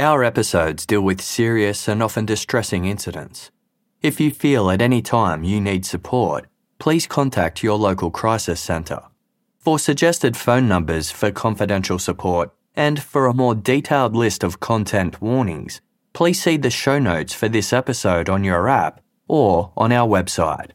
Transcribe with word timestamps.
Our 0.00 0.22
episodes 0.22 0.86
deal 0.86 1.00
with 1.00 1.20
serious 1.20 1.88
and 1.88 2.00
often 2.04 2.24
distressing 2.24 2.84
incidents. 2.84 3.50
If 4.00 4.20
you 4.20 4.30
feel 4.30 4.70
at 4.70 4.80
any 4.80 5.02
time 5.02 5.42
you 5.42 5.60
need 5.60 5.84
support, 5.84 6.46
please 6.78 7.08
contact 7.08 7.64
your 7.64 7.76
local 7.76 8.12
crisis 8.12 8.60
centre. 8.60 9.02
For 9.58 9.76
suggested 9.76 10.36
phone 10.36 10.68
numbers 10.68 11.10
for 11.10 11.32
confidential 11.32 11.98
support 11.98 12.52
and 12.76 13.02
for 13.02 13.26
a 13.26 13.34
more 13.34 13.56
detailed 13.56 14.14
list 14.14 14.44
of 14.44 14.60
content 14.60 15.20
warnings, 15.20 15.80
please 16.12 16.40
see 16.40 16.56
the 16.56 16.70
show 16.70 17.00
notes 17.00 17.34
for 17.34 17.48
this 17.48 17.72
episode 17.72 18.28
on 18.28 18.44
your 18.44 18.68
app 18.68 19.00
or 19.26 19.72
on 19.76 19.90
our 19.90 20.06
website. 20.06 20.70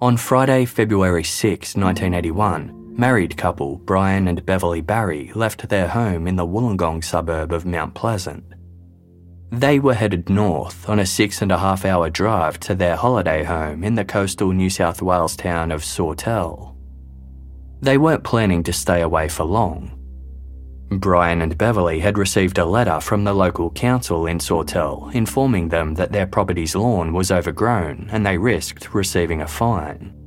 On 0.00 0.16
Friday, 0.16 0.64
February 0.64 1.22
6, 1.22 1.76
1981, 1.76 2.81
married 2.98 3.36
couple 3.36 3.76
Brian 3.78 4.28
and 4.28 4.44
Beverly 4.44 4.80
Barry 4.80 5.32
left 5.34 5.68
their 5.68 5.88
home 5.88 6.26
in 6.26 6.36
the 6.36 6.46
Wollongong 6.46 7.02
suburb 7.02 7.52
of 7.52 7.64
Mount 7.64 7.94
Pleasant. 7.94 8.44
They 9.50 9.78
were 9.78 9.94
headed 9.94 10.30
north 10.30 10.88
on 10.88 10.98
a 10.98 11.06
six 11.06 11.42
and 11.42 11.52
a 11.52 11.58
half 11.58 11.84
hour 11.84 12.08
drive 12.08 12.58
to 12.60 12.74
their 12.74 12.96
holiday 12.96 13.44
home 13.44 13.84
in 13.84 13.94
the 13.94 14.04
coastal 14.04 14.52
New 14.52 14.70
South 14.70 15.02
Wales 15.02 15.36
town 15.36 15.70
of 15.70 15.84
Sawtell. 15.84 16.76
They 17.80 17.98
weren't 17.98 18.24
planning 18.24 18.62
to 18.62 18.72
stay 18.72 19.02
away 19.02 19.28
for 19.28 19.44
long. 19.44 19.98
Brian 20.90 21.42
and 21.42 21.56
Beverly 21.56 22.00
had 22.00 22.18
received 22.18 22.58
a 22.58 22.64
letter 22.64 23.00
from 23.00 23.24
the 23.24 23.34
local 23.34 23.70
council 23.70 24.26
in 24.26 24.38
Sawtell 24.38 25.10
informing 25.14 25.68
them 25.68 25.94
that 25.94 26.12
their 26.12 26.26
property's 26.26 26.76
lawn 26.76 27.12
was 27.12 27.30
overgrown 27.30 28.08
and 28.12 28.24
they 28.24 28.38
risked 28.38 28.94
receiving 28.94 29.42
a 29.42 29.46
fine. 29.46 30.21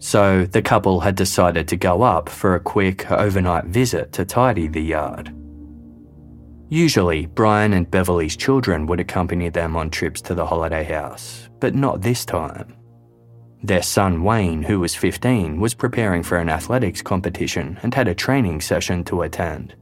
So 0.00 0.46
the 0.46 0.62
couple 0.62 1.00
had 1.00 1.14
decided 1.14 1.68
to 1.68 1.76
go 1.76 2.02
up 2.02 2.28
for 2.28 2.54
a 2.54 2.60
quick 2.60 3.10
overnight 3.10 3.66
visit 3.66 4.12
to 4.14 4.24
tidy 4.24 4.66
the 4.66 4.80
yard. 4.80 5.34
Usually, 6.70 7.26
Brian 7.26 7.74
and 7.74 7.90
Beverly's 7.90 8.36
children 8.36 8.86
would 8.86 8.98
accompany 8.98 9.50
them 9.50 9.76
on 9.76 9.90
trips 9.90 10.22
to 10.22 10.34
the 10.34 10.46
holiday 10.46 10.84
house, 10.84 11.50
but 11.60 11.74
not 11.74 12.00
this 12.00 12.24
time. 12.24 12.74
Their 13.62 13.82
son 13.82 14.22
Wayne, 14.22 14.62
who 14.62 14.80
was 14.80 14.94
15, 14.94 15.60
was 15.60 15.74
preparing 15.74 16.22
for 16.22 16.38
an 16.38 16.48
athletics 16.48 17.02
competition 17.02 17.78
and 17.82 17.92
had 17.92 18.08
a 18.08 18.14
training 18.14 18.62
session 18.62 19.04
to 19.04 19.22
attend. 19.22 19.74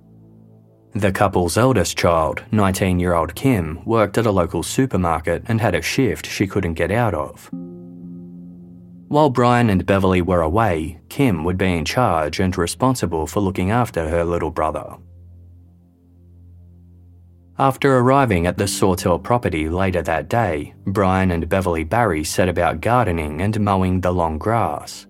The 0.95 1.13
couple's 1.13 1.57
eldest 1.57 1.97
child, 1.97 2.43
19 2.51 2.99
year 2.99 3.15
old 3.15 3.37
Kim, 3.37 3.85
worked 3.85 4.19
at 4.19 4.27
a 4.27 4.33
local 4.33 4.65
supermarket 4.65 5.45
and 5.47 5.61
had 5.61 5.77
a 5.77 5.83
shift 5.83 6.27
she 6.27 6.49
couldn't 6.49 6.75
get 6.75 6.91
out 6.91 7.15
of. 7.15 7.49
While 9.09 9.31
Brian 9.31 9.71
and 9.71 9.87
Beverly 9.87 10.21
were 10.21 10.43
away, 10.43 11.01
Kim 11.09 11.43
would 11.45 11.57
be 11.57 11.73
in 11.73 11.87
charge 11.87 12.41
and 12.41 12.57
responsible 12.59 13.27
for 13.27 13.41
looking 13.41 13.71
after 13.71 14.07
her 14.07 14.23
little 14.23 14.51
brother. 14.51 14.97
After 17.59 17.97
arriving 17.97 18.47
at 18.47 18.59
the 18.59 18.69
Sawtell 18.69 19.19
property 19.19 19.69
later 19.69 20.03
that 20.03 20.29
day, 20.29 20.75
Brian 20.87 21.31
and 21.31 21.49
Beverly 21.49 21.85
Barry 21.85 22.23
set 22.23 22.51
about 22.51 22.83
gardening 22.83 23.41
and 23.41 23.59
mowing 23.59 24.01
the 24.01 24.13
long 24.13 24.37
grass. 24.37 25.07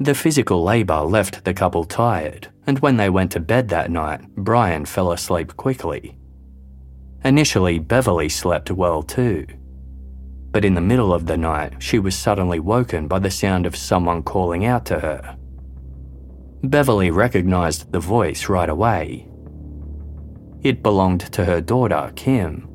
The 0.00 0.14
physical 0.14 0.64
labour 0.64 1.00
left 1.02 1.44
the 1.44 1.54
couple 1.54 1.84
tired, 1.84 2.48
and 2.66 2.80
when 2.80 2.96
they 2.96 3.08
went 3.08 3.30
to 3.32 3.40
bed 3.40 3.68
that 3.68 3.90
night, 3.90 4.20
Brian 4.34 4.84
fell 4.84 5.12
asleep 5.12 5.56
quickly. 5.56 6.18
Initially, 7.24 7.78
Beverly 7.78 8.28
slept 8.28 8.70
well 8.70 9.02
too. 9.02 9.46
But 10.52 10.64
in 10.64 10.74
the 10.74 10.80
middle 10.80 11.12
of 11.12 11.26
the 11.26 11.36
night, 11.36 11.82
she 11.82 11.98
was 11.98 12.16
suddenly 12.16 12.60
woken 12.60 13.06
by 13.08 13.18
the 13.18 13.30
sound 13.30 13.66
of 13.66 13.76
someone 13.76 14.22
calling 14.22 14.64
out 14.64 14.84
to 14.86 14.98
her. 14.98 15.36
Beverly 16.62 17.10
recognised 17.10 17.92
the 17.92 18.00
voice 18.00 18.48
right 18.48 18.68
away 18.68 19.30
it 20.62 20.82
belonged 20.82 21.20
to 21.32 21.44
her 21.44 21.60
daughter, 21.60 22.12
Kim. 22.16 22.68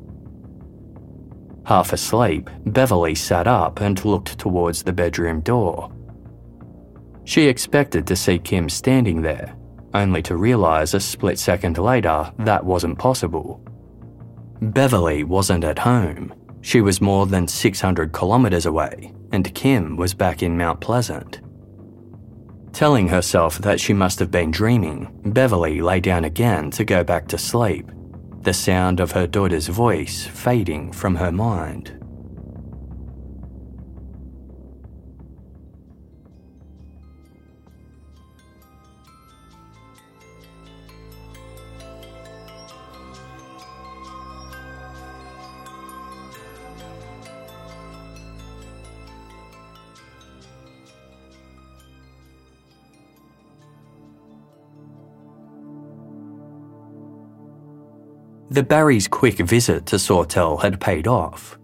Half 1.64 1.92
asleep, 1.92 2.50
Beverly 2.64 3.14
sat 3.14 3.46
up 3.46 3.80
and 3.80 4.04
looked 4.04 4.38
towards 4.38 4.82
the 4.82 4.92
bedroom 4.92 5.40
door. 5.40 5.92
She 7.24 7.46
expected 7.46 8.06
to 8.06 8.16
see 8.16 8.38
Kim 8.38 8.68
standing 8.68 9.22
there, 9.22 9.56
only 9.94 10.22
to 10.22 10.36
realise 10.36 10.94
a 10.94 11.00
split 11.00 11.38
second 11.38 11.78
later 11.78 12.32
that 12.40 12.64
wasn't 12.64 12.98
possible. 12.98 13.60
Beverly 14.60 15.24
wasn't 15.24 15.64
at 15.64 15.78
home. 15.78 16.32
She 16.66 16.80
was 16.80 17.00
more 17.00 17.26
than 17.26 17.46
600 17.46 18.12
kilometres 18.12 18.66
away, 18.66 19.12
and 19.30 19.54
Kim 19.54 19.96
was 19.96 20.14
back 20.14 20.42
in 20.42 20.58
Mount 20.58 20.80
Pleasant. 20.80 21.40
Telling 22.72 23.06
herself 23.06 23.58
that 23.58 23.78
she 23.78 23.92
must 23.92 24.18
have 24.18 24.32
been 24.32 24.50
dreaming, 24.50 25.16
Beverly 25.26 25.80
lay 25.80 26.00
down 26.00 26.24
again 26.24 26.72
to 26.72 26.84
go 26.84 27.04
back 27.04 27.28
to 27.28 27.38
sleep, 27.38 27.88
the 28.40 28.52
sound 28.52 28.98
of 28.98 29.12
her 29.12 29.28
daughter's 29.28 29.68
voice 29.68 30.26
fading 30.26 30.90
from 30.90 31.14
her 31.14 31.30
mind. 31.30 32.04
The 58.48 58.62
Barrys' 58.62 59.08
quick 59.08 59.38
visit 59.38 59.86
to 59.86 59.98
Sawtell 59.98 60.58
had 60.58 60.80
paid 60.80 61.08
off. 61.08 61.58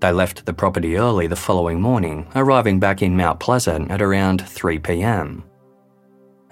They 0.00 0.12
left 0.12 0.46
the 0.46 0.52
property 0.52 0.96
early 0.96 1.26
the 1.26 1.34
following 1.34 1.80
morning, 1.80 2.28
arriving 2.36 2.78
back 2.78 3.02
in 3.02 3.16
Mount 3.16 3.40
Pleasant 3.40 3.90
at 3.90 4.00
around 4.00 4.46
3 4.46 4.78
pm. 4.78 5.42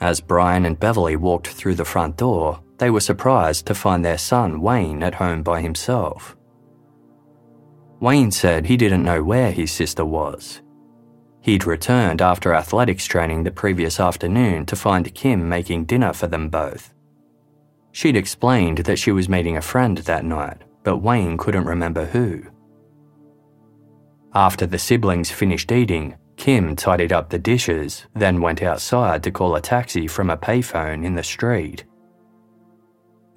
As 0.00 0.20
Brian 0.20 0.66
and 0.66 0.78
Beverly 0.78 1.14
walked 1.14 1.46
through 1.46 1.76
the 1.76 1.84
front 1.84 2.16
door, 2.16 2.60
they 2.78 2.90
were 2.90 3.00
surprised 3.00 3.66
to 3.66 3.76
find 3.76 4.04
their 4.04 4.18
son 4.18 4.60
Wayne 4.60 5.04
at 5.04 5.14
home 5.14 5.44
by 5.44 5.60
himself. 5.60 6.36
Wayne 8.00 8.32
said 8.32 8.66
he 8.66 8.76
didn't 8.76 9.04
know 9.04 9.22
where 9.22 9.52
his 9.52 9.70
sister 9.70 10.04
was. 10.04 10.62
He'd 11.40 11.64
returned 11.64 12.20
after 12.20 12.52
athletics 12.52 13.06
training 13.06 13.44
the 13.44 13.52
previous 13.52 14.00
afternoon 14.00 14.66
to 14.66 14.74
find 14.74 15.14
Kim 15.14 15.48
making 15.48 15.84
dinner 15.84 16.12
for 16.12 16.26
them 16.26 16.48
both. 16.48 16.92
She'd 17.96 18.14
explained 18.14 18.76
that 18.84 18.98
she 18.98 19.10
was 19.10 19.26
meeting 19.26 19.56
a 19.56 19.62
friend 19.62 19.96
that 19.96 20.22
night, 20.22 20.58
but 20.82 20.98
Wayne 20.98 21.38
couldn't 21.38 21.64
remember 21.64 22.04
who. 22.04 22.42
After 24.34 24.66
the 24.66 24.78
siblings 24.78 25.30
finished 25.30 25.72
eating, 25.72 26.14
Kim 26.36 26.76
tidied 26.76 27.10
up 27.10 27.30
the 27.30 27.38
dishes, 27.38 28.04
then 28.14 28.42
went 28.42 28.62
outside 28.62 29.22
to 29.22 29.30
call 29.30 29.54
a 29.56 29.62
taxi 29.62 30.06
from 30.06 30.28
a 30.28 30.36
payphone 30.36 31.06
in 31.06 31.14
the 31.14 31.22
street. 31.22 31.84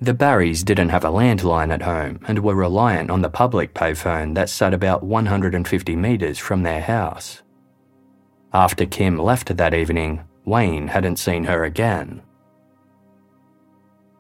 The 0.02 0.14
Barrys 0.14 0.66
didn't 0.66 0.90
have 0.90 1.06
a 1.06 1.10
landline 1.10 1.74
at 1.74 1.84
home 1.84 2.20
and 2.28 2.40
were 2.40 2.54
reliant 2.54 3.10
on 3.10 3.22
the 3.22 3.30
public 3.30 3.74
payphone 3.74 4.36
that 4.36 4.50
sat 4.50 4.74
about 4.74 5.04
150 5.04 5.96
metres 5.96 6.38
from 6.38 6.64
their 6.64 6.82
house. 6.82 7.44
After 8.52 8.86
Kim 8.86 9.18
left 9.18 9.56
that 9.56 9.74
evening, 9.74 10.26
Wayne 10.44 10.90
hadn't 10.90 11.16
seen 11.16 11.46
her 11.46 11.64
again. 11.64 12.24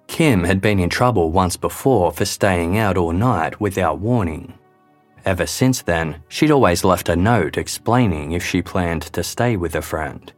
Kim 0.09 0.44
had 0.44 0.59
been 0.59 0.80
in 0.80 0.89
trouble 0.89 1.31
once 1.31 1.56
before 1.56 2.12
for 2.12 2.25
staying 2.25 2.78
out 2.80 2.98
all 2.98 3.13
night 3.13 3.62
without 3.62 4.00
warning. 4.00 4.54
Ever 5.24 5.45
since 5.45 5.83
then, 5.83 6.22
she'd 6.28 6.51
always 6.51 6.83
left 6.83 7.10
a 7.10 7.16
note 7.16 7.57
explaining 7.57 8.31
if 8.31 8.44
she 8.44 8.62
planned 8.63 9.04
to 9.13 9.24
stay 9.24 9.56
with 9.56 9.75
a 9.75 9.83
friend. 9.83 10.33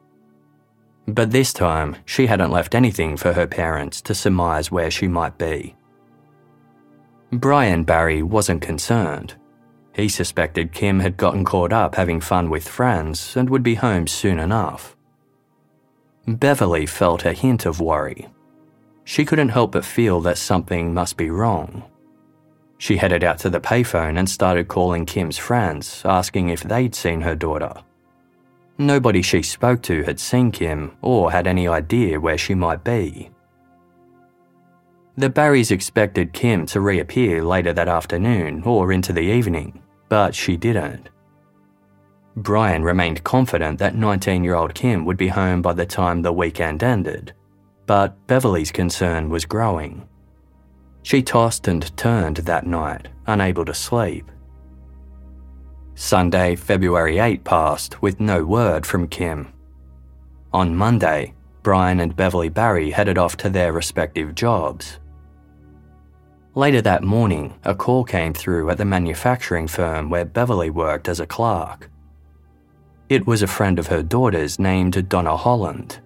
But 1.07 1.31
this 1.31 1.53
time, 1.53 1.95
she 2.05 2.27
hadn't 2.27 2.51
left 2.51 2.75
anything 2.75 3.15
for 3.15 3.31
her 3.31 3.47
parents 3.47 4.01
to 4.01 4.13
surmise 4.13 4.71
where 4.71 4.91
she 4.91 5.07
might 5.07 5.37
be. 5.37 5.75
Brian 7.31 7.85
Barry 7.85 8.21
wasn't 8.21 8.61
concerned. 8.61 9.35
He 9.95 10.09
suspected 10.09 10.73
Kim 10.73 10.99
had 10.99 11.15
gotten 11.15 11.45
caught 11.45 11.71
up 11.71 11.95
having 11.95 12.19
fun 12.19 12.49
with 12.49 12.67
friends 12.67 13.37
and 13.37 13.49
would 13.49 13.63
be 13.63 13.75
home 13.75 14.05
soon 14.05 14.37
enough. 14.37 14.97
Beverly 16.27 16.85
felt 16.85 17.25
a 17.25 17.31
hint 17.31 17.65
of 17.65 17.79
worry 17.79 18.27
she 19.03 19.25
couldn't 19.25 19.49
help 19.49 19.71
but 19.73 19.85
feel 19.85 20.21
that 20.21 20.37
something 20.37 20.93
must 20.93 21.17
be 21.17 21.29
wrong. 21.29 21.83
She 22.77 22.97
headed 22.97 23.23
out 23.23 23.37
to 23.39 23.49
the 23.49 23.59
payphone 23.59 24.17
and 24.17 24.27
started 24.27 24.67
calling 24.67 25.05
Kim's 25.05 25.37
friends, 25.37 26.01
asking 26.03 26.49
if 26.49 26.63
they'd 26.63 26.95
seen 26.95 27.21
her 27.21 27.35
daughter. 27.35 27.73
Nobody 28.77 29.21
she 29.21 29.43
spoke 29.43 29.83
to 29.83 30.01
had 30.03 30.19
seen 30.19 30.51
Kim 30.51 30.97
or 31.01 31.31
had 31.31 31.45
any 31.45 31.67
idea 31.67 32.19
where 32.19 32.37
she 32.37 32.55
might 32.55 32.83
be. 32.83 33.29
The 35.17 35.29
Barrys 35.29 35.69
expected 35.69 36.33
Kim 36.33 36.65
to 36.67 36.81
reappear 36.81 37.43
later 37.43 37.73
that 37.73 37.87
afternoon 37.87 38.63
or 38.63 38.91
into 38.91 39.13
the 39.13 39.21
evening, 39.21 39.83
but 40.09 40.33
she 40.33 40.57
didn't. 40.57 41.09
Brian 42.37 42.81
remained 42.81 43.23
confident 43.23 43.77
that 43.77 43.93
19 43.93 44.43
year 44.43 44.55
old 44.55 44.73
Kim 44.73 45.05
would 45.05 45.17
be 45.17 45.27
home 45.27 45.61
by 45.61 45.73
the 45.73 45.85
time 45.85 46.21
the 46.21 46.33
weekend 46.33 46.81
ended, 46.81 47.33
but 47.91 48.25
Beverly's 48.25 48.71
concern 48.71 49.27
was 49.27 49.43
growing. 49.43 50.07
She 51.03 51.21
tossed 51.21 51.67
and 51.67 51.97
turned 51.97 52.37
that 52.37 52.65
night, 52.65 53.09
unable 53.27 53.65
to 53.65 53.73
sleep. 53.73 54.31
Sunday, 55.95 56.55
February 56.55 57.19
8 57.19 57.43
passed 57.43 58.01
with 58.01 58.21
no 58.21 58.45
word 58.45 58.85
from 58.85 59.09
Kim. 59.09 59.51
On 60.53 60.73
Monday, 60.73 61.33
Brian 61.63 61.99
and 61.99 62.15
Beverly 62.15 62.47
Barry 62.47 62.91
headed 62.91 63.17
off 63.17 63.35
to 63.35 63.49
their 63.49 63.73
respective 63.73 64.35
jobs. 64.35 64.99
Later 66.55 66.81
that 66.83 67.03
morning, 67.03 67.59
a 67.65 67.75
call 67.75 68.05
came 68.05 68.33
through 68.33 68.69
at 68.69 68.77
the 68.77 68.85
manufacturing 68.85 69.67
firm 69.67 70.09
where 70.09 70.23
Beverly 70.23 70.69
worked 70.69 71.09
as 71.09 71.19
a 71.19 71.27
clerk. 71.27 71.91
It 73.09 73.27
was 73.27 73.41
a 73.41 73.47
friend 73.47 73.77
of 73.79 73.87
her 73.87 74.01
daughter's 74.01 74.59
named 74.59 75.09
Donna 75.09 75.35
Holland. 75.35 75.99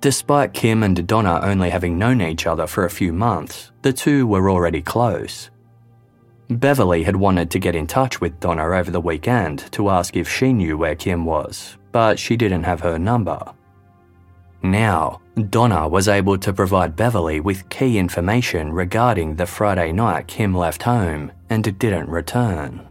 Despite 0.00 0.54
Kim 0.54 0.82
and 0.82 1.06
Donna 1.06 1.40
only 1.42 1.68
having 1.68 1.98
known 1.98 2.22
each 2.22 2.46
other 2.46 2.66
for 2.66 2.86
a 2.86 2.90
few 2.90 3.12
months, 3.12 3.70
the 3.82 3.92
two 3.92 4.26
were 4.26 4.50
already 4.50 4.80
close. 4.80 5.50
Beverly 6.48 7.02
had 7.02 7.14
wanted 7.14 7.50
to 7.50 7.58
get 7.58 7.74
in 7.74 7.86
touch 7.86 8.18
with 8.18 8.40
Donna 8.40 8.64
over 8.64 8.90
the 8.90 9.00
weekend 9.00 9.70
to 9.72 9.90
ask 9.90 10.16
if 10.16 10.26
she 10.26 10.54
knew 10.54 10.78
where 10.78 10.96
Kim 10.96 11.26
was, 11.26 11.76
but 11.92 12.18
she 12.18 12.36
didn't 12.36 12.64
have 12.64 12.80
her 12.80 12.98
number. 12.98 13.40
Now, 14.62 15.20
Donna 15.50 15.86
was 15.86 16.08
able 16.08 16.38
to 16.38 16.52
provide 16.52 16.96
Beverly 16.96 17.40
with 17.40 17.68
key 17.68 17.98
information 17.98 18.72
regarding 18.72 19.36
the 19.36 19.46
Friday 19.46 19.92
night 19.92 20.26
Kim 20.26 20.54
left 20.54 20.82
home 20.82 21.30
and 21.50 21.78
didn't 21.78 22.08
return. 22.08 22.89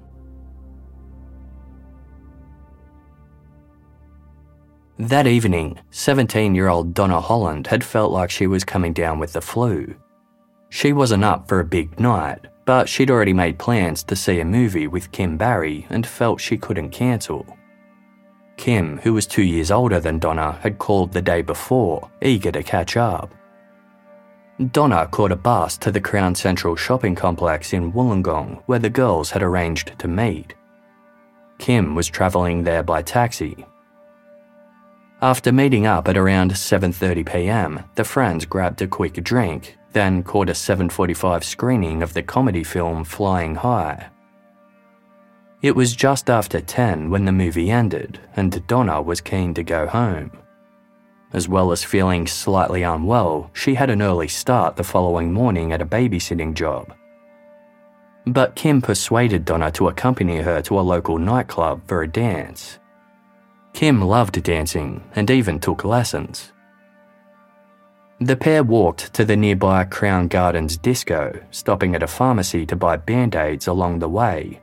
That 5.00 5.28
evening, 5.28 5.80
17 5.92 6.54
year 6.54 6.68
old 6.68 6.94
Donna 6.94 7.22
Holland 7.22 7.68
had 7.68 7.86
felt 7.86 8.12
like 8.12 8.30
she 8.30 8.48
was 8.48 8.66
coming 8.66 8.92
down 8.92 9.18
with 9.18 9.32
the 9.32 9.40
flu. 9.40 9.96
She 10.68 10.92
wasn't 10.92 11.24
up 11.24 11.48
for 11.48 11.62
a 11.62 11.66
big 11.66 11.98
night, 12.02 12.48
but 12.66 12.90
she'd 12.90 13.10
already 13.10 13.32
made 13.32 13.58
plans 13.58 14.04
to 14.04 14.18
see 14.18 14.42
a 14.42 14.46
movie 14.46 14.88
with 14.88 15.14
Kim 15.14 15.38
Barry 15.38 15.88
and 15.90 16.06
felt 16.06 16.42
she 16.42 16.58
couldn't 16.58 16.90
cancel. 16.90 17.46
Kim, 18.58 18.98
who 18.98 19.14
was 19.14 19.26
two 19.26 19.42
years 19.42 19.72
older 19.72 20.02
than 20.02 20.20
Donna, 20.20 20.60
had 20.62 20.80
called 20.80 21.14
the 21.14 21.22
day 21.22 21.44
before, 21.44 22.12
eager 22.22 22.52
to 22.52 22.62
catch 22.62 22.98
up. 22.98 23.34
Donna 24.74 25.08
caught 25.08 25.32
a 25.32 25.38
bus 25.38 25.78
to 25.78 25.94
the 25.94 26.02
Crown 26.02 26.36
Central 26.36 26.76
shopping 26.76 27.16
complex 27.16 27.72
in 27.72 27.94
Wollongong, 27.94 28.64
where 28.66 28.80
the 28.80 28.90
girls 28.90 29.32
had 29.32 29.44
arranged 29.44 29.98
to 29.98 30.10
meet. 30.10 30.56
Kim 31.58 31.96
was 31.96 32.10
travelling 32.10 32.64
there 32.64 32.84
by 32.84 33.02
taxi, 33.02 33.66
after 35.22 35.52
meeting 35.52 35.86
up 35.86 36.08
at 36.08 36.18
around 36.18 36.52
7:30 36.52 37.26
p.m., 37.26 37.84
the 37.96 38.04
friends 38.04 38.46
grabbed 38.46 38.82
a 38.82 38.88
quick 38.88 39.22
drink, 39.24 39.78
then 39.92 40.24
caught 40.24 40.50
a 40.50 40.54
7:45 40.54 41.44
screening 41.44 42.02
of 42.02 42.14
the 42.14 42.24
comedy 42.24 42.64
film 42.64 43.04
Flying 43.04 43.56
High. 43.56 44.10
It 45.62 45.76
was 45.76 45.94
just 45.94 46.30
after 46.30 46.62
10 46.62 47.10
when 47.10 47.26
the 47.26 47.34
movie 47.34 47.70
ended, 47.70 48.20
and 48.38 48.66
Donna 48.68 49.02
was 49.02 49.20
keen 49.20 49.54
to 49.56 49.64
go 49.64 49.88
home. 49.88 50.32
As 51.34 51.50
well 51.50 51.74
as 51.74 51.84
feeling 51.84 52.26
slightly 52.26 52.84
unwell, 52.84 53.52
she 53.54 53.76
had 53.76 53.90
an 53.90 54.02
early 54.02 54.30
start 54.30 54.78
the 54.78 54.84
following 54.84 55.34
morning 55.34 55.74
at 55.74 55.82
a 55.82 55.86
babysitting 55.86 56.54
job. 56.54 56.94
But 58.26 58.56
Kim 58.56 58.82
persuaded 58.82 59.44
Donna 59.44 59.70
to 59.72 59.90
accompany 59.90 60.38
her 60.38 60.62
to 60.62 60.80
a 60.80 60.82
local 60.82 61.18
nightclub 61.18 61.82
for 61.88 62.04
a 62.04 62.08
dance, 62.08 62.80
Kim 63.74 64.02
loved 64.02 64.42
dancing 64.44 65.04
and 65.16 65.30
even 65.30 65.60
took 65.60 65.84
lessons. 65.84 66.52
The 68.22 68.36
pair 68.36 68.64
walked 68.64 69.14
to 69.14 69.24
the 69.24 69.38
nearby 69.38 69.86
Crown 69.86 70.28
Gardens 70.28 70.76
disco, 70.76 71.40
stopping 71.52 71.96
at 71.96 72.04
a 72.04 72.08
pharmacy 72.08 72.66
to 72.66 72.76
buy 72.76 72.98
band 72.98 73.36
aids 73.36 73.68
along 73.68 74.00
the 74.00 74.10
way. 74.10 74.60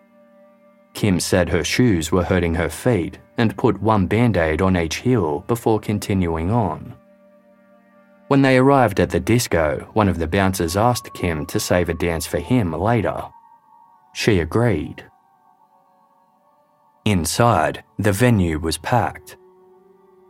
Kim 0.92 1.18
said 1.20 1.48
her 1.48 1.64
shoes 1.64 2.12
were 2.12 2.24
hurting 2.24 2.54
her 2.54 2.68
feet 2.68 3.18
and 3.38 3.56
put 3.56 3.80
one 3.80 4.06
band 4.06 4.36
aid 4.36 4.60
on 4.60 4.76
each 4.76 4.96
heel 4.96 5.44
before 5.46 5.80
continuing 5.80 6.50
on. 6.50 6.94
When 8.28 8.42
they 8.42 8.58
arrived 8.58 8.98
at 8.98 9.10
the 9.10 9.20
disco, 9.20 9.88
one 9.92 10.08
of 10.08 10.18
the 10.18 10.26
bouncers 10.26 10.76
asked 10.76 11.14
Kim 11.14 11.46
to 11.46 11.60
save 11.60 11.88
a 11.88 11.94
dance 11.94 12.26
for 12.26 12.38
him 12.38 12.72
later. 12.72 13.22
She 14.14 14.40
agreed. 14.40 15.04
Inside, 17.06 17.84
the 18.00 18.10
venue 18.10 18.58
was 18.58 18.78
packed. 18.78 19.36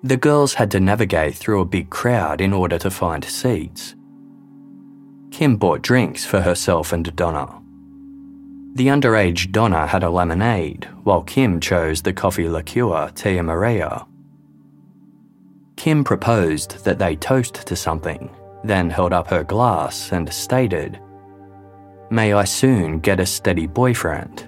The 0.02 0.18
girls 0.18 0.52
had 0.52 0.70
to 0.72 0.78
navigate 0.78 1.34
through 1.34 1.62
a 1.62 1.64
big 1.64 1.88
crowd 1.88 2.42
in 2.42 2.52
order 2.52 2.78
to 2.78 2.90
find 2.90 3.24
seats. 3.24 3.94
Kim 5.30 5.56
bought 5.56 5.80
drinks 5.80 6.26
for 6.26 6.42
herself 6.42 6.92
and 6.92 7.16
Donna. 7.16 7.62
The 8.74 8.88
underage 8.88 9.52
Donna 9.52 9.86
had 9.86 10.02
a 10.02 10.10
lemonade, 10.10 10.86
while 11.02 11.22
Kim 11.22 11.60
chose 11.60 12.02
the 12.02 12.12
coffee 12.12 12.46
liqueur 12.46 13.10
Tia 13.14 13.42
Maria. 13.42 14.06
Kim 15.76 16.04
proposed 16.04 16.84
that 16.84 16.98
they 16.98 17.16
toast 17.16 17.66
to 17.66 17.74
something, 17.74 18.28
then 18.64 18.90
held 18.90 19.14
up 19.14 19.28
her 19.28 19.44
glass 19.44 20.12
and 20.12 20.30
stated, 20.30 21.00
May 22.10 22.34
I 22.34 22.44
soon 22.44 23.00
get 23.00 23.18
a 23.18 23.24
steady 23.24 23.66
boyfriend. 23.66 24.46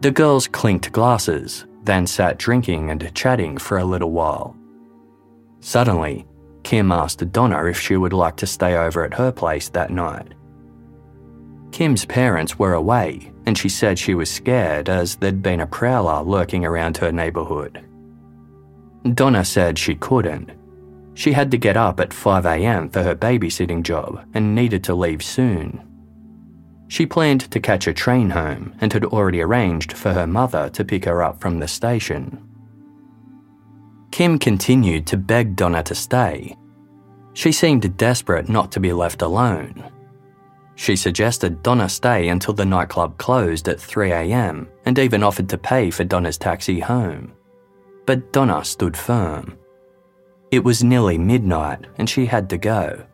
The 0.00 0.10
girls 0.10 0.48
clinked 0.48 0.92
glasses, 0.92 1.66
then 1.84 2.06
sat 2.06 2.38
drinking 2.38 2.90
and 2.90 3.14
chatting 3.14 3.58
for 3.58 3.78
a 3.78 3.84
little 3.84 4.12
while. 4.12 4.56
Suddenly, 5.60 6.26
Kim 6.62 6.90
asked 6.90 7.30
Donna 7.32 7.64
if 7.66 7.78
she 7.78 7.96
would 7.96 8.14
like 8.14 8.36
to 8.36 8.46
stay 8.46 8.76
over 8.76 9.04
at 9.04 9.12
her 9.12 9.30
place 9.30 9.68
that 9.68 9.90
night. 9.90 10.32
Kim's 11.70 12.06
parents 12.06 12.58
were 12.58 12.74
away, 12.74 13.30
and 13.44 13.56
she 13.56 13.68
said 13.68 13.98
she 13.98 14.14
was 14.14 14.30
scared 14.30 14.88
as 14.88 15.16
there'd 15.16 15.42
been 15.42 15.60
a 15.60 15.66
prowler 15.66 16.22
lurking 16.22 16.64
around 16.64 16.96
her 16.96 17.12
neighbourhood. 17.12 17.84
Donna 19.14 19.44
said 19.44 19.78
she 19.78 19.94
couldn't. 19.94 20.50
She 21.14 21.32
had 21.32 21.50
to 21.50 21.58
get 21.58 21.76
up 21.76 22.00
at 22.00 22.10
5am 22.10 22.92
for 22.92 23.02
her 23.02 23.14
babysitting 23.14 23.82
job 23.82 24.24
and 24.32 24.54
needed 24.54 24.82
to 24.84 24.94
leave 24.94 25.22
soon. 25.22 25.89
She 26.90 27.06
planned 27.06 27.52
to 27.52 27.60
catch 27.60 27.86
a 27.86 27.92
train 27.92 28.30
home 28.30 28.74
and 28.80 28.92
had 28.92 29.04
already 29.04 29.40
arranged 29.40 29.92
for 29.92 30.12
her 30.12 30.26
mother 30.26 30.68
to 30.70 30.84
pick 30.84 31.04
her 31.04 31.22
up 31.22 31.40
from 31.40 31.60
the 31.60 31.68
station. 31.68 32.44
Kim 34.10 34.40
continued 34.40 35.06
to 35.06 35.16
beg 35.16 35.54
Donna 35.54 35.84
to 35.84 35.94
stay. 35.94 36.56
She 37.32 37.52
seemed 37.52 37.96
desperate 37.96 38.48
not 38.48 38.72
to 38.72 38.80
be 38.80 38.92
left 38.92 39.22
alone. 39.22 39.88
She 40.74 40.96
suggested 40.96 41.62
Donna 41.62 41.88
stay 41.88 42.28
until 42.28 42.54
the 42.54 42.64
nightclub 42.64 43.18
closed 43.18 43.68
at 43.68 43.78
3am 43.78 44.66
and 44.84 44.98
even 44.98 45.22
offered 45.22 45.48
to 45.50 45.58
pay 45.58 45.92
for 45.92 46.02
Donna's 46.02 46.38
taxi 46.38 46.80
home. 46.80 47.32
But 48.04 48.32
Donna 48.32 48.64
stood 48.64 48.96
firm. 48.96 49.56
It 50.50 50.64
was 50.64 50.82
nearly 50.82 51.18
midnight 51.18 51.86
and 51.98 52.10
she 52.10 52.26
had 52.26 52.50
to 52.50 52.58
go. 52.58 53.06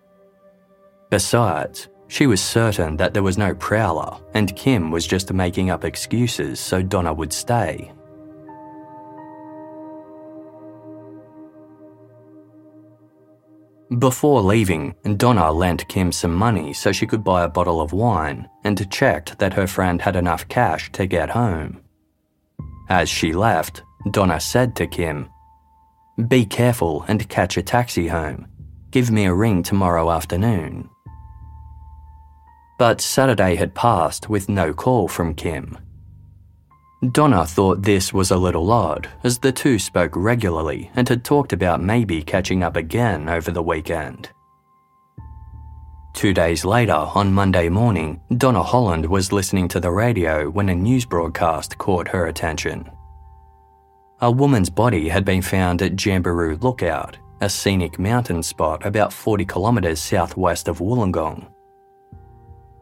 Besides, 1.10 1.88
she 2.08 2.26
was 2.26 2.42
certain 2.42 2.96
that 2.96 3.14
there 3.14 3.22
was 3.22 3.38
no 3.38 3.54
prowler, 3.54 4.16
and 4.34 4.54
Kim 4.56 4.90
was 4.90 5.06
just 5.06 5.32
making 5.32 5.70
up 5.70 5.84
excuses 5.84 6.60
so 6.60 6.82
Donna 6.82 7.12
would 7.12 7.32
stay. 7.32 7.92
Before 13.98 14.42
leaving, 14.42 14.94
Donna 15.16 15.50
lent 15.52 15.88
Kim 15.88 16.10
some 16.10 16.34
money 16.34 16.72
so 16.72 16.90
she 16.90 17.06
could 17.06 17.22
buy 17.22 17.44
a 17.44 17.48
bottle 17.48 17.80
of 17.80 17.92
wine 17.92 18.48
and 18.64 18.90
checked 18.90 19.38
that 19.38 19.54
her 19.54 19.66
friend 19.68 20.02
had 20.02 20.16
enough 20.16 20.48
cash 20.48 20.90
to 20.92 21.06
get 21.06 21.30
home. 21.30 21.80
As 22.88 23.08
she 23.08 23.32
left, 23.32 23.82
Donna 24.10 24.40
said 24.40 24.74
to 24.76 24.86
Kim, 24.86 25.28
Be 26.28 26.44
careful 26.44 27.04
and 27.06 27.28
catch 27.28 27.56
a 27.56 27.62
taxi 27.62 28.08
home. 28.08 28.48
Give 28.90 29.10
me 29.10 29.26
a 29.26 29.34
ring 29.34 29.62
tomorrow 29.62 30.10
afternoon. 30.10 30.88
But 32.78 33.00
Saturday 33.00 33.56
had 33.56 33.74
passed 33.74 34.28
with 34.28 34.48
no 34.48 34.74
call 34.74 35.08
from 35.08 35.34
Kim. 35.34 35.78
Donna 37.12 37.46
thought 37.46 37.82
this 37.82 38.12
was 38.12 38.30
a 38.30 38.36
little 38.36 38.70
odd, 38.72 39.08
as 39.22 39.38
the 39.38 39.52
two 39.52 39.78
spoke 39.78 40.12
regularly 40.14 40.90
and 40.94 41.08
had 41.08 41.24
talked 41.24 41.52
about 41.52 41.82
maybe 41.82 42.22
catching 42.22 42.62
up 42.62 42.76
again 42.76 43.28
over 43.28 43.50
the 43.50 43.62
weekend. 43.62 44.30
Two 46.14 46.32
days 46.32 46.64
later, 46.64 46.94
on 46.94 47.32
Monday 47.32 47.68
morning, 47.68 48.20
Donna 48.38 48.62
Holland 48.62 49.04
was 49.04 49.32
listening 49.32 49.68
to 49.68 49.80
the 49.80 49.90
radio 49.90 50.48
when 50.48 50.70
a 50.70 50.74
news 50.74 51.04
broadcast 51.04 51.76
caught 51.76 52.08
her 52.08 52.26
attention. 52.26 52.90
A 54.22 54.30
woman's 54.30 54.70
body 54.70 55.10
had 55.10 55.26
been 55.26 55.42
found 55.42 55.82
at 55.82 55.94
Jamberoo 55.94 56.62
Lookout, 56.62 57.18
a 57.42 57.50
scenic 57.50 57.98
mountain 57.98 58.42
spot 58.42 58.86
about 58.86 59.12
40 59.12 59.44
kilometres 59.44 60.00
southwest 60.00 60.68
of 60.68 60.78
Wollongong. 60.78 61.46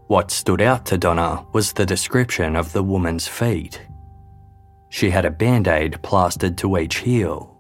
What 0.07 0.31
stood 0.31 0.61
out 0.61 0.85
to 0.87 0.99
Donna 0.99 1.47
was 1.53 1.73
the 1.73 1.87
description 1.87 2.57
of 2.57 2.73
the 2.73 2.83
woman's 2.83 3.27
feet. 3.27 3.81
She 4.91 5.09
had 5.09 5.25
a 5.25 5.31
band 5.31 5.67
aid 5.67 6.01
plastered 6.03 6.59
to 6.59 6.77
each 6.77 6.97
heel. 6.97 7.59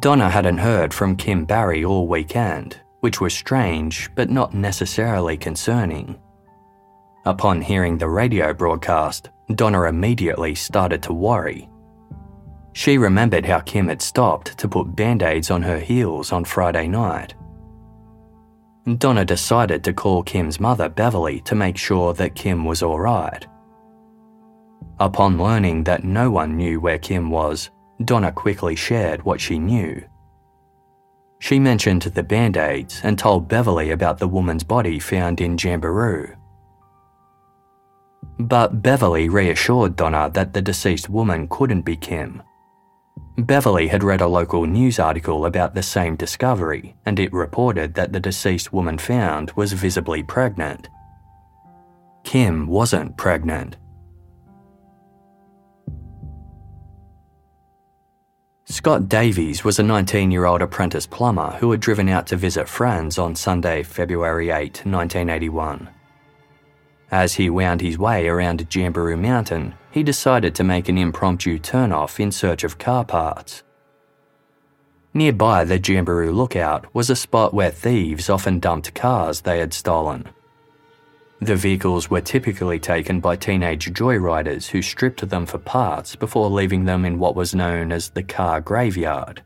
Donna 0.00 0.28
hadn't 0.28 0.58
heard 0.58 0.92
from 0.92 1.14
Kim 1.14 1.44
Barry 1.44 1.84
all 1.84 2.08
weekend, 2.08 2.80
which 3.00 3.20
was 3.20 3.34
strange 3.34 4.10
but 4.16 4.28
not 4.28 4.52
necessarily 4.52 5.36
concerning. 5.36 6.18
Upon 7.24 7.62
hearing 7.62 7.96
the 7.96 8.08
radio 8.08 8.52
broadcast, 8.52 9.30
Donna 9.54 9.84
immediately 9.84 10.56
started 10.56 11.04
to 11.04 11.12
worry. 11.12 11.68
She 12.72 12.98
remembered 12.98 13.46
how 13.46 13.60
Kim 13.60 13.86
had 13.86 14.02
stopped 14.02 14.58
to 14.58 14.68
put 14.68 14.96
band 14.96 15.22
aids 15.22 15.52
on 15.52 15.62
her 15.62 15.78
heels 15.78 16.32
on 16.32 16.44
Friday 16.44 16.88
night. 16.88 17.34
Donna 18.94 19.24
decided 19.24 19.82
to 19.82 19.92
call 19.92 20.22
Kim's 20.22 20.60
mother, 20.60 20.88
Beverly, 20.88 21.40
to 21.40 21.56
make 21.56 21.76
sure 21.76 22.14
that 22.14 22.36
Kim 22.36 22.64
was 22.64 22.84
alright. 22.84 23.44
Upon 25.00 25.38
learning 25.38 25.82
that 25.84 26.04
no 26.04 26.30
one 26.30 26.56
knew 26.56 26.78
where 26.80 26.98
Kim 26.98 27.28
was, 27.28 27.70
Donna 28.04 28.30
quickly 28.30 28.76
shared 28.76 29.24
what 29.24 29.40
she 29.40 29.58
knew. 29.58 30.02
She 31.40 31.58
mentioned 31.58 32.02
the 32.02 32.22
band 32.22 32.56
aids 32.56 33.00
and 33.02 33.18
told 33.18 33.48
Beverly 33.48 33.90
about 33.90 34.18
the 34.18 34.28
woman's 34.28 34.64
body 34.64 35.00
found 35.00 35.40
in 35.40 35.56
Jamberoo. 35.56 36.36
But 38.38 38.82
Beverly 38.82 39.28
reassured 39.28 39.96
Donna 39.96 40.30
that 40.34 40.52
the 40.52 40.62
deceased 40.62 41.08
woman 41.08 41.48
couldn't 41.48 41.82
be 41.82 41.96
Kim. 41.96 42.42
Beverly 43.38 43.88
had 43.88 44.02
read 44.02 44.22
a 44.22 44.26
local 44.26 44.64
news 44.64 44.98
article 44.98 45.44
about 45.44 45.74
the 45.74 45.82
same 45.82 46.16
discovery, 46.16 46.96
and 47.04 47.20
it 47.20 47.32
reported 47.32 47.92
that 47.94 48.12
the 48.12 48.20
deceased 48.20 48.72
woman 48.72 48.96
found 48.96 49.52
was 49.52 49.74
visibly 49.74 50.22
pregnant. 50.22 50.88
Kim 52.24 52.66
wasn't 52.66 53.16
pregnant. 53.18 53.76
Scott 58.64 59.08
Davies 59.08 59.62
was 59.62 59.78
a 59.78 59.82
19 59.82 60.30
year 60.30 60.46
old 60.46 60.62
apprentice 60.62 61.06
plumber 61.06 61.52
who 61.60 61.70
had 61.70 61.80
driven 61.80 62.08
out 62.08 62.26
to 62.28 62.36
visit 62.36 62.68
friends 62.68 63.18
on 63.18 63.36
Sunday, 63.36 63.82
February 63.82 64.50
8, 64.50 64.84
1981. 64.86 65.88
As 67.10 67.34
he 67.34 67.50
wound 67.50 67.80
his 67.80 67.98
way 67.98 68.26
around 68.26 68.68
Jamberoo 68.68 69.18
Mountain, 69.18 69.74
he 69.90 70.02
decided 70.02 70.54
to 70.56 70.64
make 70.64 70.88
an 70.88 70.98
impromptu 70.98 71.58
turnoff 71.58 72.18
in 72.18 72.32
search 72.32 72.64
of 72.64 72.78
car 72.78 73.04
parts. 73.04 73.62
Nearby 75.14 75.64
the 75.64 75.78
Jamberoo 75.78 76.34
Lookout 76.34 76.92
was 76.94 77.08
a 77.08 77.16
spot 77.16 77.54
where 77.54 77.70
thieves 77.70 78.28
often 78.28 78.58
dumped 78.58 78.94
cars 78.94 79.40
they 79.40 79.60
had 79.60 79.72
stolen. 79.72 80.28
The 81.40 81.56
vehicles 81.56 82.10
were 82.10 82.20
typically 82.20 82.78
taken 82.78 83.20
by 83.20 83.36
teenage 83.36 83.92
joyriders 83.92 84.68
who 84.68 84.82
stripped 84.82 85.28
them 85.28 85.46
for 85.46 85.58
parts 85.58 86.16
before 86.16 86.50
leaving 86.50 86.86
them 86.86 87.04
in 87.04 87.18
what 87.18 87.36
was 87.36 87.54
known 87.54 87.92
as 87.92 88.10
the 88.10 88.22
car 88.22 88.60
graveyard. 88.60 89.42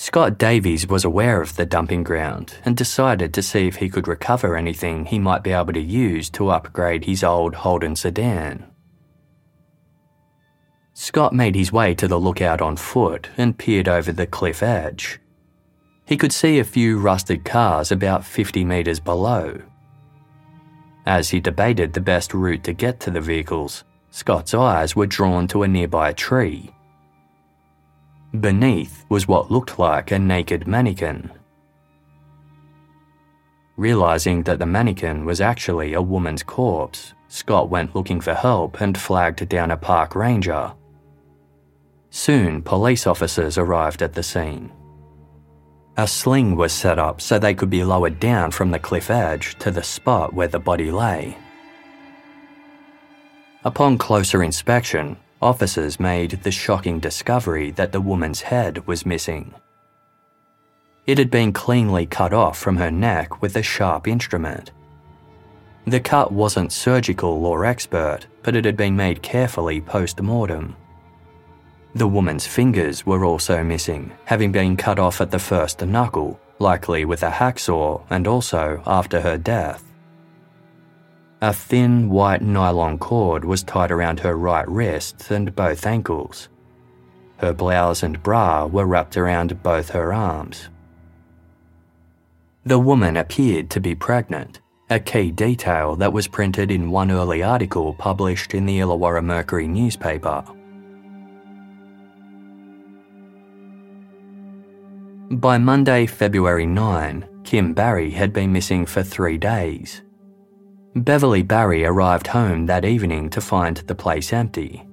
Scott 0.00 0.38
Davies 0.38 0.86
was 0.86 1.04
aware 1.04 1.42
of 1.42 1.56
the 1.56 1.66
dumping 1.66 2.04
ground 2.04 2.54
and 2.64 2.76
decided 2.76 3.34
to 3.34 3.42
see 3.42 3.66
if 3.66 3.74
he 3.74 3.88
could 3.88 4.06
recover 4.06 4.56
anything 4.56 5.04
he 5.04 5.18
might 5.18 5.42
be 5.42 5.50
able 5.50 5.72
to 5.72 5.80
use 5.80 6.30
to 6.30 6.50
upgrade 6.50 7.04
his 7.04 7.24
old 7.24 7.56
Holden 7.56 7.96
sedan. 7.96 8.64
Scott 10.94 11.32
made 11.32 11.56
his 11.56 11.72
way 11.72 11.96
to 11.96 12.06
the 12.06 12.18
lookout 12.18 12.62
on 12.62 12.76
foot 12.76 13.28
and 13.36 13.58
peered 13.58 13.88
over 13.88 14.12
the 14.12 14.28
cliff 14.28 14.62
edge. 14.62 15.18
He 16.06 16.16
could 16.16 16.32
see 16.32 16.60
a 16.60 16.64
few 16.64 17.00
rusted 17.00 17.44
cars 17.44 17.90
about 17.90 18.24
50 18.24 18.64
metres 18.64 19.00
below. 19.00 19.60
As 21.06 21.30
he 21.30 21.40
debated 21.40 21.92
the 21.92 22.00
best 22.00 22.32
route 22.32 22.62
to 22.62 22.72
get 22.72 23.00
to 23.00 23.10
the 23.10 23.20
vehicles, 23.20 23.82
Scott's 24.12 24.54
eyes 24.54 24.94
were 24.94 25.06
drawn 25.06 25.48
to 25.48 25.64
a 25.64 25.68
nearby 25.68 26.12
tree. 26.12 26.72
Beneath 28.34 29.06
was 29.08 29.26
what 29.26 29.50
looked 29.50 29.78
like 29.78 30.10
a 30.10 30.18
naked 30.18 30.66
mannequin. 30.66 31.30
Realizing 33.78 34.42
that 34.42 34.58
the 34.58 34.66
mannequin 34.66 35.24
was 35.24 35.40
actually 35.40 35.94
a 35.94 36.02
woman's 36.02 36.42
corpse, 36.42 37.14
Scott 37.28 37.70
went 37.70 37.94
looking 37.94 38.20
for 38.20 38.34
help 38.34 38.80
and 38.82 38.98
flagged 38.98 39.48
down 39.48 39.70
a 39.70 39.76
park 39.76 40.14
ranger. 40.14 40.72
Soon, 42.10 42.60
police 42.62 43.06
officers 43.06 43.56
arrived 43.56 44.02
at 44.02 44.12
the 44.12 44.22
scene. 44.22 44.72
A 45.96 46.06
sling 46.06 46.54
was 46.54 46.72
set 46.72 46.98
up 46.98 47.20
so 47.20 47.38
they 47.38 47.54
could 47.54 47.70
be 47.70 47.82
lowered 47.82 48.20
down 48.20 48.50
from 48.50 48.70
the 48.70 48.78
cliff 48.78 49.10
edge 49.10 49.58
to 49.58 49.70
the 49.70 49.82
spot 49.82 50.34
where 50.34 50.48
the 50.48 50.58
body 50.58 50.90
lay. 50.90 51.36
Upon 53.64 53.98
closer 53.98 54.42
inspection, 54.42 55.16
officers 55.40 56.00
made 56.00 56.42
the 56.42 56.50
shocking 56.50 56.98
discovery 56.98 57.70
that 57.72 57.92
the 57.92 58.00
woman's 58.00 58.40
head 58.40 58.86
was 58.86 59.06
missing. 59.06 59.54
It 61.06 61.18
had 61.18 61.30
been 61.30 61.52
cleanly 61.52 62.06
cut 62.06 62.32
off 62.32 62.58
from 62.58 62.76
her 62.76 62.90
neck 62.90 63.40
with 63.40 63.56
a 63.56 63.62
sharp 63.62 64.06
instrument. 64.06 64.72
The 65.86 66.00
cut 66.00 66.30
wasn't 66.30 66.72
surgical 66.72 67.46
or 67.46 67.64
expert, 67.64 68.26
but 68.42 68.54
it 68.54 68.66
had 68.66 68.76
been 68.76 68.94
made 68.94 69.22
carefully 69.22 69.80
post 69.80 70.20
mortem. 70.20 70.76
The 71.94 72.06
woman's 72.06 72.46
fingers 72.46 73.06
were 73.06 73.24
also 73.24 73.64
missing, 73.64 74.12
having 74.26 74.52
been 74.52 74.76
cut 74.76 74.98
off 74.98 75.22
at 75.22 75.30
the 75.30 75.38
first 75.38 75.80
knuckle, 75.80 76.38
likely 76.58 77.06
with 77.06 77.22
a 77.22 77.30
hacksaw, 77.30 78.02
and 78.10 78.26
also 78.26 78.82
after 78.86 79.20
her 79.22 79.38
death. 79.38 79.87
A 81.40 81.52
thin 81.52 82.10
white 82.10 82.42
nylon 82.42 82.98
cord 82.98 83.44
was 83.44 83.62
tied 83.62 83.92
around 83.92 84.18
her 84.20 84.36
right 84.36 84.68
wrist 84.68 85.30
and 85.30 85.54
both 85.54 85.86
ankles. 85.86 86.48
Her 87.36 87.52
blouse 87.52 88.02
and 88.02 88.20
bra 88.24 88.66
were 88.66 88.86
wrapped 88.86 89.16
around 89.16 89.62
both 89.62 89.90
her 89.90 90.12
arms. 90.12 90.68
The 92.66 92.80
woman 92.80 93.16
appeared 93.16 93.70
to 93.70 93.80
be 93.80 93.94
pregnant, 93.94 94.60
a 94.90 94.98
key 94.98 95.30
detail 95.30 95.94
that 95.96 96.12
was 96.12 96.26
printed 96.26 96.72
in 96.72 96.90
one 96.90 97.12
early 97.12 97.44
article 97.44 97.94
published 97.94 98.52
in 98.52 98.66
the 98.66 98.80
Illawarra 98.80 99.22
Mercury 99.22 99.68
newspaper. 99.68 100.42
By 105.30 105.58
Monday, 105.58 106.06
February 106.06 106.66
9, 106.66 107.24
Kim 107.44 107.74
Barry 107.74 108.10
had 108.10 108.32
been 108.32 108.52
missing 108.52 108.84
for 108.86 109.04
three 109.04 109.38
days. 109.38 110.02
Beverly 111.04 111.42
Barry 111.42 111.84
arrived 111.84 112.26
home 112.28 112.66
that 112.66 112.84
evening 112.84 113.30
to 113.30 113.40
find 113.40 113.76
the 113.78 113.94
place 113.94 114.32
empty. 114.32 114.86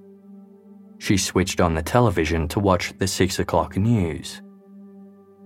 She 0.97 1.17
switched 1.17 1.61
on 1.61 1.73
the 1.73 1.81
television 1.81 2.47
to 2.49 2.59
watch 2.59 2.93
the 2.97 3.07
6 3.07 3.39
o'clock 3.39 3.77
news. 3.77 4.41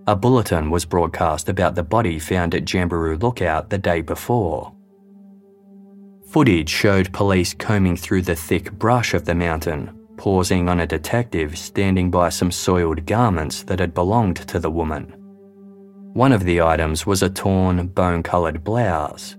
A 0.07 0.15
bulletin 0.15 0.71
was 0.71 0.85
broadcast 0.85 1.49
about 1.49 1.75
the 1.75 1.83
body 1.83 2.17
found 2.17 2.55
at 2.55 2.65
Jamberoo 2.65 3.21
Lookout 3.21 3.69
the 3.69 3.77
day 3.77 4.01
before. 4.01 4.73
Footage 6.31 6.69
showed 6.69 7.13
police 7.13 7.53
combing 7.53 7.95
through 7.95 8.21
the 8.21 8.35
thick 8.35 8.71
brush 8.71 9.13
of 9.13 9.25
the 9.25 9.35
mountain, 9.35 9.95
pausing 10.17 10.69
on 10.69 10.79
a 10.79 10.87
detective 10.87 11.57
standing 11.57 12.11
by 12.11 12.29
some 12.29 12.51
soiled 12.51 13.05
garments 13.05 13.63
that 13.63 13.79
had 13.79 13.93
belonged 13.93 14.37
to 14.47 14.59
the 14.59 14.71
woman. 14.71 15.13
One 16.13 16.31
of 16.31 16.43
the 16.43 16.61
items 16.61 17.05
was 17.05 17.23
a 17.23 17.29
torn, 17.29 17.87
bone 17.87 18.23
coloured 18.23 18.63
blouse. 18.63 19.35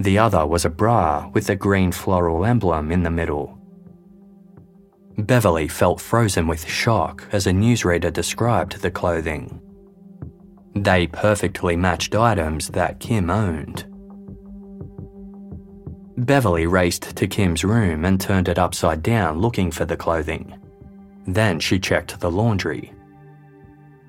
The 0.00 0.18
other 0.18 0.46
was 0.46 0.64
a 0.64 0.70
bra 0.70 1.28
with 1.34 1.50
a 1.50 1.54
green 1.54 1.92
floral 1.92 2.46
emblem 2.46 2.90
in 2.90 3.02
the 3.02 3.10
middle. 3.10 3.58
Beverly 5.18 5.68
felt 5.68 6.00
frozen 6.00 6.46
with 6.46 6.66
shock 6.66 7.28
as 7.32 7.46
a 7.46 7.52
newsreader 7.52 8.10
described 8.10 8.80
the 8.80 8.90
clothing. 8.90 9.60
They 10.74 11.06
perfectly 11.06 11.76
matched 11.76 12.14
items 12.14 12.68
that 12.68 12.98
Kim 12.98 13.28
owned. 13.28 13.84
Beverly 16.16 16.66
raced 16.66 17.14
to 17.16 17.26
Kim's 17.26 17.62
room 17.62 18.06
and 18.06 18.18
turned 18.18 18.48
it 18.48 18.58
upside 18.58 19.02
down 19.02 19.38
looking 19.38 19.70
for 19.70 19.84
the 19.84 19.98
clothing. 19.98 20.58
Then 21.26 21.60
she 21.60 21.78
checked 21.78 22.20
the 22.20 22.30
laundry. 22.30 22.94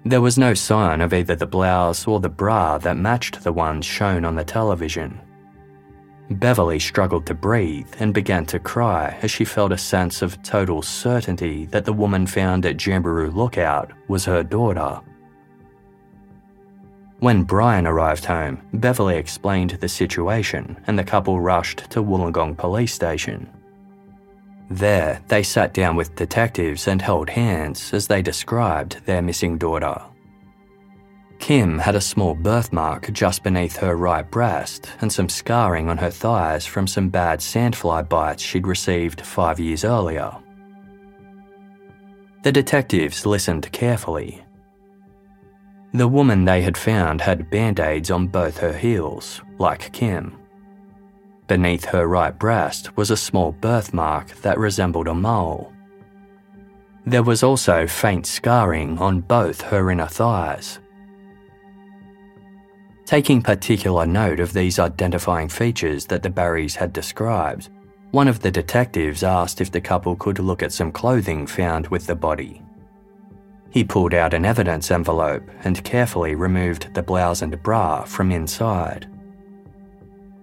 There 0.06 0.22
was 0.22 0.38
no 0.38 0.54
sign 0.54 1.02
of 1.02 1.14
either 1.14 1.36
the 1.36 1.46
blouse 1.46 2.08
or 2.08 2.22
the 2.22 2.30
bra 2.30 2.78
that 2.78 2.96
matched 2.96 3.44
the 3.44 3.52
ones 3.52 3.86
shown 3.86 4.24
on 4.24 4.36
the 4.36 4.46
television. 4.46 5.20
Beverly 6.32 6.80
struggled 6.80 7.26
to 7.26 7.34
breathe 7.34 7.94
and 8.00 8.14
began 8.14 8.46
to 8.48 8.60
cry 8.60 9.18
as 9.22 9.32
she 9.32 9.44
felt 9.44 9.74
a 9.74 9.78
sense 9.78 10.22
of 10.22 10.42
total 10.44 10.82
certainty 10.82 11.66
that 11.68 11.84
the 11.84 11.94
woman 11.94 12.26
found 12.26 12.66
at 12.66 12.78
Jamberoo 12.78 13.34
Lookout 13.36 13.92
was 14.08 14.26
her 14.26 14.42
daughter. 14.42 15.02
When 17.20 17.44
Brian 17.44 17.86
arrived 17.86 18.26
home, 18.26 18.62
Beverly 18.74 19.18
explained 19.18 19.72
the 19.72 19.90
situation 19.90 20.78
and 20.88 20.98
the 20.98 21.04
couple 21.04 21.40
rushed 21.40 21.90
to 21.92 22.02
Wollongong 22.02 22.58
Police 22.58 22.94
Station. 22.94 23.50
There, 24.70 25.22
they 25.28 25.44
sat 25.44 25.74
down 25.74 25.98
with 25.98 26.16
detectives 26.16 26.88
and 26.88 27.02
held 27.02 27.30
hands 27.30 27.94
as 27.94 28.08
they 28.08 28.22
described 28.22 29.06
their 29.06 29.22
missing 29.22 29.58
daughter. 29.58 30.02
Kim 31.42 31.80
had 31.80 31.96
a 31.96 32.02
small 32.02 32.36
birthmark 32.36 33.12
just 33.12 33.42
beneath 33.42 33.76
her 33.76 33.96
right 33.96 34.30
breast 34.30 34.92
and 35.02 35.12
some 35.12 35.28
scarring 35.28 35.90
on 35.90 35.98
her 35.98 36.12
thighs 36.12 36.68
from 36.68 36.86
some 36.86 37.10
bad 37.10 37.40
sandfly 37.40 38.08
bites 38.08 38.44
she'd 38.44 38.68
received 38.68 39.22
five 39.22 39.60
years 39.60 39.84
earlier. 39.84 40.32
The 42.44 42.52
detectives 42.52 43.26
listened 43.26 43.72
carefully. 43.72 44.44
The 45.94 46.08
woman 46.08 46.46
they 46.46 46.62
had 46.62 46.78
found 46.78 47.22
had 47.22 47.50
band 47.50 47.80
aids 47.80 48.12
on 48.12 48.28
both 48.28 48.60
her 48.60 48.78
heels, 48.78 49.42
like 49.58 49.92
Kim. 49.92 50.38
Beneath 51.48 51.86
her 51.86 52.06
right 52.08 52.38
breast 52.38 52.96
was 52.96 53.10
a 53.10 53.18
small 53.18 53.52
birthmark 53.52 54.30
that 54.44 54.60
resembled 54.60 55.08
a 55.08 55.16
mole. 55.16 55.74
There 57.06 57.24
was 57.24 57.42
also 57.42 57.88
faint 57.88 58.28
scarring 58.28 59.00
on 59.00 59.22
both 59.22 59.62
her 59.62 59.90
inner 59.90 60.08
thighs. 60.08 60.80
Taking 63.12 63.42
particular 63.42 64.06
note 64.06 64.40
of 64.40 64.54
these 64.54 64.80
identifying 64.80 65.50
features 65.50 66.06
that 66.06 66.24
the 66.24 66.30
Barrys 66.30 66.78
had 66.78 66.94
described, 66.94 67.68
one 68.12 68.30
of 68.30 68.40
the 68.40 68.50
detectives 68.50 69.22
asked 69.22 69.60
if 69.60 69.70
the 69.70 69.82
couple 69.82 70.16
could 70.16 70.40
look 70.40 70.64
at 70.64 70.72
some 70.72 70.94
clothing 70.94 71.46
found 71.46 71.90
with 71.90 72.08
the 72.08 72.16
body. 72.16 72.62
He 73.70 73.84
pulled 73.84 74.14
out 74.14 74.34
an 74.34 74.46
evidence 74.46 74.92
envelope 74.92 75.44
and 75.66 75.84
carefully 75.84 76.36
removed 76.36 76.94
the 76.94 77.04
blouse 77.04 77.42
and 77.42 77.62
bra 77.62 78.06
from 78.06 78.32
inside. 78.32 79.10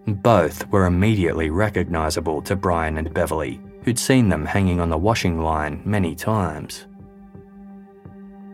Both 0.07 0.69
were 0.69 0.85
immediately 0.85 1.49
recognisable 1.49 2.43
to 2.43 2.55
Brian 2.55 2.99
and 2.99 3.15
Beverly, 3.15 3.63
who'd 3.85 3.99
seen 3.99 4.29
them 4.29 4.45
hanging 4.45 4.79
on 4.79 4.91
the 4.91 4.99
washing 4.99 5.41
line 5.41 5.81
many 5.87 6.15
times. 6.15 6.87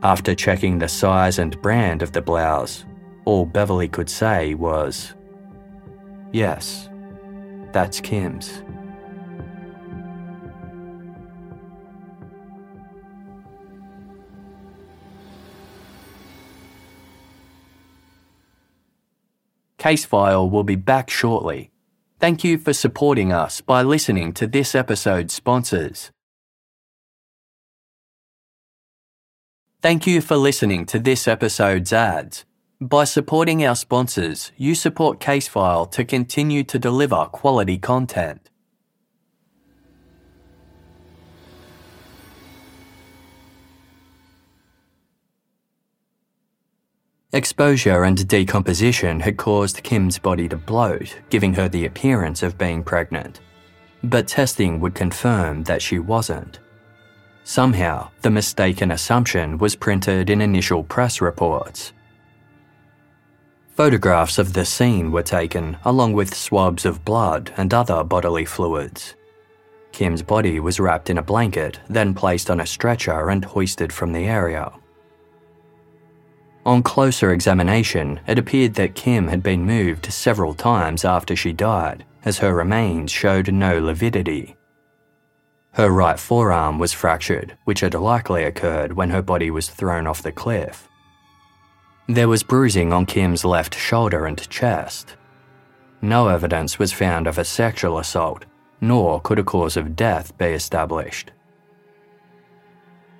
After 0.05 0.37
checking 0.37 0.79
the 0.79 0.87
size 0.87 1.41
and 1.41 1.61
brand 1.61 2.01
of 2.01 2.13
the 2.13 2.23
blouse, 2.23 2.85
all 3.25 3.47
Beverly 3.47 3.89
could 3.89 4.11
say 4.11 4.55
was, 4.55 5.15
Yes, 6.33 6.89
that's 7.73 8.01
Kim's. 8.01 8.63
Casefile 19.79 20.51
will 20.51 20.65
be 20.65 20.77
back 20.77 21.11
shortly. 21.11 21.71
Thank 22.19 22.43
you 22.43 22.57
for 22.57 22.73
supporting 22.73 23.33
us 23.33 23.61
by 23.61 23.83
listening 23.83 24.33
to 24.33 24.47
this 24.47 24.75
episode's 24.75 25.35
sponsors. 25.35 26.11
Thank 29.83 30.07
you 30.07 30.23
for 30.23 30.37
listening 30.37 30.87
to 30.87 30.99
this 30.99 31.29
episode's 31.29 31.93
ads. 31.93 32.47
By 32.81 33.05
supporting 33.05 33.65
our 33.65 33.77
sponsors, 33.77 34.51
you 34.57 34.75
support 34.75 35.21
Casefile 35.21 35.91
to 35.93 36.05
continue 36.05 36.65
to 36.65 36.79
deliver 36.79 37.27
quality 37.27 37.79
content. 37.79 38.51
Exposure 47.33 48.05
and 48.05 48.27
decomposition 48.27 49.21
had 49.21 49.37
caused 49.37 49.83
Kim's 49.83 50.19
body 50.19 50.49
to 50.49 50.57
bloat, 50.57 51.17
giving 51.31 51.55
her 51.55 51.69
the 51.69 51.87
appearance 51.87 52.43
of 52.43 52.59
being 52.59 52.83
pregnant. 52.83 53.41
But 54.03 54.27
testing 54.29 54.81
would 54.81 54.95
confirm 54.97 55.63
that 55.65 55.81
she 55.81 56.01
wasn't. 56.01 56.59
Somehow, 57.45 58.11
the 58.23 58.31
mistaken 58.31 58.91
assumption 58.91 59.59
was 59.59 59.77
printed 59.77 60.29
in 60.29 60.41
initial 60.41 60.83
press 60.83 61.21
reports. 61.21 61.93
Photographs 63.75 64.39
of 64.39 64.53
the 64.53 64.65
scene 64.65 65.11
were 65.11 65.25
taken, 65.25 65.77
along 65.85 66.13
with 66.13 66.33
swabs 66.33 66.85
of 66.85 67.05
blood 67.05 67.53
and 67.57 67.75
other 67.75 68.05
bodily 68.05 68.45
fluids. 68.45 69.17
Kim's 69.91 70.23
body 70.23 70.61
was 70.61 70.79
wrapped 70.79 71.11
in 71.11 71.19
a 71.19 71.23
blanket, 71.23 71.81
then 71.89 72.15
placed 72.15 72.51
on 72.51 72.61
a 72.61 72.67
stretcher 72.67 73.31
and 73.31 73.45
hoisted 73.45 73.93
from 73.93 74.13
the 74.13 74.27
area. 74.27 74.73
On 76.65 76.85
closer 76.85 77.33
examination, 77.33 78.21
it 78.29 78.39
appeared 78.39 78.75
that 78.75 78.95
Kim 78.95 79.27
had 79.27 79.43
been 79.43 79.67
moved 79.67 80.07
several 80.13 80.55
times 80.55 81.05
after 81.05 81.35
she 81.35 81.53
died, 81.53 82.05
as 82.25 82.39
her 82.39 82.55
remains 82.55 83.11
showed 83.11 83.53
no 83.53 83.81
lividity. 83.81 84.57
Her 85.73 85.91
right 85.91 86.19
forearm 86.19 86.79
was 86.79 86.93
fractured, 86.93 87.57
which 87.65 87.81
had 87.81 87.95
likely 87.95 88.45
occurred 88.45 88.93
when 88.93 89.11
her 89.11 89.23
body 89.23 89.51
was 89.51 89.69
thrown 89.69 90.07
off 90.07 90.23
the 90.23 90.31
cliff. 90.31 90.89
There 92.07 92.29
was 92.29 92.43
bruising 92.43 92.93
on 92.93 93.07
Kim's 93.07 93.47
left 93.47 93.75
shoulder 93.75 94.27
and 94.27 94.49
chest. 94.51 95.17
No 96.03 96.29
evidence 96.29 96.79
was 96.79 96.93
found 96.93 97.27
of 97.27 97.39
a 97.39 97.45
sexual 97.45 97.99
assault, 97.99 98.45
nor 98.83 99.23
could 99.23 99.39
a 99.39 99.45
cause 99.45 99.79
of 99.79 99.97
death 99.97 100.37
be 100.37 100.47
established. 100.47 101.33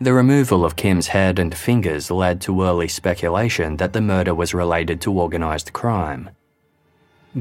The 0.03 0.13
removal 0.13 0.67
of 0.67 0.77
Kim's 0.77 1.07
head 1.07 1.39
and 1.39 1.55
fingers 1.55 2.11
led 2.11 2.43
to 2.43 2.63
early 2.63 2.89
speculation 2.89 3.79
that 3.79 3.95
the 3.95 4.03
murder 4.03 4.35
was 4.35 4.53
related 4.53 5.01
to 5.03 5.19
organised 5.19 5.73
crime. 5.73 6.29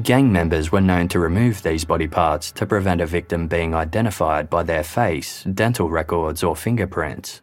Gang 0.02 0.32
members 0.32 0.72
were 0.72 0.80
known 0.80 1.08
to 1.08 1.18
remove 1.18 1.62
these 1.62 1.84
body 1.84 2.08
parts 2.08 2.52
to 2.52 2.64
prevent 2.64 3.02
a 3.02 3.06
victim 3.06 3.48
being 3.48 3.74
identified 3.74 4.48
by 4.48 4.62
their 4.62 4.82
face, 4.82 5.44
dental 5.44 5.90
records, 5.90 6.42
or 6.42 6.56
fingerprints. 6.56 7.42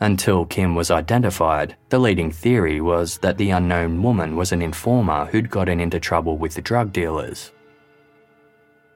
Until 0.00 0.44
Kim 0.44 0.74
was 0.74 0.90
identified, 0.90 1.76
the 1.88 1.98
leading 1.98 2.30
theory 2.30 2.80
was 2.80 3.18
that 3.18 3.38
the 3.38 3.50
unknown 3.50 4.02
woman 4.02 4.36
was 4.36 4.52
an 4.52 4.60
informer 4.60 5.26
who'd 5.26 5.50
gotten 5.50 5.80
into 5.80 6.00
trouble 6.00 6.36
with 6.36 6.54
the 6.54 6.62
drug 6.62 6.92
dealers. 6.92 7.52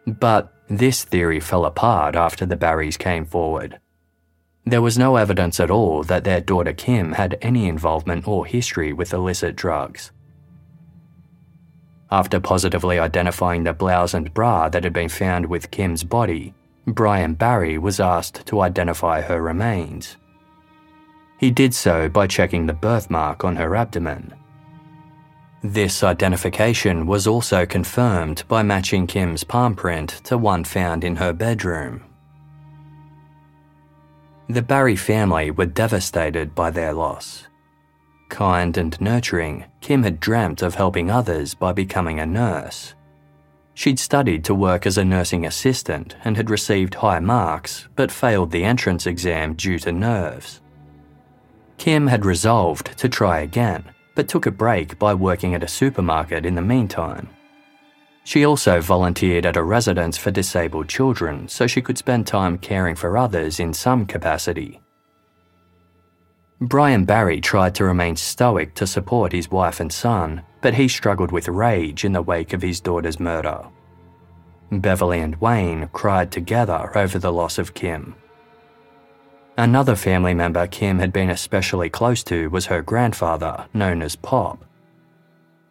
But 0.07 0.53
this 0.69 1.05
theory 1.05 1.41
fell 1.41 1.65
apart 1.65 2.17
after 2.17 2.45
the 2.45 2.57
Barrys 2.57 2.99
came 2.99 3.25
forward. 3.25 3.79
There 4.67 4.83
was 4.83 4.99
no 4.99 5.17
evidence 5.17 5.61
at 5.61 5.71
all 5.71 6.03
that 6.05 6.25
their 6.25 6.41
daughter 6.41 6.73
Kim 6.73 7.13
had 7.13 7.39
any 7.41 7.69
involvement 7.69 8.29
or 8.29 8.45
history 8.45 8.93
with 8.93 9.15
illicit 9.15 9.57
drugs. 9.57 10.13
After 12.11 12.41
positively 12.41 12.99
identifying 12.99 13.65
the 13.65 13.73
blouse 13.73 14.15
and 14.15 14.33
bra 14.35 14.69
that 14.71 14.85
had 14.85 14.93
been 14.93 15.09
found 15.09 15.47
with 15.47 15.71
Kim's 15.71 16.05
body, 16.05 16.55
Brian 16.87 17.35
Barry 17.35 17.79
was 17.79 18.01
asked 18.01 18.47
to 18.47 18.61
identify 18.61 19.21
her 19.21 19.43
remains. 19.43 20.17
He 21.39 21.51
did 21.53 21.73
so 21.73 22.09
by 22.09 22.27
checking 22.27 22.67
the 22.67 22.73
birthmark 22.73 23.45
on 23.45 23.57
her 23.57 23.77
abdomen. 23.77 24.35
This 25.63 26.03
identification 26.03 27.07
was 27.07 27.27
also 27.27 27.65
confirmed 27.65 28.43
by 28.49 28.63
matching 28.63 29.07
Kim's 29.07 29.45
palm 29.45 29.75
print 29.75 30.21
to 30.25 30.37
one 30.37 30.65
found 30.65 31.05
in 31.05 31.17
her 31.17 31.33
bedroom. 31.33 32.03
The 34.49 34.63
Barry 34.63 34.97
family 34.97 35.51
were 35.51 35.67
devastated 35.67 36.55
by 36.55 36.71
their 36.71 36.93
loss. 36.93 37.47
Kind 38.29 38.77
and 38.77 39.01
nurturing, 39.01 39.65
Kim 39.81 40.03
had 40.03 40.21
dreamt 40.21 40.63
of 40.63 40.75
helping 40.75 41.11
others 41.11 41.55
by 41.55 41.73
becoming 41.73 42.19
a 42.19 42.27
nurse. 42.27 42.95
She'd 43.75 43.99
studied 43.99 44.45
to 44.45 44.55
work 44.55 44.87
as 44.87 44.99
a 44.99 45.05
nursing 45.05 45.47
assistant 45.47 46.17
and 46.25 46.37
had 46.37 46.51
received 46.51 46.95
high 46.95 47.21
marks, 47.21 47.89
but 47.95 48.11
failed 48.11 48.51
the 48.51 48.65
entrance 48.65 49.07
exam 49.07 49.55
due 49.55 49.79
to 49.81 49.93
nerves. 49.93 50.61
Kim 51.79 52.09
had 52.09 52.27
resolved 52.27 52.99
to 52.99 53.09
try 53.09 53.41
again, 53.41 53.85
but 54.15 54.29
took 54.29 54.47
a 54.47 54.51
break 54.51 54.99
by 54.99 55.15
working 55.15 55.55
at 55.55 55.63
a 55.63 55.69
supermarket 55.69 56.45
in 56.45 56.55
the 56.55 56.63
meantime. 56.63 57.29
She 58.25 58.45
also 58.45 58.81
volunteered 58.81 59.47
at 59.47 59.57
a 59.57 59.63
residence 59.63 60.19
for 60.19 60.31
disabled 60.31 60.89
children 60.89 61.49
so 61.49 61.67
she 61.67 61.81
could 61.81 61.97
spend 61.97 62.27
time 62.27 62.59
caring 62.59 62.95
for 62.95 63.17
others 63.17 63.59
in 63.59 63.73
some 63.73 64.05
capacity. 64.05 64.81
Brian 66.61 67.05
Barry 67.05 67.41
tried 67.41 67.75
to 67.77 67.85
remain 67.85 68.17
stoic 68.17 68.75
to 68.75 68.87
support 68.87 69.33
his 69.33 69.51
wife 69.51 69.79
and 69.79 69.93
son, 69.93 70.43
but 70.61 70.75
he 70.75 70.89
struggled 70.89 71.31
with 71.31 71.47
rage 71.47 72.05
in 72.05 72.13
the 72.13 72.21
wake 72.21 72.53
of 72.53 72.61
his 72.61 72.81
daughter's 72.81 73.21
murder. 73.21 73.65
Beverly 74.71 75.21
and 75.21 75.41
Wayne 75.41 75.89
cried 75.93 76.33
together 76.33 76.91
over 76.99 77.19
the 77.19 77.33
loss 77.33 77.59
of 77.59 77.75
Kim. 77.75 78.17
Another 79.59 79.97
family 79.97 80.35
member 80.35 80.69
Kim 80.69 81.01
had 81.01 81.13
been 81.13 81.31
especially 81.31 81.91
close 81.91 82.23
to 82.23 82.49
was 82.49 82.67
her 82.67 82.81
grandfather, 82.81 83.67
known 83.75 84.03
as 84.03 84.15
Pop. 84.15 84.65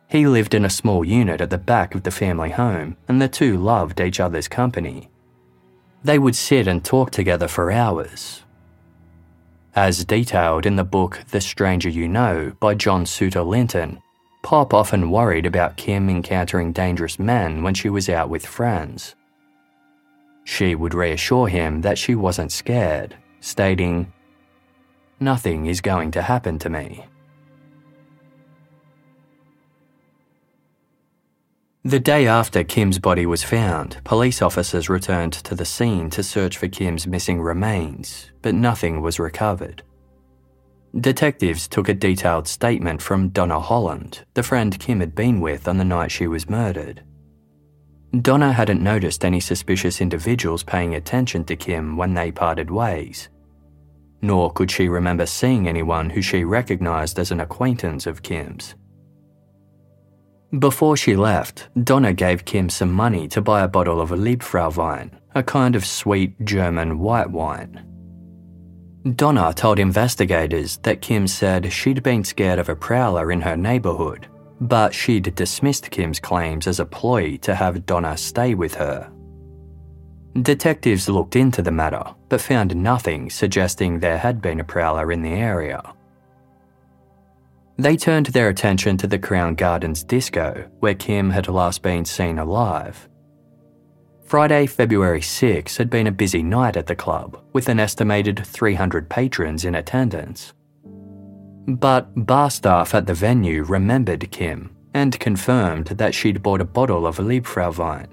He 0.09 0.27
lived 0.27 0.53
in 0.53 0.65
a 0.65 0.69
small 0.69 1.05
unit 1.05 1.39
at 1.39 1.49
the 1.49 1.57
back 1.57 1.95
of 1.95 2.03
the 2.03 2.11
family 2.11 2.49
home, 2.49 2.97
and 3.07 3.21
the 3.21 3.29
two 3.29 3.55
loved 3.55 4.01
each 4.01 4.19
other's 4.19 4.49
company. 4.49 5.09
They 6.03 6.19
would 6.19 6.35
sit 6.35 6.67
and 6.67 6.83
talk 6.83 7.11
together 7.11 7.47
for 7.47 7.71
hours. 7.71 8.43
As 9.73 10.03
detailed 10.03 10.65
in 10.65 10.75
the 10.75 10.83
book 10.83 11.21
The 11.31 11.39
Stranger 11.39 11.87
You 11.87 12.09
Know 12.09 12.51
by 12.59 12.75
John 12.75 13.05
Suter 13.05 13.41
Linton, 13.41 14.01
Pop 14.43 14.73
often 14.73 15.11
worried 15.11 15.45
about 15.45 15.77
Kim 15.77 16.09
encountering 16.09 16.73
dangerous 16.73 17.19
men 17.19 17.63
when 17.63 17.73
she 17.73 17.87
was 17.87 18.09
out 18.09 18.29
with 18.29 18.45
friends. 18.45 19.15
She 20.43 20.75
would 20.75 20.93
reassure 20.93 21.47
him 21.47 21.81
that 21.83 21.97
she 21.97 22.15
wasn't 22.15 22.51
scared, 22.51 23.15
stating, 23.47 24.11
Nothing 25.19 25.65
is 25.65 25.81
going 25.81 26.11
to 26.11 26.21
happen 26.21 26.59
to 26.59 26.69
me. 26.69 27.05
The 31.83 31.99
day 32.01 32.27
after 32.27 32.65
Kim's 32.65 32.99
body 32.99 33.25
was 33.25 33.43
found, 33.43 34.01
police 34.03 34.41
officers 34.41 34.89
returned 34.89 35.31
to 35.33 35.55
the 35.55 35.63
scene 35.63 36.09
to 36.09 36.21
search 36.21 36.57
for 36.57 36.67
Kim's 36.67 37.07
missing 37.07 37.41
remains, 37.41 38.29
but 38.41 38.53
nothing 38.53 39.01
was 39.01 39.19
recovered. 39.19 39.83
Detectives 40.99 41.67
took 41.67 41.87
a 41.87 41.93
detailed 41.93 42.47
statement 42.47 43.01
from 43.01 43.29
Donna 43.29 43.59
Holland, 43.59 44.25
the 44.33 44.43
friend 44.43 44.77
Kim 44.77 44.99
had 44.99 45.15
been 45.15 45.39
with 45.39 45.67
on 45.67 45.77
the 45.77 45.85
night 45.85 46.11
she 46.11 46.27
was 46.27 46.49
murdered. 46.49 47.03
Donna 48.21 48.51
hadn't 48.51 48.81
noticed 48.81 49.23
any 49.23 49.39
suspicious 49.39 50.01
individuals 50.01 50.63
paying 50.63 50.95
attention 50.95 51.43
to 51.45 51.55
Kim 51.55 51.95
when 51.95 52.13
they 52.13 52.31
parted 52.31 52.69
ways. 52.69 53.29
Nor 54.21 54.51
could 54.51 54.71
she 54.71 54.89
remember 54.89 55.25
seeing 55.25 55.67
anyone 55.67 56.09
who 56.09 56.21
she 56.21 56.43
recognised 56.43 57.19
as 57.19 57.31
an 57.31 57.39
acquaintance 57.39 58.07
of 58.07 58.23
Kim's. 58.23 58.75
Before 60.59 60.95
she 60.95 61.15
left, 61.15 61.67
Donna 61.83 62.13
gave 62.13 62.45
Kim 62.45 62.69
some 62.69 62.91
money 62.91 63.27
to 63.29 63.41
buy 63.41 63.63
a 63.63 63.67
bottle 63.67 63.99
of 63.99 64.11
Liebfrauwein, 64.11 65.11
a 65.35 65.43
kind 65.43 65.75
of 65.75 65.85
sweet 65.85 66.39
German 66.45 66.99
white 66.99 67.29
wine. 67.29 67.83
Donna 69.15 69.53
told 69.53 69.77
investigators 69.77 70.77
that 70.77 71.01
Kim 71.01 71.27
said 71.27 71.71
she'd 71.71 72.01
been 72.01 72.23
scared 72.23 72.59
of 72.59 72.69
a 72.69 72.75
prowler 72.75 73.31
in 73.31 73.41
her 73.41 73.55
neighbourhood, 73.55 74.27
but 74.61 74.93
she'd 74.93 75.35
dismissed 75.35 75.91
Kim's 75.91 76.19
claims 76.19 76.65
as 76.65 76.79
a 76.79 76.85
ploy 76.85 77.37
to 77.37 77.53
have 77.53 77.85
Donna 77.85 78.17
stay 78.17 78.53
with 78.55 78.73
her. 78.75 79.11
Detectives 80.41 81.09
looked 81.09 81.35
into 81.35 81.61
the 81.61 81.71
matter, 81.71 82.03
but 82.29 82.41
found 82.41 82.75
nothing 82.75 83.29
suggesting 83.29 83.99
there 83.99 84.17
had 84.17 84.41
been 84.41 84.59
a 84.59 84.63
prowler 84.63 85.11
in 85.11 85.21
the 85.21 85.33
area. 85.33 85.81
They 87.77 87.95
turned 87.95 88.27
their 88.27 88.49
attention 88.49 88.97
to 88.97 89.07
the 89.07 89.19
Crown 89.19 89.53
Gardens 89.53 90.03
disco, 90.03 90.67
where 90.79 90.95
Kim 90.95 91.29
had 91.29 91.47
last 91.47 91.83
been 91.83 92.05
seen 92.05 92.39
alive. 92.39 93.07
Friday, 94.25 94.65
February 94.65 95.21
6 95.21 95.77
had 95.77 95.89
been 95.89 96.07
a 96.07 96.11
busy 96.11 96.43
night 96.43 96.75
at 96.75 96.87
the 96.87 96.95
club, 96.95 97.39
with 97.53 97.69
an 97.69 97.79
estimated 97.79 98.45
300 98.45 99.09
patrons 99.09 99.63
in 99.63 99.75
attendance. 99.75 100.53
But 101.67 102.09
bar 102.25 102.49
staff 102.49 102.95
at 102.95 103.05
the 103.05 103.13
venue 103.13 103.63
remembered 103.63 104.29
Kim 104.31 104.75
and 104.93 105.19
confirmed 105.19 105.87
that 105.87 106.15
she'd 106.15 106.41
bought 106.41 106.61
a 106.61 106.65
bottle 106.65 107.05
of 107.05 107.17
Liebfrauwein. 107.17 108.07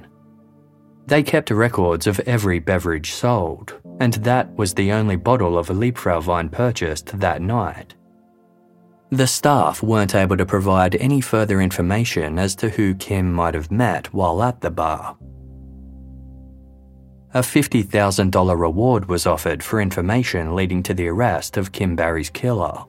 They 1.07 1.23
kept 1.23 1.51
records 1.51 2.07
of 2.07 2.21
every 2.21 2.59
beverage 2.59 3.13
sold, 3.13 3.81
and 4.01 4.15
that 4.15 4.55
was 4.57 4.75
the 4.75 4.93
only 4.93 5.17
bottle 5.17 5.59
of 5.59 5.69
Liebfrauwein 5.69 6.51
purchased 6.51 7.19
that 7.19 7.43
night. 7.43 7.95
The 9.11 9.27
staff 9.27 9.83
weren't 9.83 10.15
able 10.15 10.37
to 10.37 10.47
provide 10.47 10.97
any 10.97 11.21
further 11.21 11.61
information 11.61 12.39
as 12.39 12.55
to 12.57 12.71
who 12.71 12.95
Kim 12.95 13.33
might 13.33 13.55
have 13.55 13.71
met 13.71 14.13
while 14.13 14.43
at 14.43 14.61
the 14.61 14.71
bar, 14.71 15.17
a 17.35 17.41
$50,000 17.41 18.57
reward 18.57 19.09
was 19.09 19.27
offered 19.27 19.61
for 19.61 19.81
information 19.81 20.55
leading 20.55 20.85
to 20.85 20.95
the 20.95 21.09
arrest 21.09 21.57
of 21.57 21.73
Kim 21.73 21.97
Barry's 21.97 22.31
killer. 22.31 22.85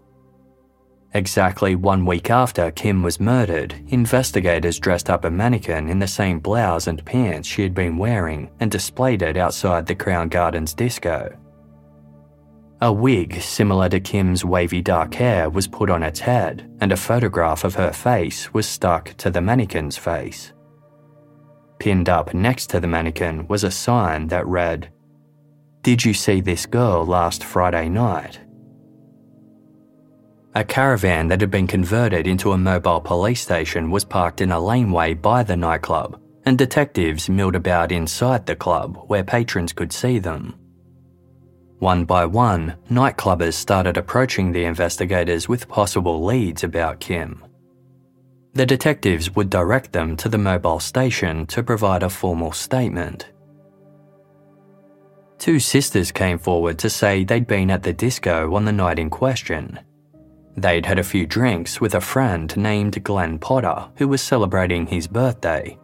Exactly 1.15 1.75
one 1.75 2.05
week 2.05 2.29
after 2.29 2.71
Kim 2.71 3.01
was 3.01 3.21
murdered, 3.21 3.73
investigators 3.87 4.77
dressed 4.77 5.09
up 5.09 5.23
a 5.23 5.31
mannequin 5.31 5.87
in 5.87 5.97
the 5.97 6.05
same 6.05 6.39
blouse 6.39 6.87
and 6.87 7.05
pants 7.05 7.47
she 7.47 7.61
had 7.61 7.73
been 7.73 7.97
wearing 7.97 8.51
and 8.59 8.69
displayed 8.69 9.21
it 9.21 9.37
outside 9.37 9.85
the 9.85 9.95
Crown 9.95 10.27
Gardens 10.27 10.73
disco. 10.73 11.33
A 12.81 12.91
wig 12.91 13.39
similar 13.39 13.87
to 13.87 14.01
Kim's 14.01 14.43
wavy 14.43 14.81
dark 14.81 15.13
hair 15.13 15.49
was 15.49 15.69
put 15.69 15.89
on 15.89 16.03
its 16.03 16.19
head, 16.19 16.69
and 16.81 16.91
a 16.91 16.97
photograph 16.97 17.63
of 17.63 17.75
her 17.75 17.93
face 17.93 18.53
was 18.53 18.67
stuck 18.67 19.15
to 19.15 19.31
the 19.31 19.39
mannequin's 19.39 19.97
face. 19.97 20.51
Pinned 21.79 22.09
up 22.09 22.33
next 22.33 22.69
to 22.71 22.81
the 22.81 22.87
mannequin 22.87 23.47
was 23.47 23.63
a 23.63 23.71
sign 23.71 24.27
that 24.27 24.45
read, 24.47 24.91
Did 25.81 26.03
you 26.03 26.13
see 26.13 26.41
this 26.41 26.65
girl 26.65 27.05
last 27.05 27.41
Friday 27.41 27.87
night? 27.87 28.41
A 30.57 30.63
caravan 30.63 31.27
that 31.27 31.41
had 31.41 31.51
been 31.51 31.67
converted 31.67 32.27
into 32.27 32.53
a 32.53 32.57
mobile 32.57 33.01
police 33.01 33.41
station 33.41 33.91
was 33.91 34.05
parked 34.05 34.39
in 34.39 34.53
a 34.53 34.59
laneway 34.59 35.13
by 35.13 35.43
the 35.43 35.57
nightclub, 35.57 36.17
and 36.45 36.57
detectives 36.57 37.27
milled 37.29 37.55
about 37.55 37.91
inside 37.91 38.45
the 38.45 38.55
club 38.55 39.03
where 39.07 39.23
patrons 39.23 39.73
could 39.73 39.91
see 39.91 40.17
them. 40.17 40.55
One 41.79 42.05
by 42.05 42.25
one, 42.25 42.75
nightclubbers 42.89 43.55
started 43.55 43.97
approaching 43.97 44.53
the 44.53 44.63
investigators 44.63 45.49
with 45.49 45.67
possible 45.67 46.23
leads 46.23 46.63
about 46.63 47.01
Kim. 47.01 47.43
The 48.53 48.65
detectives 48.65 49.35
would 49.35 49.49
direct 49.49 49.91
them 49.91 50.15
to 50.15 50.29
the 50.29 50.37
mobile 50.37 50.79
station 50.79 51.45
to 51.47 51.63
provide 51.63 52.01
a 52.01 52.09
formal 52.09 52.53
statement. 52.53 53.27
Two 55.37 55.59
sisters 55.59 56.13
came 56.13 56.39
forward 56.39 56.79
to 56.79 56.89
say 56.89 57.25
they'd 57.25 57.45
been 57.45 57.69
at 57.69 57.83
the 57.83 57.91
disco 57.91 58.55
on 58.55 58.63
the 58.63 58.71
night 58.71 58.99
in 58.99 59.09
question. 59.09 59.79
They'd 60.57 60.85
had 60.85 60.99
a 60.99 61.03
few 61.03 61.25
drinks 61.25 61.81
with 61.81 61.95
a 61.95 62.01
friend 62.01 62.55
named 62.55 63.03
Glenn 63.03 63.39
Potter, 63.39 63.89
who 63.95 64.07
was 64.07 64.21
celebrating 64.21 64.87
his 64.87 65.07
birthday. 65.07 65.77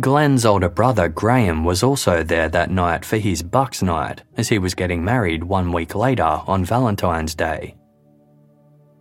Glenn's 0.00 0.46
older 0.46 0.70
brother 0.70 1.08
Graham 1.08 1.64
was 1.64 1.82
also 1.82 2.22
there 2.22 2.48
that 2.48 2.70
night 2.70 3.04
for 3.04 3.18
his 3.18 3.42
Bucks 3.42 3.82
night, 3.82 4.22
as 4.38 4.48
he 4.48 4.58
was 4.58 4.74
getting 4.74 5.04
married 5.04 5.44
one 5.44 5.70
week 5.70 5.94
later 5.94 6.40
on 6.46 6.64
Valentine's 6.64 7.34
Day. 7.34 7.76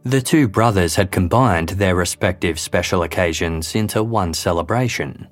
The 0.04 0.22
two 0.22 0.50
brothers 0.50 0.96
had 0.96 1.12
combined 1.12 1.70
their 1.70 1.96
respective 1.96 2.60
special 2.60 3.04
occasions 3.04 3.74
into 3.74 4.04
one 4.04 4.34
celebration. 4.34 5.28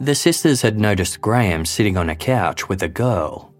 The 0.00 0.14
sisters 0.14 0.62
had 0.62 0.78
noticed 0.78 1.20
Graham 1.20 1.66
sitting 1.66 1.96
on 1.96 2.08
a 2.08 2.16
couch 2.16 2.68
with 2.68 2.82
a 2.82 2.88
girl. 2.88 3.52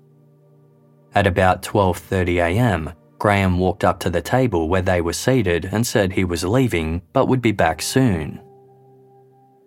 At 1.15 1.27
about 1.27 1.63
12:30 1.63 2.37
a.m., 2.37 2.93
Graham 3.19 3.59
walked 3.59 3.85
up 3.85 3.99
to 4.01 4.11
the 4.11 4.23
table 4.23 4.69
where 4.69 4.83
they 4.83 5.01
were 5.01 5.13
seated 5.13 5.69
and 5.73 5.87
said 5.87 6.13
he 6.13 6.25
was 6.25 6.45
leaving 6.45 7.03
but 7.13 7.27
would 7.27 7.43
be 7.43 7.53
back 7.53 7.83
soon. 7.83 8.41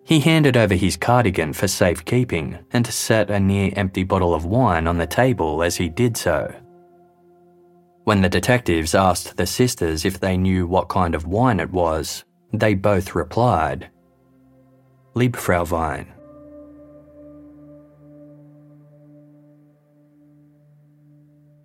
He 0.04 0.20
handed 0.20 0.56
over 0.56 0.74
his 0.74 0.96
cardigan 0.96 1.52
for 1.52 1.68
safekeeping 1.68 2.58
and 2.72 2.86
set 2.86 3.30
a 3.30 3.38
near 3.38 3.72
empty 3.76 4.04
bottle 4.04 4.34
of 4.34 4.44
wine 4.44 4.86
on 4.86 4.98
the 4.98 5.06
table 5.06 5.62
as 5.62 5.76
he 5.76 5.88
did 5.88 6.16
so. 6.16 6.52
When 8.04 8.20
the 8.20 8.28
detectives 8.28 8.94
asked 8.96 9.36
the 9.36 9.46
sisters 9.46 10.04
if 10.04 10.18
they 10.18 10.36
knew 10.36 10.66
what 10.66 10.88
kind 10.88 11.14
of 11.14 11.26
wine 11.26 11.60
it 11.60 11.70
was, 11.70 12.24
they 12.52 12.74
both 12.74 13.14
replied, 13.14 13.90
Liebfrauwein. 15.14 16.11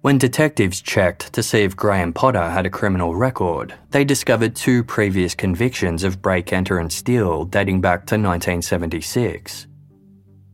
When 0.08 0.18
detectives 0.18 0.80
checked 0.80 1.34
to 1.34 1.44
see 1.44 1.64
if 1.64 1.76
Graham 1.76 2.14
Potter 2.14 2.50
had 2.50 2.66
a 2.66 2.70
criminal 2.70 3.14
record, 3.14 3.74
they 3.92 4.06
discovered 4.06 4.56
two 4.56 4.82
previous 4.82 5.36
convictions 5.36 6.06
of 6.06 6.22
break, 6.22 6.54
enter, 6.54 6.80
and 6.80 6.90
steal 6.90 7.44
dating 7.44 7.82
back 7.82 8.06
to 8.06 8.16
1976. 8.16 9.68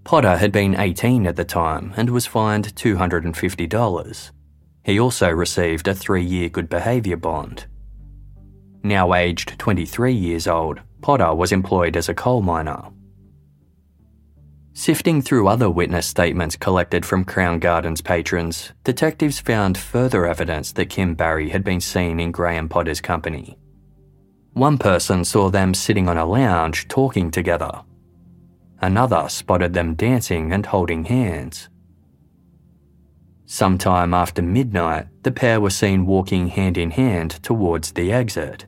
Potter 0.05 0.37
had 0.37 0.51
been 0.51 0.79
18 0.79 1.27
at 1.27 1.35
the 1.35 1.45
time 1.45 1.93
and 1.95 2.09
was 2.09 2.25
fined 2.25 2.73
$250. 2.73 4.31
He 4.85 4.99
also 4.99 5.29
received 5.29 5.87
a 5.87 5.93
three 5.93 6.25
year 6.25 6.49
good 6.49 6.67
behaviour 6.67 7.17
bond. 7.17 7.67
Now 8.81 9.13
aged 9.13 9.59
23 9.59 10.13
years 10.13 10.47
old, 10.47 10.79
Potter 11.01 11.31
was 11.35 11.51
employed 11.51 11.95
as 11.95 12.09
a 12.09 12.15
coal 12.15 12.41
miner. 12.41 12.85
Sifting 14.75 15.21
through 15.21 15.47
other 15.47 15.69
witness 15.69 16.07
statements 16.07 16.55
collected 16.55 17.05
from 17.05 17.25
Crown 17.25 17.59
Gardens 17.59 18.01
patrons, 18.01 18.73
detectives 18.83 19.39
found 19.39 19.77
further 19.77 20.25
evidence 20.25 20.71
that 20.71 20.89
Kim 20.89 21.13
Barry 21.13 21.49
had 21.49 21.63
been 21.63 21.79
seen 21.79 22.19
in 22.19 22.31
Graham 22.31 22.67
Potter's 22.67 22.99
company. 22.99 23.55
One 24.53 24.79
person 24.79 25.25
saw 25.25 25.51
them 25.51 25.75
sitting 25.75 26.09
on 26.09 26.17
a 26.17 26.25
lounge 26.25 26.87
talking 26.87 27.29
together. 27.29 27.83
Another 28.81 29.29
spotted 29.29 29.73
them 29.73 29.93
dancing 29.93 30.51
and 30.51 30.65
holding 30.65 31.05
hands. 31.05 31.69
Sometime 33.45 34.15
after 34.15 34.41
midnight, 34.41 35.07
the 35.21 35.31
pair 35.31 35.61
were 35.61 35.69
seen 35.69 36.07
walking 36.07 36.47
hand 36.47 36.79
in 36.79 36.89
hand 36.89 37.31
towards 37.43 37.91
the 37.91 38.11
exit. 38.11 38.65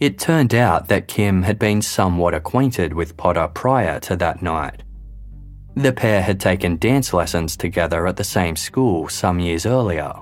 It 0.00 0.18
turned 0.18 0.54
out 0.54 0.88
that 0.88 1.08
Kim 1.08 1.42
had 1.42 1.58
been 1.58 1.80
somewhat 1.80 2.34
acquainted 2.34 2.92
with 2.92 3.16
Potter 3.16 3.48
prior 3.48 4.00
to 4.00 4.16
that 4.16 4.42
night. 4.42 4.82
The 5.76 5.92
pair 5.92 6.22
had 6.22 6.40
taken 6.40 6.76
dance 6.76 7.12
lessons 7.12 7.56
together 7.56 8.06
at 8.06 8.16
the 8.16 8.24
same 8.24 8.56
school 8.56 9.08
some 9.08 9.40
years 9.40 9.66
earlier. 9.66 10.12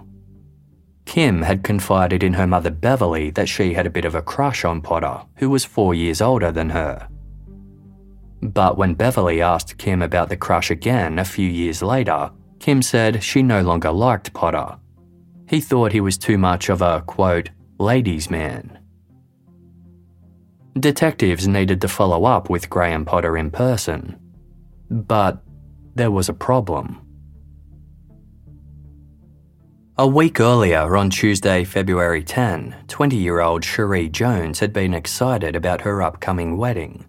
Kim 1.04 1.42
had 1.42 1.64
confided 1.64 2.22
in 2.22 2.34
her 2.34 2.46
mother 2.46 2.70
Beverly 2.70 3.30
that 3.30 3.48
she 3.48 3.74
had 3.74 3.86
a 3.86 3.90
bit 3.90 4.04
of 4.04 4.14
a 4.14 4.22
crush 4.22 4.64
on 4.64 4.80
Potter, 4.80 5.22
who 5.36 5.50
was 5.50 5.64
four 5.64 5.94
years 5.94 6.20
older 6.20 6.52
than 6.52 6.70
her. 6.70 7.08
But 8.40 8.76
when 8.76 8.94
Beverly 8.94 9.42
asked 9.42 9.78
Kim 9.78 10.02
about 10.02 10.28
the 10.28 10.36
crush 10.36 10.70
again 10.70 11.18
a 11.18 11.24
few 11.24 11.48
years 11.48 11.82
later, 11.82 12.30
Kim 12.60 12.82
said 12.82 13.22
she 13.22 13.42
no 13.42 13.62
longer 13.62 13.90
liked 13.90 14.32
Potter. 14.32 14.78
He 15.48 15.60
thought 15.60 15.92
he 15.92 16.00
was 16.00 16.16
too 16.16 16.38
much 16.38 16.68
of 16.68 16.82
a, 16.82 17.02
quote, 17.02 17.50
ladies' 17.78 18.30
man. 18.30 18.78
Detectives 20.78 21.46
needed 21.46 21.82
to 21.82 21.88
follow 21.88 22.24
up 22.24 22.48
with 22.48 22.70
Graham 22.70 23.04
Potter 23.04 23.36
in 23.36 23.50
person. 23.50 24.18
But 24.90 25.42
there 25.94 26.10
was 26.10 26.30
a 26.30 26.34
problem. 26.34 27.00
A 29.98 30.06
week 30.06 30.40
earlier, 30.40 30.96
on 30.96 31.10
Tuesday, 31.10 31.64
February 31.64 32.24
10, 32.24 32.74
20 32.88 33.16
year 33.16 33.40
old 33.40 33.62
Cherie 33.62 34.08
Jones 34.08 34.60
had 34.60 34.72
been 34.72 34.94
excited 34.94 35.54
about 35.54 35.82
her 35.82 36.02
upcoming 36.02 36.56
wedding. 36.56 37.04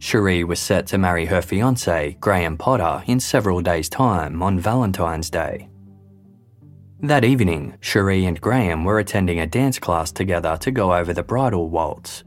Cherie 0.00 0.42
was 0.42 0.58
set 0.58 0.88
to 0.88 0.98
marry 0.98 1.26
her 1.26 1.40
fiance, 1.40 2.16
Graham 2.18 2.58
Potter, 2.58 3.04
in 3.06 3.20
several 3.20 3.60
days' 3.60 3.88
time 3.88 4.42
on 4.42 4.58
Valentine's 4.58 5.30
Day. 5.30 5.68
That 7.00 7.24
evening, 7.24 7.76
Cherie 7.80 8.26
and 8.26 8.40
Graham 8.40 8.84
were 8.84 8.98
attending 8.98 9.38
a 9.38 9.46
dance 9.46 9.78
class 9.78 10.10
together 10.10 10.56
to 10.60 10.72
go 10.72 10.92
over 10.92 11.12
the 11.12 11.22
bridal 11.22 11.70
waltz. 11.70 12.24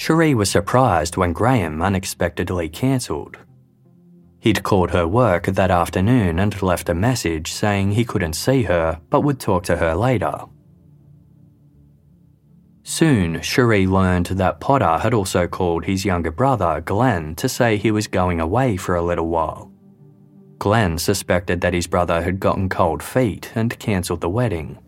Cherie 0.00 0.34
was 0.34 0.50
surprised 0.50 1.18
when 1.18 1.34
Graham 1.34 1.82
unexpectedly 1.82 2.70
cancelled. 2.70 3.36
He'd 4.38 4.62
called 4.62 4.92
her 4.92 5.06
work 5.06 5.44
that 5.44 5.70
afternoon 5.70 6.38
and 6.38 6.62
left 6.62 6.88
a 6.88 6.94
message 6.94 7.52
saying 7.52 7.90
he 7.90 8.06
couldn't 8.06 8.32
see 8.32 8.62
her 8.62 8.98
but 9.10 9.20
would 9.20 9.38
talk 9.38 9.62
to 9.64 9.76
her 9.76 9.94
later. 9.94 10.46
Soon, 12.82 13.42
Cherie 13.42 13.86
learned 13.86 14.28
that 14.28 14.58
Potter 14.58 14.96
had 14.96 15.12
also 15.12 15.46
called 15.46 15.84
his 15.84 16.06
younger 16.06 16.30
brother, 16.30 16.80
Glenn, 16.80 17.34
to 17.34 17.46
say 17.46 17.76
he 17.76 17.90
was 17.90 18.06
going 18.06 18.40
away 18.40 18.78
for 18.78 18.94
a 18.94 19.02
little 19.02 19.28
while. 19.28 19.70
Glenn 20.58 20.96
suspected 20.96 21.60
that 21.60 21.74
his 21.74 21.86
brother 21.86 22.22
had 22.22 22.40
gotten 22.40 22.70
cold 22.70 23.02
feet 23.02 23.52
and 23.54 23.78
cancelled 23.78 24.22
the 24.22 24.30
wedding. 24.30 24.78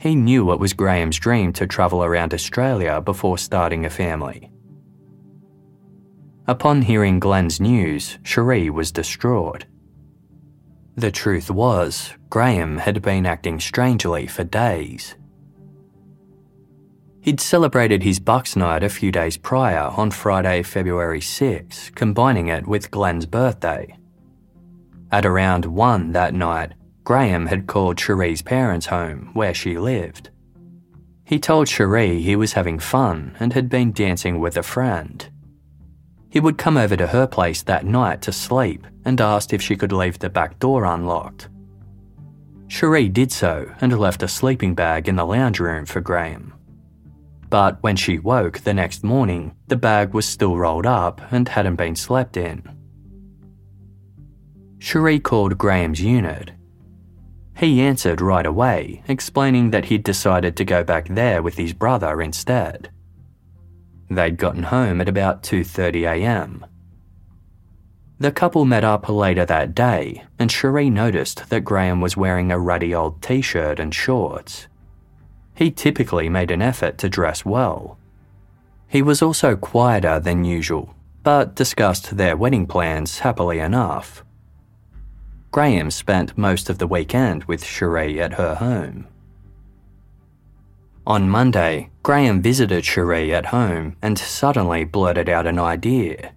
He 0.00 0.14
knew 0.14 0.50
it 0.50 0.58
was 0.58 0.72
Graham's 0.72 1.18
dream 1.18 1.52
to 1.52 1.66
travel 1.66 2.02
around 2.02 2.32
Australia 2.32 3.02
before 3.02 3.36
starting 3.36 3.84
a 3.84 3.90
family. 3.90 4.50
Upon 6.48 6.80
hearing 6.80 7.20
Glenn's 7.20 7.60
news, 7.60 8.18
Cherie 8.22 8.70
was 8.70 8.90
distraught. 8.90 9.66
The 10.96 11.10
truth 11.10 11.50
was, 11.50 12.14
Graham 12.30 12.78
had 12.78 13.02
been 13.02 13.26
acting 13.26 13.60
strangely 13.60 14.26
for 14.26 14.42
days. 14.42 15.16
He'd 17.20 17.38
celebrated 17.38 18.02
his 18.02 18.18
Bucks 18.18 18.56
night 18.56 18.82
a 18.82 18.88
few 18.88 19.12
days 19.12 19.36
prior 19.36 19.92
on 19.98 20.10
Friday, 20.12 20.62
February 20.62 21.20
6, 21.20 21.90
combining 21.90 22.48
it 22.48 22.66
with 22.66 22.90
Glenn's 22.90 23.26
birthday. 23.26 23.98
At 25.12 25.26
around 25.26 25.66
1 25.66 26.12
that 26.12 26.32
night, 26.32 26.72
Graham 27.10 27.46
had 27.46 27.66
called 27.66 27.98
Cherie's 27.98 28.40
parents' 28.40 28.86
home, 28.86 29.30
where 29.32 29.52
she 29.52 29.76
lived. 29.76 30.30
He 31.24 31.40
told 31.40 31.66
Cherie 31.66 32.22
he 32.22 32.36
was 32.36 32.52
having 32.52 32.78
fun 32.78 33.34
and 33.40 33.52
had 33.52 33.68
been 33.68 33.90
dancing 33.90 34.38
with 34.38 34.56
a 34.56 34.62
friend. 34.62 35.28
He 36.28 36.38
would 36.38 36.56
come 36.56 36.76
over 36.76 36.96
to 36.96 37.08
her 37.08 37.26
place 37.26 37.62
that 37.64 37.84
night 37.84 38.22
to 38.22 38.32
sleep 38.32 38.86
and 39.04 39.20
asked 39.20 39.52
if 39.52 39.60
she 39.60 39.74
could 39.74 39.90
leave 39.90 40.20
the 40.20 40.30
back 40.30 40.60
door 40.60 40.84
unlocked. 40.84 41.48
Cherie 42.68 43.08
did 43.08 43.32
so 43.32 43.68
and 43.80 43.98
left 43.98 44.22
a 44.22 44.28
sleeping 44.28 44.76
bag 44.76 45.08
in 45.08 45.16
the 45.16 45.26
lounge 45.26 45.58
room 45.58 45.86
for 45.86 46.00
Graham. 46.00 46.54
But 47.48 47.82
when 47.82 47.96
she 47.96 48.20
woke 48.20 48.60
the 48.60 48.72
next 48.72 49.02
morning, 49.02 49.56
the 49.66 49.74
bag 49.74 50.14
was 50.14 50.26
still 50.26 50.56
rolled 50.56 50.86
up 50.86 51.20
and 51.32 51.48
hadn't 51.48 51.74
been 51.74 51.96
slept 51.96 52.36
in. 52.36 52.62
Cherie 54.78 55.18
called 55.18 55.58
Graham's 55.58 56.00
unit. 56.00 56.52
He 57.60 57.82
answered 57.82 58.22
right 58.22 58.46
away, 58.46 59.02
explaining 59.06 59.68
that 59.70 59.84
he'd 59.84 60.02
decided 60.02 60.56
to 60.56 60.64
go 60.64 60.82
back 60.82 61.08
there 61.08 61.42
with 61.42 61.58
his 61.58 61.74
brother 61.74 62.22
instead. 62.22 62.90
They'd 64.08 64.38
gotten 64.38 64.62
home 64.62 65.02
at 65.02 65.10
about 65.10 65.42
2:30 65.42 66.08
a.m. 66.08 66.64
The 68.18 68.32
couple 68.32 68.64
met 68.64 68.82
up 68.82 69.10
later 69.10 69.44
that 69.44 69.74
day, 69.74 70.24
and 70.38 70.50
Cherie 70.50 70.88
noticed 70.88 71.50
that 71.50 71.66
Graham 71.66 72.00
was 72.00 72.16
wearing 72.16 72.50
a 72.50 72.58
ruddy 72.58 72.94
old 72.94 73.20
t-shirt 73.20 73.78
and 73.78 73.94
shorts. 73.94 74.66
He 75.54 75.70
typically 75.70 76.30
made 76.30 76.50
an 76.50 76.62
effort 76.62 76.96
to 76.96 77.10
dress 77.10 77.44
well. 77.44 77.98
He 78.88 79.02
was 79.02 79.20
also 79.20 79.54
quieter 79.54 80.18
than 80.18 80.46
usual, 80.46 80.94
but 81.22 81.56
discussed 81.56 82.16
their 82.16 82.38
wedding 82.38 82.66
plans 82.66 83.18
happily 83.18 83.58
enough. 83.58 84.24
Graham 85.50 85.90
spent 85.90 86.38
most 86.38 86.70
of 86.70 86.78
the 86.78 86.86
weekend 86.86 87.44
with 87.44 87.64
Cherie 87.64 88.20
at 88.20 88.34
her 88.34 88.54
home. 88.54 89.08
On 91.06 91.28
Monday, 91.28 91.90
Graham 92.04 92.40
visited 92.40 92.84
Cherie 92.84 93.34
at 93.34 93.46
home 93.46 93.96
and 94.00 94.16
suddenly 94.16 94.84
blurted 94.84 95.28
out 95.28 95.48
an 95.48 95.58
idea. 95.58 96.32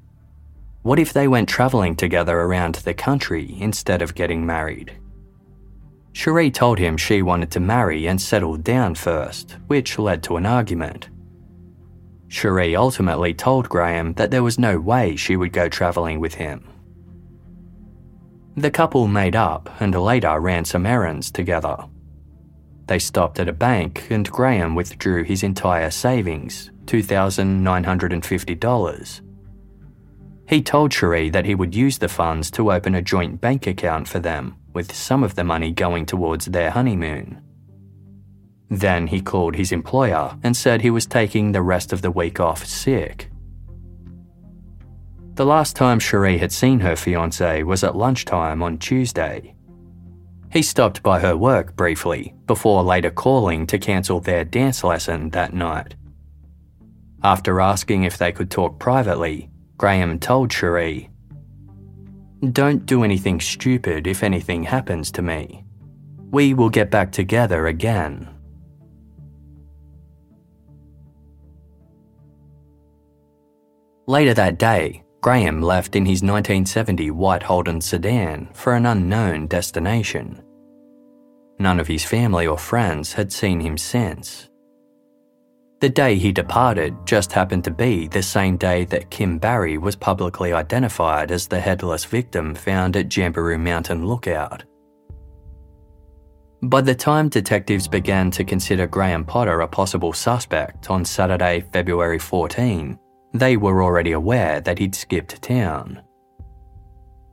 What 0.82 0.98
if 0.98 1.14
they 1.14 1.28
went 1.28 1.48
travelling 1.48 1.96
together 1.96 2.40
around 2.40 2.76
the 2.76 2.96
country 2.96 3.56
instead 3.60 4.02
of 4.02 4.16
getting 4.16 4.48
married? 4.48 4.98
Cherie 6.14 6.50
told 6.50 6.80
him 6.80 6.98
she 6.98 7.22
wanted 7.22 7.52
to 7.52 7.60
marry 7.60 8.08
and 8.08 8.20
settle 8.20 8.58
down 8.58 8.96
first, 8.96 9.58
which 9.68 10.00
led 10.00 10.24
to 10.24 10.38
an 10.38 10.46
argument. 10.48 11.10
Cherie 12.30 12.76
ultimately 12.76 13.36
told 13.36 13.70
Graham 13.70 14.14
that 14.14 14.32
there 14.32 14.42
was 14.42 14.58
no 14.58 14.80
way 14.80 15.16
she 15.16 15.36
would 15.36 15.54
go 15.54 15.70
travelling 15.70 16.20
with 16.20 16.34
him. 16.34 16.68
The 18.56 18.70
couple 18.70 19.08
made 19.08 19.36
up 19.36 19.68
and 19.82 19.96
later 19.96 20.40
ran 20.40 20.64
some 20.64 20.86
errands 20.86 21.32
together. 21.32 21.76
They 22.86 23.00
stopped 23.00 23.40
at 23.40 23.50
a 23.50 23.54
bank 23.54 24.06
and 24.12 24.30
Graham 24.30 24.76
withdrew 24.76 25.24
his 25.24 25.42
entire 25.42 25.90
savings, 25.90 26.70
$2,950. 26.86 29.22
He 30.48 30.62
told 30.62 30.94
Cherie 30.94 31.30
that 31.30 31.46
he 31.46 31.56
would 31.56 31.74
use 31.74 31.98
the 31.98 32.10
funds 32.10 32.52
to 32.52 32.72
open 32.72 32.94
a 32.96 33.02
joint 33.02 33.42
bank 33.42 33.66
account 33.66 34.08
for 34.08 34.20
them, 34.20 34.56
with 34.74 34.94
some 34.94 35.24
of 35.24 35.34
the 35.36 35.44
money 35.44 35.72
going 35.72 36.06
towards 36.06 36.46
their 36.46 36.70
honeymoon. 36.70 37.42
Then 38.70 39.08
he 39.08 39.20
called 39.22 39.56
his 39.56 39.72
employer 39.72 40.38
and 40.44 40.56
said 40.56 40.82
he 40.82 40.92
was 40.92 41.06
taking 41.06 41.54
the 41.54 41.62
rest 41.62 41.94
of 41.94 42.02
the 42.02 42.12
week 42.12 42.40
off 42.40 42.66
sick. 42.66 43.30
The 45.36 45.46
last 45.46 45.76
time 45.76 46.00
Cherie 46.00 46.38
had 46.38 46.52
seen 46.52 46.80
her 46.82 46.96
fiance 46.96 47.64
was 47.64 47.84
at 47.84 47.96
lunchtime 47.96 48.62
on 48.62 48.78
Tuesday. 48.78 49.56
He 50.52 50.62
stopped 50.62 51.02
by 51.02 51.20
her 51.22 51.36
work 51.36 51.76
briefly 51.76 52.36
before 52.46 52.84
later 52.84 53.10
calling 53.10 53.66
to 53.68 53.80
cancel 53.80 54.20
their 54.20 54.46
dance 54.46 54.84
lesson 54.84 55.32
that 55.32 55.56
night. 55.56 55.96
After 57.24 57.60
asking 57.60 58.04
if 58.04 58.20
they 58.20 58.32
could 58.32 58.52
talk 58.52 58.78
privately, 58.78 59.50
Graham 59.78 60.20
told 60.20 60.52
Cherie, 60.52 61.10
Don't 62.52 62.86
do 62.86 63.04
anything 63.04 63.40
stupid 63.42 64.06
if 64.06 64.22
anything 64.22 64.62
happens 64.62 65.10
to 65.14 65.24
me. 65.24 65.64
We 66.30 66.54
will 66.54 66.70
get 66.70 66.92
back 66.92 67.12
together 67.12 67.66
again. 67.66 68.30
Later 74.06 74.34
that 74.36 74.60
day, 74.60 75.03
Graham 75.24 75.62
left 75.62 75.96
in 75.96 76.06
his 76.06 76.22
1970 76.22 77.10
white 77.12 77.44
Holden 77.44 77.80
sedan 77.80 78.50
for 78.52 78.76
an 78.76 78.86
unknown 78.86 79.48
destination. 79.48 80.44
None 81.60 81.80
of 81.80 81.88
his 81.88 82.04
family 82.04 82.46
or 82.46 82.58
friends 82.58 83.14
had 83.14 83.32
seen 83.32 83.62
him 83.62 83.78
since. 83.78 84.50
The 85.80 85.88
day 85.88 86.16
he 86.16 86.34
departed 86.34 86.94
just 87.06 87.32
happened 87.32 87.64
to 87.64 87.72
be 87.72 88.10
the 88.10 88.22
same 88.22 88.58
day 88.58 88.84
that 88.86 89.12
Kim 89.12 89.38
Barry 89.38 89.78
was 89.78 89.96
publicly 89.96 90.52
identified 90.52 91.32
as 91.32 91.48
the 91.48 91.60
headless 91.62 92.04
victim 92.04 92.54
found 92.54 92.98
at 92.98 93.08
Jamberoo 93.08 93.58
Mountain 93.58 94.06
Lookout. 94.06 94.66
By 96.64 96.82
the 96.82 96.96
time 96.96 97.30
detectives 97.30 97.88
began 97.88 98.30
to 98.32 98.44
consider 98.44 98.88
Graham 98.88 99.24
Potter 99.24 99.62
a 99.62 99.68
possible 99.70 100.12
suspect 100.12 100.90
on 100.90 101.06
Saturday, 101.06 101.64
February 101.72 102.20
14, 102.20 103.00
they 103.34 103.58
were 103.58 103.84
already 103.84 104.12
aware 104.12 104.62
that 104.62 104.80
he'd 104.80 104.96
skipped 104.96 105.42
town. 105.42 106.02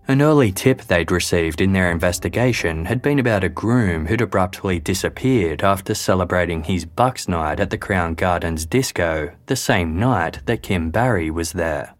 An 0.09 0.23
early 0.23 0.51
tip 0.51 0.83
they'd 0.83 1.13
received 1.13 1.61
in 1.61 1.73
their 1.73 1.93
investigation 1.93 2.85
had 2.85 3.01
been 3.01 3.21
about 3.21 3.45
a 3.45 3.49
groom 3.49 4.07
who'd 4.07 4.23
abruptly 4.23 4.81
disappeared 4.81 5.63
after 5.63 5.95
celebrating 5.95 6.65
his 6.65 6.85
Bucks 6.85 7.29
night 7.29 7.61
at 7.61 7.71
the 7.71 7.79
Crown 7.79 8.15
Gardens 8.15 8.67
disco 8.67 9.31
the 9.47 9.55
same 9.55 10.01
night 10.01 10.41
that 10.47 10.63
Kim 10.63 10.91
Barry 10.91 11.31
was 11.31 11.53
there. 11.53 11.95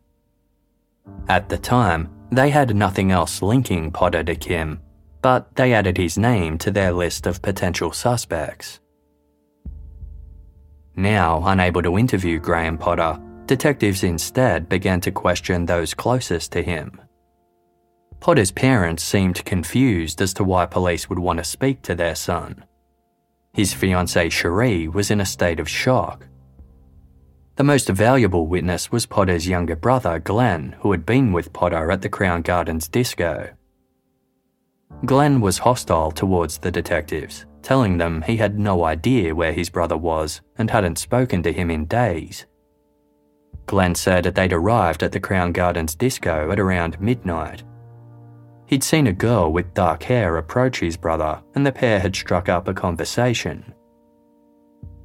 At 1.29 1.49
the 1.49 1.59
time, 1.59 2.09
they 2.33 2.51
had 2.51 2.75
nothing 2.75 3.13
else 3.13 3.43
linking 3.43 3.93
Potter 3.93 4.25
to 4.25 4.35
Kim, 4.35 4.81
but 5.23 5.55
they 5.55 5.73
added 5.73 5.97
his 5.97 6.19
name 6.19 6.59
to 6.59 6.71
their 6.73 6.93
list 6.93 7.27
of 7.27 7.43
potential 7.43 7.93
suspects. 7.93 8.81
Now 10.97 11.43
unable 11.47 11.83
to 11.83 11.97
interview 11.97 12.41
Graham 12.41 12.77
Potter, 12.77 13.21
Detectives 13.51 14.05
instead 14.05 14.69
began 14.69 15.01
to 15.01 15.11
question 15.11 15.67
those 15.67 15.93
closest 15.93 16.53
to 16.53 16.63
him. 16.63 17.01
Potter's 18.21 18.53
parents 18.53 19.03
seemed 19.03 19.45
confused 19.45 20.23
as 20.23 20.33
to 20.35 20.45
why 20.45 20.67
police 20.67 21.11
would 21.11 21.19
want 21.19 21.39
to 21.39 21.45
speak 21.45 21.83
to 21.83 21.97
their 21.97 22.15
son. 22.15 22.65
His 23.53 23.75
fiancée 23.75 24.31
Cherie 24.31 24.87
was 24.87 25.11
in 25.11 25.21
a 25.21 25.27
state 25.27 25.59
of 25.59 25.69
shock. 25.69 26.29
The 27.57 27.65
most 27.65 27.89
valuable 27.89 28.47
witness 28.47 28.93
was 28.93 29.05
Potter's 29.05 29.49
younger 29.49 29.75
brother, 29.75 30.21
Glenn, 30.21 30.77
who 30.79 30.93
had 30.93 31.05
been 31.05 31.33
with 31.33 31.53
Potter 31.53 31.91
at 31.91 32.03
the 32.03 32.09
Crown 32.09 32.43
Gardens 32.43 32.87
disco. 32.87 33.49
Glenn 35.05 35.41
was 35.41 35.59
hostile 35.59 36.13
towards 36.13 36.59
the 36.59 36.71
detectives, 36.71 37.47
telling 37.63 37.99
them 37.99 38.23
he 38.23 38.37
had 38.37 38.61
no 38.61 38.85
idea 38.85 39.35
where 39.35 39.53
his 39.53 39.71
brother 39.71 39.97
was 39.97 40.41
and 40.57 40.71
hadn't 40.71 41.01
spoken 41.01 41.43
to 41.43 41.53
him 41.53 41.69
in 41.69 41.87
days. 41.87 42.47
Glenn 43.71 43.95
said 43.95 44.25
that 44.25 44.35
they'd 44.35 44.53
arrived 44.53 45.05
at 45.05 45.13
the 45.13 45.21
Crown 45.21 45.53
Gardens 45.53 45.95
disco 45.95 46.51
at 46.51 46.59
around 46.59 47.01
midnight. 47.01 47.63
He'd 48.67 48.83
seen 48.83 49.07
a 49.07 49.13
girl 49.13 49.53
with 49.53 49.75
dark 49.75 50.03
hair 50.03 50.39
approach 50.39 50.81
his 50.81 50.97
brother, 50.97 51.41
and 51.55 51.65
the 51.65 51.71
pair 51.71 52.01
had 52.01 52.17
struck 52.17 52.49
up 52.49 52.67
a 52.67 52.75
conversation. 52.75 53.73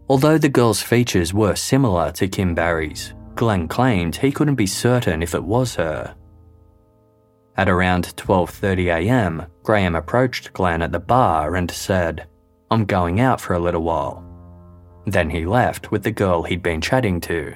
Although 0.09 0.39
the 0.39 0.49
girl's 0.49 0.81
features 0.81 1.31
were 1.31 1.53
similar 1.55 2.11
to 2.13 2.27
Kim 2.27 2.55
Barry's, 2.55 3.13
Glenn 3.35 3.67
claimed 3.67 4.15
he 4.15 4.31
couldn't 4.31 4.55
be 4.55 4.65
certain 4.65 5.21
if 5.21 5.35
it 5.35 5.43
was 5.43 5.75
her. 5.75 6.15
At 7.57 7.69
around 7.69 8.15
12:30 8.15 8.87
a.m., 8.87 9.45
Graham 9.61 9.93
approached 9.93 10.53
Glenn 10.53 10.81
at 10.81 10.91
the 10.91 10.99
bar 10.99 11.55
and 11.55 11.69
said, 11.69 12.25
"I'm 12.71 12.85
going 12.85 13.19
out 13.19 13.39
for 13.39 13.53
a 13.53 13.59
little 13.59 13.83
while." 13.83 14.23
Then 15.05 15.29
he 15.29 15.45
left 15.45 15.91
with 15.91 16.01
the 16.01 16.09
girl 16.09 16.41
he'd 16.41 16.63
been 16.63 16.81
chatting 16.81 17.21
to. 17.29 17.53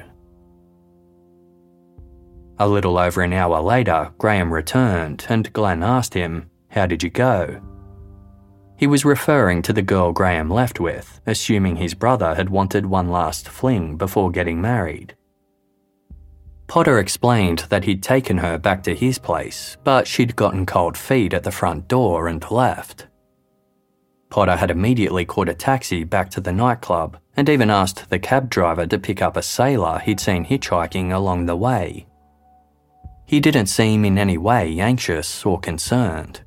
A 2.62 2.68
little 2.68 2.98
over 2.98 3.22
an 3.22 3.32
hour 3.32 3.62
later, 3.62 4.12
Graham 4.18 4.54
returned 4.54 5.26
and 5.30 5.52
Glenn 5.54 5.82
asked 5.82 6.14
him, 6.14 6.50
How 6.68 6.86
did 6.86 7.02
you 7.02 7.10
go? 7.10 7.62
He 8.76 8.86
was 8.86 9.06
referring 9.06 9.62
to 9.62 9.74
the 9.74 9.82
girl 9.82 10.12
Graham 10.12 10.50
left 10.50 10.80
with, 10.80 11.22
assuming 11.26 11.78
his 11.78 11.94
brother 11.94 12.36
had 12.36 12.50
wanted 12.50 12.86
one 12.86 13.10
last 13.10 13.48
fling 13.48 13.96
before 13.96 14.30
getting 14.30 14.62
married. 14.62 15.16
Potter 16.68 17.00
explained 17.00 17.60
that 17.70 17.86
he'd 17.86 18.04
taken 18.04 18.38
her 18.38 18.58
back 18.58 18.84
to 18.84 18.94
his 18.94 19.18
place, 19.18 19.78
but 19.86 20.06
she'd 20.06 20.36
gotten 20.36 20.66
cold 20.66 20.98
feet 20.98 21.34
at 21.34 21.44
the 21.44 21.52
front 21.52 21.88
door 21.88 22.28
and 22.28 22.44
left. 22.52 23.08
Potter 24.30 24.58
had 24.58 24.70
immediately 24.70 25.26
caught 25.26 25.50
a 25.50 25.54
taxi 25.54 26.04
back 26.04 26.30
to 26.32 26.42
the 26.42 26.52
nightclub 26.52 27.18
and 27.36 27.50
even 27.50 27.70
asked 27.70 28.10
the 28.10 28.20
cab 28.20 28.50
driver 28.50 28.86
to 28.86 29.00
pick 29.00 29.22
up 29.22 29.38
a 29.38 29.42
sailor 29.42 30.00
he'd 30.00 30.20
seen 30.20 30.46
hitchhiking 30.46 31.12
along 31.12 31.46
the 31.46 31.56
way. 31.56 32.06
He 33.30 33.40
didn't 33.40 33.68
seem 33.68 34.06
in 34.06 34.18
any 34.18 34.40
way 34.40 34.80
anxious 34.80 35.46
or 35.46 35.60
concerned. 35.60 36.42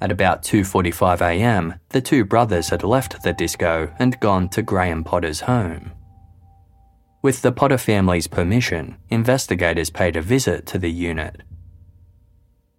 At 0.00 0.12
about 0.12 0.44
2:45 0.44 1.20
a.m., 1.20 1.74
the 1.88 2.00
two 2.00 2.24
brothers 2.24 2.68
had 2.68 2.84
left 2.84 3.24
the 3.24 3.32
disco 3.32 3.92
and 3.98 4.20
gone 4.20 4.48
to 4.50 4.62
Graham 4.62 5.02
Potter's 5.02 5.40
home. 5.40 5.90
With 7.22 7.42
the 7.42 7.50
Potter 7.50 7.76
family's 7.76 8.28
permission, 8.28 8.98
investigators 9.08 9.90
paid 9.90 10.14
a 10.14 10.22
visit 10.22 10.64
to 10.66 10.78
the 10.78 10.92
unit. 10.92 11.42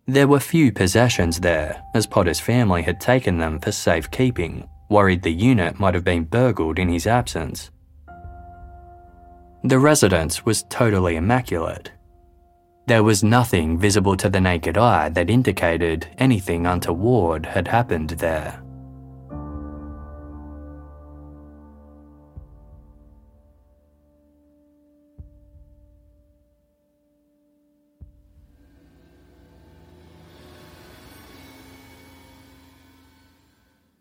There 0.05 0.29
were 0.29 0.39
few 0.39 0.71
possessions 0.71 1.41
there, 1.41 1.83
as 1.93 2.07
Potter's 2.07 2.39
family 2.39 2.83
had 2.83 3.01
taken 3.01 3.39
them 3.39 3.59
for 3.59 3.73
safekeeping, 3.73 4.69
worried 4.89 5.23
the 5.23 5.33
unit 5.33 5.81
might 5.81 5.95
have 5.95 6.05
been 6.05 6.23
burgled 6.23 6.79
in 6.79 6.87
his 6.87 7.05
absence. 7.05 7.71
The 9.67 9.79
residence 9.79 10.45
was 10.45 10.63
totally 10.69 11.17
immaculate. 11.17 11.91
There 12.85 13.03
was 13.03 13.21
nothing 13.21 13.77
visible 13.77 14.15
to 14.15 14.29
the 14.29 14.39
naked 14.39 14.77
eye 14.77 15.09
that 15.09 15.29
indicated 15.29 16.07
anything 16.17 16.65
untoward 16.65 17.45
had 17.45 17.67
happened 17.67 18.11
there. 18.11 18.63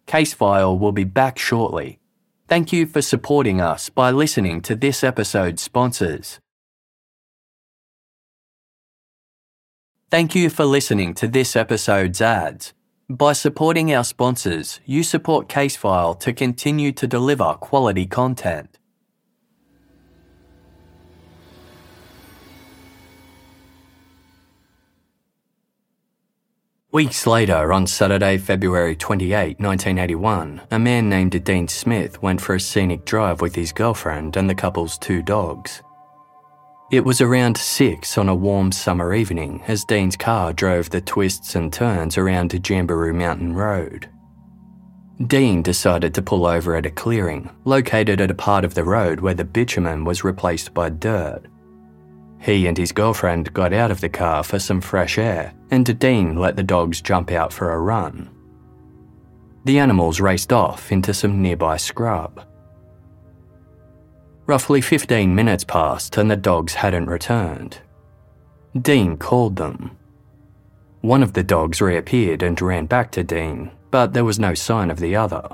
Casefile 0.07 0.79
will 0.79 0.93
be 0.93 1.03
back 1.03 1.41
shortly 1.41 1.99
Thank 2.49 2.73
you 2.73 2.87
for 2.87 3.03
supporting 3.03 3.61
us 3.61 3.89
by 3.89 4.13
listening 4.13 4.61
to 4.63 4.77
this 4.77 5.03
episode's 5.03 5.63
sponsors. 5.63 6.39
Thank 10.13 10.37
you 10.37 10.49
for 10.49 10.65
listening 10.65 11.13
to 11.15 11.27
this 11.27 11.57
episode's 11.57 12.21
ads. 12.21 12.73
By 13.11 13.33
supporting 13.33 13.93
our 13.93 14.05
sponsors, 14.05 14.79
you 14.87 15.03
support 15.03 15.49
Casefile 15.49 16.21
to 16.21 16.33
continue 16.33 16.93
to 16.93 17.09
deliver 17.09 17.55
quality 17.55 18.07
content. 18.07 18.79
Weeks 26.93 27.27
later, 27.27 27.73
on 27.73 27.87
Saturday, 27.87 28.39
February 28.39 28.95
28, 28.95 29.59
1981, 29.59 30.63
a 30.71 30.79
man 30.79 31.09
named 31.09 31.45
Dean 31.45 31.67
Smith 31.67 32.23
went 32.23 32.41
for 32.41 32.55
a 32.55 32.61
scenic 32.61 33.05
drive 33.05 33.41
with 33.41 33.57
his 33.57 33.73
girlfriend 33.73 34.37
and 34.37 34.49
the 34.49 34.55
couple's 34.55 34.97
two 34.97 35.21
dogs. 35.21 35.83
It 36.93 37.05
was 37.05 37.21
around 37.21 37.59
6 37.59 38.17
on 38.17 38.29
a 38.29 38.35
warm 38.35 38.71
summer 38.71 39.13
evening 39.13 39.65
as 39.67 39.85
Dean's 39.85 40.17
car 40.17 40.53
drove 40.53 40.89
the 40.89 41.01
twists 41.01 41.57
and 41.57 41.73
turns 41.73 42.17
around 42.17 42.53
Jamberoo 42.53 43.13
Mountain 43.13 43.55
Road. 43.55 44.09
Dean 45.27 45.63
decided 45.63 46.15
to 46.15 46.23
pull 46.23 46.47
over 46.47 46.77
at 46.77 46.87
a 46.87 46.91
clearing, 46.91 47.51
located 47.65 48.21
at 48.21 48.31
a 48.31 48.35
part 48.35 48.65
of 48.65 48.75
the 48.75 48.85
road 48.85 49.21
where 49.21 49.35
the 49.35 49.45
bitumen 49.45 50.05
was 50.05 50.23
replaced 50.23 50.73
by 50.73 50.89
dirt. 50.89 51.47
He 52.47 52.69
and 52.69 52.79
his 52.79 52.93
girlfriend 52.93 53.53
got 53.53 53.73
out 53.73 53.91
of 53.91 54.01
the 54.01 54.09
car 54.09 54.45
for 54.45 54.61
some 54.61 54.81
fresh 54.81 55.19
air, 55.19 55.53
and 55.73 55.99
Dean 55.99 56.37
let 56.37 56.55
the 56.55 56.63
dogs 56.63 57.01
jump 57.01 57.33
out 57.33 57.53
for 57.53 57.73
a 57.73 57.81
run. 57.81 58.31
The 59.65 59.81
animals 59.81 60.21
raced 60.21 60.53
off 60.53 60.93
into 60.93 61.13
some 61.13 61.43
nearby 61.43 61.77
scrub. 61.77 62.47
Roughly 64.47 64.81
15 64.81 65.35
minutes 65.35 65.65
passed 65.65 66.17
and 66.19 66.31
the 66.31 66.37
dogs 66.37 66.75
hadn't 66.75 67.11
returned. 67.11 67.79
Dean 68.81 69.17
called 69.17 69.57
them. 69.57 69.99
One 71.01 71.25
of 71.25 71.33
the 71.33 71.43
dogs 71.43 71.81
reappeared 71.81 72.45
and 72.45 72.63
ran 72.63 72.87
back 72.87 73.11
to 73.13 73.25
Dean, 73.25 73.73
but 73.91 74.13
there 74.13 74.25
was 74.25 74.39
no 74.39 74.55
sign 74.55 74.93
of 74.93 75.01
the 75.01 75.17
other. 75.17 75.49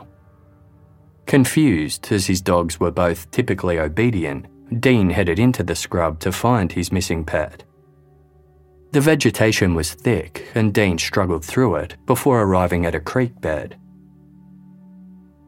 Confused, 1.24 2.12
as 2.12 2.26
his 2.26 2.42
dogs 2.42 2.78
were 2.78 2.90
both 2.90 3.30
typically 3.30 3.78
obedient, 3.78 4.44
Dean 4.80 5.10
headed 5.10 5.38
into 5.38 5.62
the 5.62 5.74
scrub 5.74 6.18
to 6.20 6.32
find 6.32 6.72
his 6.72 6.92
missing 6.92 7.24
pet. 7.24 7.64
The 8.92 9.00
vegetation 9.00 9.74
was 9.74 9.94
thick, 9.94 10.48
and 10.54 10.72
Dean 10.72 10.98
struggled 10.98 11.44
through 11.44 11.76
it 11.76 11.96
before 12.06 12.42
arriving 12.42 12.84
at 12.84 12.94
a 12.94 13.00
creek 13.00 13.40
bed. 13.40 13.76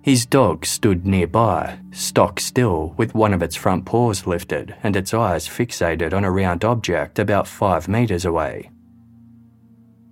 His 0.03 0.27
dog 0.27 0.67
stood 0.67 1.07
nearby, 1.07 1.79
stock 1.93 2.39
still, 2.39 2.95
with 2.99 3.15
one 3.15 3.33
of 3.33 3.43
its 3.43 3.57
front 3.57 3.87
paws 3.87 4.27
lifted 4.27 4.75
and 4.83 4.97
its 4.97 5.15
eyes 5.15 5.49
fixated 5.49 6.13
on 6.13 6.25
a 6.25 6.31
round 6.31 6.65
object 6.65 7.19
about 7.19 7.49
five 7.49 7.89
metres 7.89 8.27
away. 8.27 8.71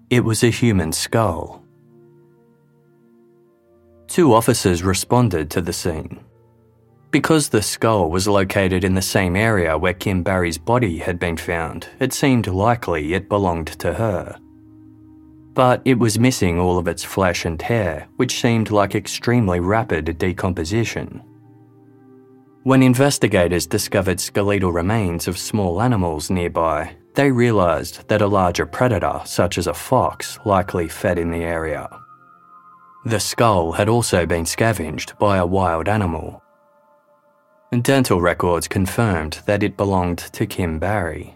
It 0.08 0.24
was 0.24 0.42
a 0.42 0.50
human 0.50 0.92
skull. 0.92 1.62
Two 4.08 4.34
officers 4.34 4.82
responded 4.82 5.50
to 5.50 5.60
the 5.60 5.72
scene. 5.72 6.20
Because 7.12 7.50
the 7.50 7.60
skull 7.60 8.10
was 8.10 8.26
located 8.26 8.84
in 8.84 8.94
the 8.94 9.02
same 9.02 9.36
area 9.36 9.76
where 9.76 9.92
Kim 9.92 10.22
Barry's 10.22 10.56
body 10.56 10.96
had 10.96 11.18
been 11.18 11.36
found, 11.36 11.86
it 12.00 12.14
seemed 12.14 12.46
likely 12.46 13.12
it 13.12 13.28
belonged 13.28 13.78
to 13.80 13.92
her. 13.92 14.38
But 15.52 15.82
it 15.84 15.98
was 15.98 16.18
missing 16.18 16.58
all 16.58 16.78
of 16.78 16.88
its 16.88 17.04
flesh 17.04 17.44
and 17.44 17.60
hair, 17.60 18.08
which 18.16 18.40
seemed 18.40 18.70
like 18.70 18.94
extremely 18.94 19.60
rapid 19.60 20.16
decomposition. 20.16 21.22
When 22.62 22.82
investigators 22.82 23.66
discovered 23.66 24.18
skeletal 24.18 24.72
remains 24.72 25.28
of 25.28 25.36
small 25.36 25.82
animals 25.82 26.30
nearby, 26.30 26.96
they 27.14 27.30
realised 27.30 28.08
that 28.08 28.22
a 28.22 28.26
larger 28.26 28.64
predator, 28.64 29.20
such 29.26 29.58
as 29.58 29.66
a 29.66 29.74
fox, 29.74 30.38
likely 30.46 30.88
fed 30.88 31.18
in 31.18 31.30
the 31.30 31.44
area. 31.44 31.90
The 33.04 33.20
skull 33.20 33.72
had 33.72 33.90
also 33.90 34.24
been 34.24 34.46
scavenged 34.46 35.18
by 35.18 35.36
a 35.36 35.44
wild 35.44 35.88
animal, 35.88 36.41
Dental 37.80 38.20
records 38.20 38.68
confirmed 38.68 39.40
that 39.46 39.62
it 39.62 39.78
belonged 39.78 40.18
to 40.18 40.44
Kim 40.44 40.78
Barry. 40.78 41.34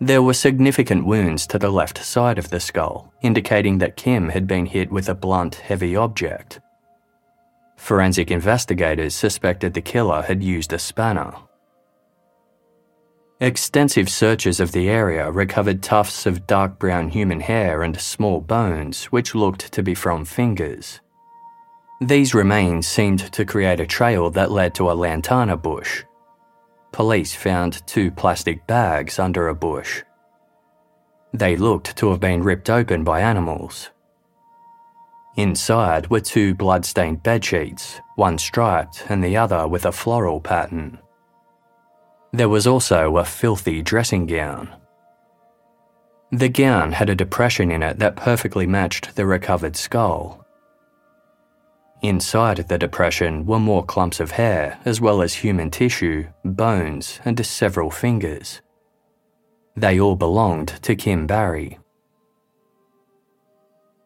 There 0.00 0.22
were 0.22 0.34
significant 0.34 1.06
wounds 1.06 1.46
to 1.48 1.58
the 1.58 1.70
left 1.70 2.04
side 2.04 2.36
of 2.36 2.50
the 2.50 2.58
skull, 2.58 3.12
indicating 3.22 3.78
that 3.78 3.96
Kim 3.96 4.28
had 4.28 4.48
been 4.48 4.66
hit 4.66 4.90
with 4.90 5.08
a 5.08 5.14
blunt, 5.14 5.54
heavy 5.54 5.94
object. 5.94 6.60
Forensic 7.76 8.32
investigators 8.32 9.14
suspected 9.14 9.74
the 9.74 9.80
killer 9.80 10.22
had 10.22 10.42
used 10.42 10.72
a 10.72 10.78
spanner. 10.80 11.32
Extensive 13.40 14.08
searches 14.08 14.58
of 14.58 14.72
the 14.72 14.88
area 14.88 15.30
recovered 15.30 15.80
tufts 15.80 16.26
of 16.26 16.46
dark 16.48 16.76
brown 16.80 17.08
human 17.08 17.38
hair 17.38 17.84
and 17.84 18.00
small 18.00 18.40
bones, 18.40 19.04
which 19.06 19.36
looked 19.36 19.70
to 19.72 19.82
be 19.82 19.94
from 19.94 20.24
fingers. 20.24 21.00
These 22.00 22.32
remains 22.32 22.86
seemed 22.86 23.32
to 23.32 23.44
create 23.44 23.80
a 23.80 23.86
trail 23.86 24.30
that 24.30 24.52
led 24.52 24.74
to 24.76 24.90
a 24.90 24.94
lantana 24.94 25.56
bush. 25.56 26.04
Police 26.92 27.34
found 27.34 27.84
two 27.86 28.10
plastic 28.12 28.66
bags 28.66 29.18
under 29.18 29.48
a 29.48 29.54
bush. 29.54 30.02
They 31.32 31.56
looked 31.56 31.96
to 31.96 32.10
have 32.10 32.20
been 32.20 32.42
ripped 32.42 32.70
open 32.70 33.02
by 33.02 33.20
animals. 33.20 33.90
Inside 35.36 36.08
were 36.08 36.20
two 36.20 36.54
blood-stained 36.54 37.22
bedsheets, 37.22 38.00
one 38.16 38.38
striped 38.38 39.04
and 39.08 39.22
the 39.22 39.36
other 39.36 39.68
with 39.68 39.84
a 39.84 39.92
floral 39.92 40.40
pattern. 40.40 40.98
There 42.32 42.48
was 42.48 42.66
also 42.66 43.16
a 43.16 43.24
filthy 43.24 43.82
dressing 43.82 44.26
gown. 44.26 44.74
The 46.30 46.48
gown 46.48 46.92
had 46.92 47.10
a 47.10 47.14
depression 47.14 47.70
in 47.70 47.82
it 47.82 47.98
that 47.98 48.16
perfectly 48.16 48.66
matched 48.66 49.16
the 49.16 49.26
recovered 49.26 49.76
skull. 49.76 50.44
Inside 52.02 52.58
the 52.68 52.78
depression 52.78 53.44
were 53.44 53.58
more 53.58 53.84
clumps 53.84 54.20
of 54.20 54.32
hair, 54.32 54.78
as 54.84 55.00
well 55.00 55.20
as 55.20 55.34
human 55.34 55.70
tissue, 55.70 56.28
bones, 56.44 57.18
and 57.24 57.44
several 57.44 57.90
fingers. 57.90 58.62
They 59.76 59.98
all 59.98 60.14
belonged 60.14 60.68
to 60.82 60.94
Kim 60.94 61.26
Barry. 61.26 61.78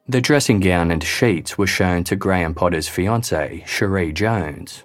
The 0.09 0.21
dressing 0.21 0.61
gown 0.61 0.91
and 0.91 1.03
sheets 1.03 1.57
were 1.57 1.67
shown 1.67 2.05
to 2.05 2.17
Graham 2.17 2.55
Potter's 2.55 2.89
fiancée, 2.89 3.67
Cherie 3.67 4.13
Jones. 4.13 4.85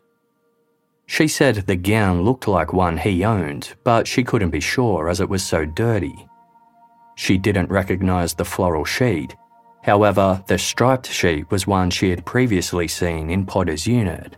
She 1.06 1.28
said 1.30 1.56
the 1.56 1.78
gown 1.78 2.24
looked 2.24 2.48
like 2.48 2.74
one 2.74 2.98
he 2.98 3.24
owned, 3.24 3.74
but 3.86 4.06
she 4.06 4.24
couldn't 4.24 4.52
be 4.52 4.60
sure 4.60 5.10
as 5.10 5.22
it 5.22 5.30
was 5.30 5.44
so 5.44 5.66
dirty. 5.66 6.28
She 7.16 7.38
didn't 7.38 7.72
recognise 7.72 8.34
the 8.34 8.46
floral 8.46 8.86
sheet. 8.86 9.36
However, 9.88 10.44
the 10.48 10.58
striped 10.58 11.10
sheet 11.10 11.50
was 11.50 11.66
one 11.66 11.90
she 11.90 12.10
had 12.10 12.26
previously 12.26 12.90
seen 12.90 13.30
in 13.30 13.46
Potter's 13.46 13.88
unit. 13.88 14.36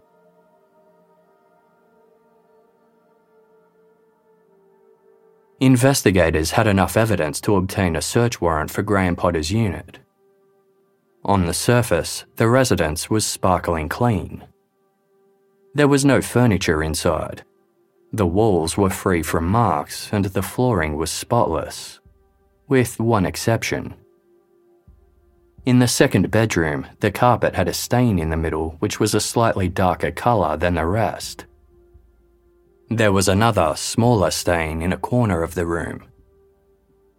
Investigators 5.60 6.52
had 6.52 6.68
enough 6.68 6.96
evidence 6.96 7.42
to 7.42 7.56
obtain 7.56 7.96
a 7.96 8.02
search 8.02 8.40
warrant 8.40 8.70
for 8.70 8.84
Graham 8.84 9.16
Potter's 9.16 9.52
unit. 9.52 9.98
On 11.26 11.48
the 11.48 11.54
surface, 11.54 12.26
the 12.36 12.48
residence 12.48 13.10
was 13.10 13.26
sparkling 13.26 13.90
clean. 13.90 14.44
There 15.74 15.88
was 15.88 16.06
no 16.06 16.22
furniture 16.22 16.84
inside. 16.84 17.44
The 18.14 18.28
walls 18.28 18.78
were 18.78 18.92
free 18.92 19.24
from 19.24 19.48
marks 19.48 20.14
and 20.14 20.26
the 20.26 20.44
flooring 20.44 20.96
was 20.96 21.10
spotless, 21.10 22.00
with 22.68 23.00
one 23.00 23.26
exception. 23.26 23.96
In 25.66 25.80
the 25.80 25.88
second 25.88 26.32
bedroom, 26.32 26.88
the 27.00 27.12
carpet 27.12 27.56
had 27.56 27.68
a 27.68 27.74
stain 27.74 28.18
in 28.20 28.30
the 28.30 28.38
middle 28.38 28.76
which 28.80 29.00
was 29.00 29.14
a 29.14 29.20
slightly 29.20 29.70
darker 29.70 30.12
colour 30.12 30.58
than 30.58 30.76
the 30.76 30.86
rest. 30.86 31.46
There 32.90 33.12
was 33.12 33.28
another, 33.28 33.74
smaller 33.76 34.32
stain 34.32 34.82
in 34.82 34.94
a 34.94 34.98
corner 34.98 35.44
of 35.44 35.56
the 35.56 35.66
room. 35.66 36.06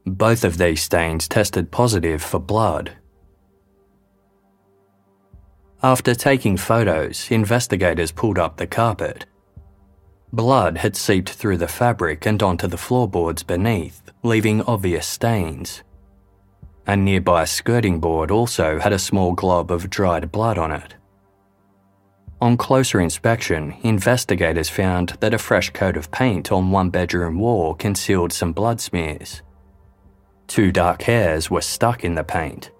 Both 0.04 0.44
of 0.44 0.58
these 0.58 0.82
stains 0.82 1.28
tested 1.28 1.70
positive 1.70 2.22
for 2.22 2.40
blood 2.40 2.96
after 5.82 6.14
taking 6.14 6.58
photos, 6.58 7.30
investigators 7.30 8.12
pulled 8.12 8.38
up 8.38 8.58
the 8.58 8.66
carpet. 8.66 9.24
Blood 10.30 10.76
had 10.76 10.94
seeped 10.94 11.30
through 11.30 11.56
the 11.56 11.68
fabric 11.68 12.26
and 12.26 12.42
onto 12.42 12.66
the 12.66 12.76
floorboards 12.76 13.42
beneath, 13.42 14.02
leaving 14.22 14.60
obvious 14.62 15.06
stains. 15.06 15.82
A 16.90 16.96
nearby 16.96 17.44
skirting 17.44 18.00
board 18.00 18.32
also 18.32 18.80
had 18.80 18.92
a 18.92 18.98
small 18.98 19.32
glob 19.32 19.70
of 19.70 19.90
dried 19.90 20.32
blood 20.32 20.58
on 20.58 20.72
it. 20.72 20.96
On 22.40 22.56
closer 22.56 23.00
inspection, 23.00 23.76
investigators 23.84 24.68
found 24.68 25.10
that 25.20 25.32
a 25.32 25.38
fresh 25.38 25.70
coat 25.70 25.96
of 25.96 26.10
paint 26.10 26.50
on 26.50 26.72
one 26.72 26.90
bedroom 26.90 27.38
wall 27.38 27.74
concealed 27.74 28.32
some 28.32 28.52
blood 28.52 28.80
smears. 28.80 29.40
Two 30.48 30.72
dark 30.72 31.02
hairs 31.02 31.48
were 31.48 31.60
stuck 31.60 32.02
in 32.02 32.16
the 32.16 32.24
paint. 32.24 32.72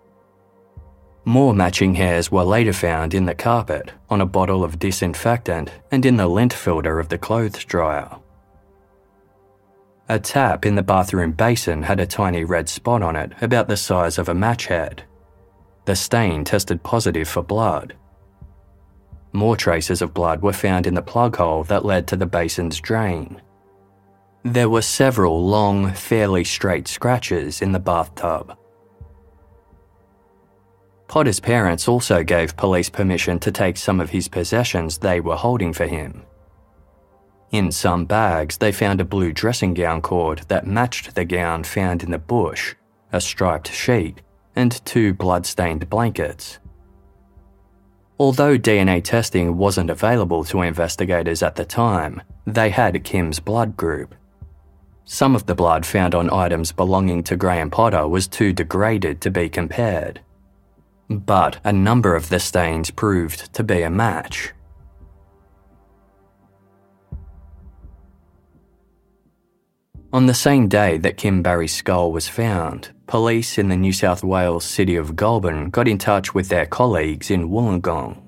More 1.25 1.55
matching 1.55 1.95
hairs 1.95 2.33
were 2.33 2.43
later 2.43 2.73
found 2.73 3.15
in 3.15 3.27
the 3.27 3.35
carpet, 3.37 3.93
on 4.09 4.21
a 4.21 4.27
bottle 4.27 4.65
of 4.65 4.81
disinfectant, 4.81 5.71
and 5.93 6.05
in 6.05 6.17
the 6.17 6.27
lint 6.27 6.53
filter 6.53 6.99
of 6.99 7.11
the 7.11 7.19
clothes 7.19 7.65
dryer. 7.65 8.17
A 10.11 10.19
tap 10.19 10.67
in 10.67 10.75
the 10.75 10.83
bathroom 10.83 11.31
basin 11.31 11.85
had 11.85 12.01
a 12.01 12.05
tiny 12.05 12.43
red 12.43 12.69
spot 12.69 13.01
on 13.01 13.15
it 13.15 13.31
about 13.43 13.69
the 13.69 13.77
size 13.77 14.19
of 14.19 14.29
a 14.29 14.35
match 14.35 14.67
head. 14.67 15.05
The 15.85 15.95
stain 15.95 16.43
tested 16.43 16.83
positive 16.83 17.29
for 17.29 17.45
blood. 17.45 17.95
More 19.33 19.57
traces 19.57 20.03
of 20.03 20.13
blood 20.13 20.43
were 20.43 20.53
found 20.53 20.89
in 20.89 20.95
the 20.95 21.01
plug 21.01 21.37
hole 21.37 21.63
that 21.63 21.85
led 21.85 22.09
to 22.09 22.17
the 22.17 22.27
basin's 22.27 22.81
drain. 22.81 23.41
There 24.43 24.69
were 24.69 24.83
several 24.83 25.47
long, 25.47 25.93
fairly 25.93 26.43
straight 26.43 26.89
scratches 26.89 27.63
in 27.63 27.71
the 27.71 27.79
bathtub. 27.79 28.59
Potter's 31.07 31.39
parents 31.39 31.87
also 31.87 32.25
gave 32.25 32.57
police 32.57 32.91
permission 32.91 33.39
to 33.39 33.53
take 33.53 33.77
some 33.77 34.01
of 34.01 34.11
his 34.11 34.27
possessions 34.27 34.99
they 34.99 35.21
were 35.21 35.37
holding 35.37 35.73
for 35.73 35.87
him. 35.87 36.25
In 37.51 37.73
some 37.73 38.05
bags, 38.05 38.59
they 38.59 38.73
found 38.73 39.01
a 39.01 39.05
blue 39.05 39.33
dressing 39.33 39.75
gown 39.75 40.03
cord 40.03 40.45
that 40.49 40.67
matched 40.67 41.15
the 41.15 41.25
gown 41.25 41.65
found 41.65 42.03
in 42.03 42.11
the 42.11 42.19
bush, 42.19 42.75
a 43.13 43.21
striped 43.21 43.73
sheet, 43.73 44.23
and 44.55 44.85
two 44.85 45.13
blood-stained 45.15 45.91
blankets. 45.91 46.59
Although 48.19 48.59
DNA 48.59 49.03
testing 49.03 49.57
wasn't 49.57 49.91
available 49.91 50.45
to 50.45 50.63
investigators 50.63 51.43
at 51.43 51.57
the 51.57 51.65
time, 51.65 52.23
they 52.47 52.71
had 52.71 53.03
Kim's 53.03 53.41
blood 53.41 53.77
group. 53.77 54.15
Some 55.05 55.35
of 55.35 55.47
the 55.47 55.55
blood 55.55 55.85
found 55.85 56.15
on 56.15 56.33
items 56.33 56.71
belonging 56.71 57.25
to 57.25 57.37
Graham 57.37 57.71
Potter 57.71 58.07
was 58.07 58.29
too 58.29 58.53
degraded 58.53 59.21
to 59.23 59.31
be 59.31 59.49
compared 59.49 60.21
but 61.11 61.59
a 61.65 61.73
number 61.73 62.15
of 62.15 62.29
the 62.29 62.39
stains 62.39 62.91
proved 62.91 63.53
to 63.53 63.65
be 63.65 63.83
a 63.83 63.91
match. 63.91 64.53
On 70.13 70.27
the 70.27 70.35
same 70.35 70.67
day 70.67 70.99
that 70.99 71.17
Kim 71.17 71.41
Barry's 71.41 71.73
skull 71.73 72.11
was 72.11 72.27
found, 72.27 72.91
police 73.07 73.59
in 73.59 73.69
the 73.69 73.77
New 73.77 73.93
South 73.93 74.25
Wales 74.25 74.65
city 74.65 74.97
of 74.97 75.15
Goulburn 75.15 75.71
got 75.71 75.87
in 75.87 75.99
touch 75.99 76.35
with 76.35 76.49
their 76.49 76.67
colleagues 76.67 77.31
in 77.31 77.49
Wollongong. 77.49 78.21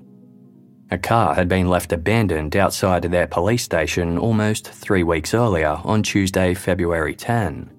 A 0.91 0.97
car 0.97 1.35
had 1.35 1.49
been 1.49 1.67
left 1.67 1.91
abandoned 1.91 2.55
outside 2.55 3.03
of 3.03 3.11
their 3.11 3.27
police 3.27 3.63
station 3.63 4.17
almost 4.17 4.69
three 4.69 5.03
weeks 5.03 5.33
earlier 5.33 5.81
on 5.83 6.03
Tuesday, 6.03 6.53
February 6.53 7.15
10. 7.15 7.69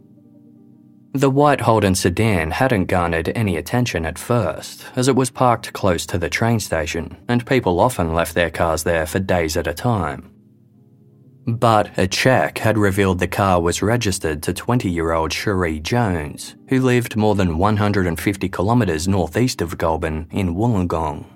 The 1.14 1.30
white 1.30 1.62
Holden 1.62 1.94
sedan 1.94 2.50
hadn't 2.50 2.86
garnered 2.86 3.32
any 3.34 3.56
attention 3.56 4.04
at 4.04 4.18
first, 4.18 4.84
as 4.96 5.08
it 5.08 5.16
was 5.16 5.30
parked 5.30 5.72
close 5.72 6.04
to 6.06 6.18
the 6.18 6.28
train 6.28 6.60
station, 6.60 7.16
and 7.26 7.46
people 7.46 7.80
often 7.80 8.12
left 8.12 8.34
their 8.34 8.50
cars 8.50 8.82
there 8.82 9.06
for 9.06 9.18
days 9.18 9.56
at 9.56 9.66
a 9.66 9.72
time. 9.72 10.33
But 11.46 11.98
a 11.98 12.06
check 12.06 12.56
had 12.56 12.78
revealed 12.78 13.18
the 13.18 13.28
car 13.28 13.60
was 13.60 13.82
registered 13.82 14.42
to 14.44 14.54
20 14.54 14.88
year 14.88 15.12
old 15.12 15.30
Cherie 15.30 15.78
Jones, 15.78 16.56
who 16.68 16.80
lived 16.80 17.16
more 17.16 17.34
than 17.34 17.58
150 17.58 18.48
kilometres 18.48 19.06
northeast 19.06 19.60
of 19.60 19.76
Goulburn 19.76 20.26
in 20.30 20.54
Wollongong. 20.54 21.26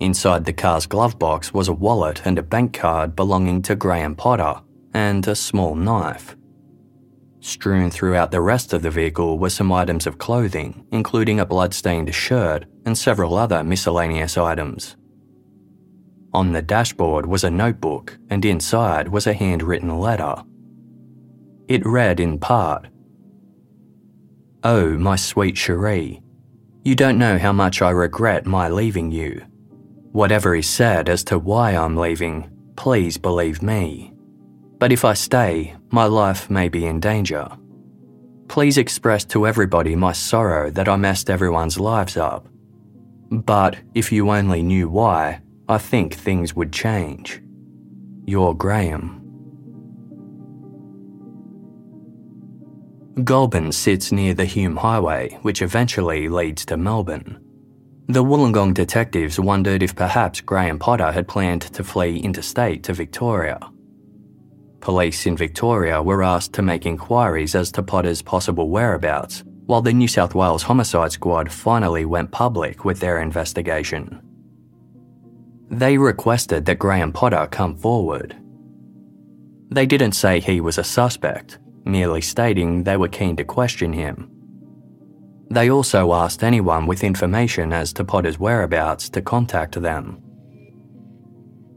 Inside 0.00 0.44
the 0.44 0.52
car's 0.52 0.86
glove 0.86 1.18
box 1.18 1.54
was 1.54 1.68
a 1.68 1.72
wallet 1.72 2.22
and 2.26 2.38
a 2.38 2.42
bank 2.42 2.74
card 2.74 3.16
belonging 3.16 3.62
to 3.62 3.74
Graham 3.74 4.14
Potter, 4.14 4.60
and 4.92 5.26
a 5.26 5.34
small 5.34 5.74
knife. 5.74 6.36
Strewn 7.40 7.90
throughout 7.90 8.30
the 8.30 8.40
rest 8.40 8.72
of 8.72 8.82
the 8.82 8.90
vehicle 8.90 9.38
were 9.38 9.50
some 9.50 9.72
items 9.72 10.06
of 10.06 10.18
clothing, 10.18 10.86
including 10.92 11.40
a 11.40 11.46
blood-stained 11.46 12.14
shirt 12.14 12.66
and 12.84 12.98
several 12.98 13.36
other 13.36 13.64
miscellaneous 13.64 14.36
items. 14.36 14.96
On 16.34 16.52
the 16.52 16.62
dashboard 16.62 17.26
was 17.26 17.44
a 17.44 17.50
notebook, 17.50 18.18
and 18.30 18.44
inside 18.44 19.08
was 19.08 19.26
a 19.26 19.32
handwritten 19.32 19.98
letter. 19.98 20.34
It 21.68 21.84
read 21.86 22.20
in 22.20 22.38
part 22.38 22.88
Oh, 24.64 24.98
my 24.98 25.16
sweet 25.16 25.56
Cherie, 25.56 26.20
you 26.84 26.94
don't 26.94 27.18
know 27.18 27.38
how 27.38 27.52
much 27.52 27.82
I 27.82 27.90
regret 27.90 28.46
my 28.46 28.68
leaving 28.68 29.10
you. 29.10 29.44
Whatever 30.12 30.54
is 30.54 30.68
said 30.68 31.08
as 31.08 31.22
to 31.24 31.38
why 31.38 31.72
I'm 31.72 31.96
leaving, 31.96 32.50
please 32.76 33.16
believe 33.18 33.62
me. 33.62 34.12
But 34.78 34.92
if 34.92 35.04
I 35.04 35.14
stay, 35.14 35.74
my 35.90 36.04
life 36.04 36.48
may 36.48 36.68
be 36.68 36.86
in 36.86 37.00
danger. 37.00 37.48
Please 38.48 38.78
express 38.78 39.24
to 39.26 39.46
everybody 39.46 39.94
my 39.94 40.12
sorrow 40.12 40.70
that 40.70 40.88
I 40.88 40.96
messed 40.96 41.28
everyone's 41.28 41.78
lives 41.78 42.16
up. 42.16 42.48
But 43.30 43.76
if 43.94 44.10
you 44.10 44.30
only 44.30 44.62
knew 44.62 44.88
why, 44.88 45.42
I 45.70 45.76
think 45.76 46.14
things 46.14 46.56
would 46.56 46.72
change. 46.72 47.42
Your 48.24 48.54
Graham. 48.56 49.16
Goulburn 53.22 53.72
sits 53.72 54.10
near 54.10 54.32
the 54.32 54.46
Hume 54.46 54.76
Highway, 54.76 55.38
which 55.42 55.60
eventually 55.60 56.28
leads 56.28 56.64
to 56.66 56.78
Melbourne. 56.78 57.38
The 58.06 58.24
Wollongong 58.24 58.72
detectives 58.72 59.38
wondered 59.38 59.82
if 59.82 59.94
perhaps 59.94 60.40
Graham 60.40 60.78
Potter 60.78 61.12
had 61.12 61.28
planned 61.28 61.62
to 61.62 61.84
flee 61.84 62.16
interstate 62.18 62.84
to 62.84 62.94
Victoria. 62.94 63.60
Police 64.80 65.26
in 65.26 65.36
Victoria 65.36 66.02
were 66.02 66.22
asked 66.22 66.54
to 66.54 66.62
make 66.62 66.86
inquiries 66.86 67.54
as 67.54 67.70
to 67.72 67.82
Potter's 67.82 68.22
possible 68.22 68.70
whereabouts, 68.70 69.44
while 69.66 69.82
the 69.82 69.92
New 69.92 70.08
South 70.08 70.34
Wales 70.34 70.62
Homicide 70.62 71.12
Squad 71.12 71.52
finally 71.52 72.06
went 72.06 72.30
public 72.30 72.86
with 72.86 73.00
their 73.00 73.20
investigation. 73.20 74.22
They 75.70 75.98
requested 75.98 76.64
that 76.64 76.78
Graham 76.78 77.12
Potter 77.12 77.46
come 77.50 77.76
forward. 77.76 78.36
They 79.70 79.84
didn't 79.86 80.12
say 80.12 80.40
he 80.40 80.60
was 80.60 80.78
a 80.78 80.84
suspect, 80.84 81.58
merely 81.84 82.22
stating 82.22 82.84
they 82.84 82.96
were 82.96 83.08
keen 83.08 83.36
to 83.36 83.44
question 83.44 83.92
him. 83.92 84.30
They 85.50 85.70
also 85.70 86.12
asked 86.12 86.42
anyone 86.42 86.86
with 86.86 87.04
information 87.04 87.72
as 87.72 87.92
to 87.94 88.04
Potter's 88.04 88.38
whereabouts 88.38 89.08
to 89.10 89.22
contact 89.22 89.80
them. 89.80 90.22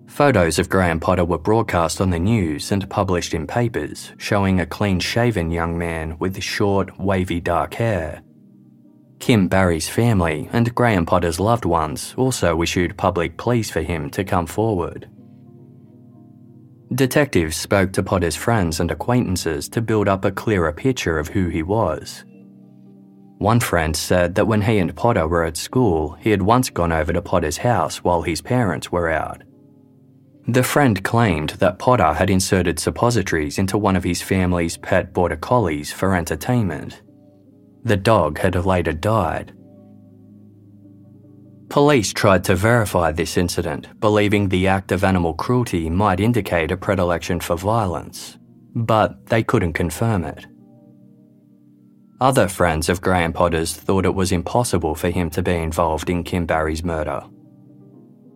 Photos 0.08 0.60
of 0.60 0.68
Graham 0.68 1.00
Potter 1.00 1.24
were 1.24 1.38
broadcast 1.38 2.02
on 2.02 2.10
the 2.10 2.20
news 2.20 2.72
and 2.74 2.90
published 2.90 3.34
in 3.34 3.48
papers 3.48 4.12
showing 4.18 4.60
a 4.60 4.66
clean 4.66 5.00
shaven 5.00 5.52
young 5.52 5.78
man 5.78 6.18
with 6.20 6.42
short, 6.44 7.00
wavy 7.00 7.40
dark 7.40 7.74
hair. 7.76 8.22
Kim 9.22 9.48
Barry's 9.48 9.88
family 9.88 10.50
and 10.52 10.74
Graham 10.74 11.06
Potter's 11.06 11.40
loved 11.40 11.64
ones 11.64 12.16
also 12.18 12.60
issued 12.64 12.98
public 12.98 13.38
pleas 13.38 13.70
for 13.70 13.82
him 13.82 14.10
to 14.10 14.24
come 14.24 14.48
forward. 14.48 15.08
Detectives 16.96 17.56
spoke 17.56 17.94
to 17.94 18.02
Potter's 18.02 18.36
friends 18.36 18.80
and 18.80 18.90
acquaintances 18.90 19.70
to 19.70 19.82
build 19.82 20.08
up 20.08 20.26
a 20.26 20.32
clearer 20.32 20.74
picture 20.74 21.20
of 21.20 21.28
who 21.28 21.50
he 21.50 21.62
was. 21.62 22.26
One 23.38 23.60
friend 23.60 23.96
said 23.96 24.34
that 24.36 24.48
when 24.48 24.64
he 24.64 24.80
and 24.80 24.96
Potter 24.96 25.28
were 25.28 25.46
at 25.46 25.56
school, 25.56 26.14
he 26.20 26.32
had 26.32 26.42
once 26.42 26.72
gone 26.72 26.92
over 26.92 27.14
to 27.14 27.22
Potter's 27.22 27.58
house 27.58 28.04
while 28.04 28.24
his 28.24 28.42
parents 28.42 28.92
were 28.92 29.10
out. 29.10 29.44
The 30.48 30.64
friend 30.64 31.02
claimed 31.04 31.52
that 31.60 31.78
Potter 31.78 32.14
had 32.14 32.32
inserted 32.32 32.80
suppositories 32.80 33.60
into 33.60 33.78
one 33.78 33.96
of 33.96 34.04
his 34.04 34.24
family's 34.24 34.78
pet 34.78 35.14
border 35.14 35.36
collies 35.36 35.94
for 35.94 36.16
entertainment. 36.16 37.04
The 37.84 37.98
dog 37.98 38.38
had 38.40 38.56
later 38.66 38.94
died. 38.94 39.54
Police 41.70 42.12
tried 42.12 42.44
to 42.44 42.56
verify 42.56 43.12
this 43.12 43.38
incident, 43.38 44.00
believing 44.00 44.50
the 44.50 44.68
act 44.68 44.92
of 44.92 45.04
animal 45.04 45.34
cruelty 45.34 45.90
might 45.90 46.20
indicate 46.20 46.70
a 46.70 46.78
predilection 46.78 47.40
for 47.40 47.56
violence, 47.56 48.38
but 48.76 49.26
they 49.28 49.42
couldn't 49.42 49.74
confirm 49.74 50.26
it. 50.26 50.46
Other 52.20 52.48
friends 52.48 52.90
of 52.90 53.02
Graham 53.02 53.34
Potter's 53.34 53.74
thought 53.74 54.06
it 54.06 54.14
was 54.14 54.32
impossible 54.32 54.94
for 54.96 55.10
him 55.10 55.30
to 55.32 55.42
be 55.42 55.54
involved 55.56 56.10
in 56.10 56.24
Kim 56.24 56.46
Barry's 56.46 56.84
murder. 56.84 57.24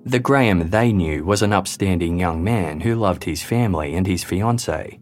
The 0.06 0.20
Graham 0.20 0.70
they 0.70 0.94
knew 0.94 1.26
was 1.26 1.42
an 1.42 1.52
upstanding 1.52 2.18
young 2.18 2.44
man 2.44 2.80
who 2.80 2.96
loved 2.96 3.26
his 3.26 3.44
family 3.44 3.96
and 3.96 4.08
his 4.08 4.24
fiancée. 4.24 5.00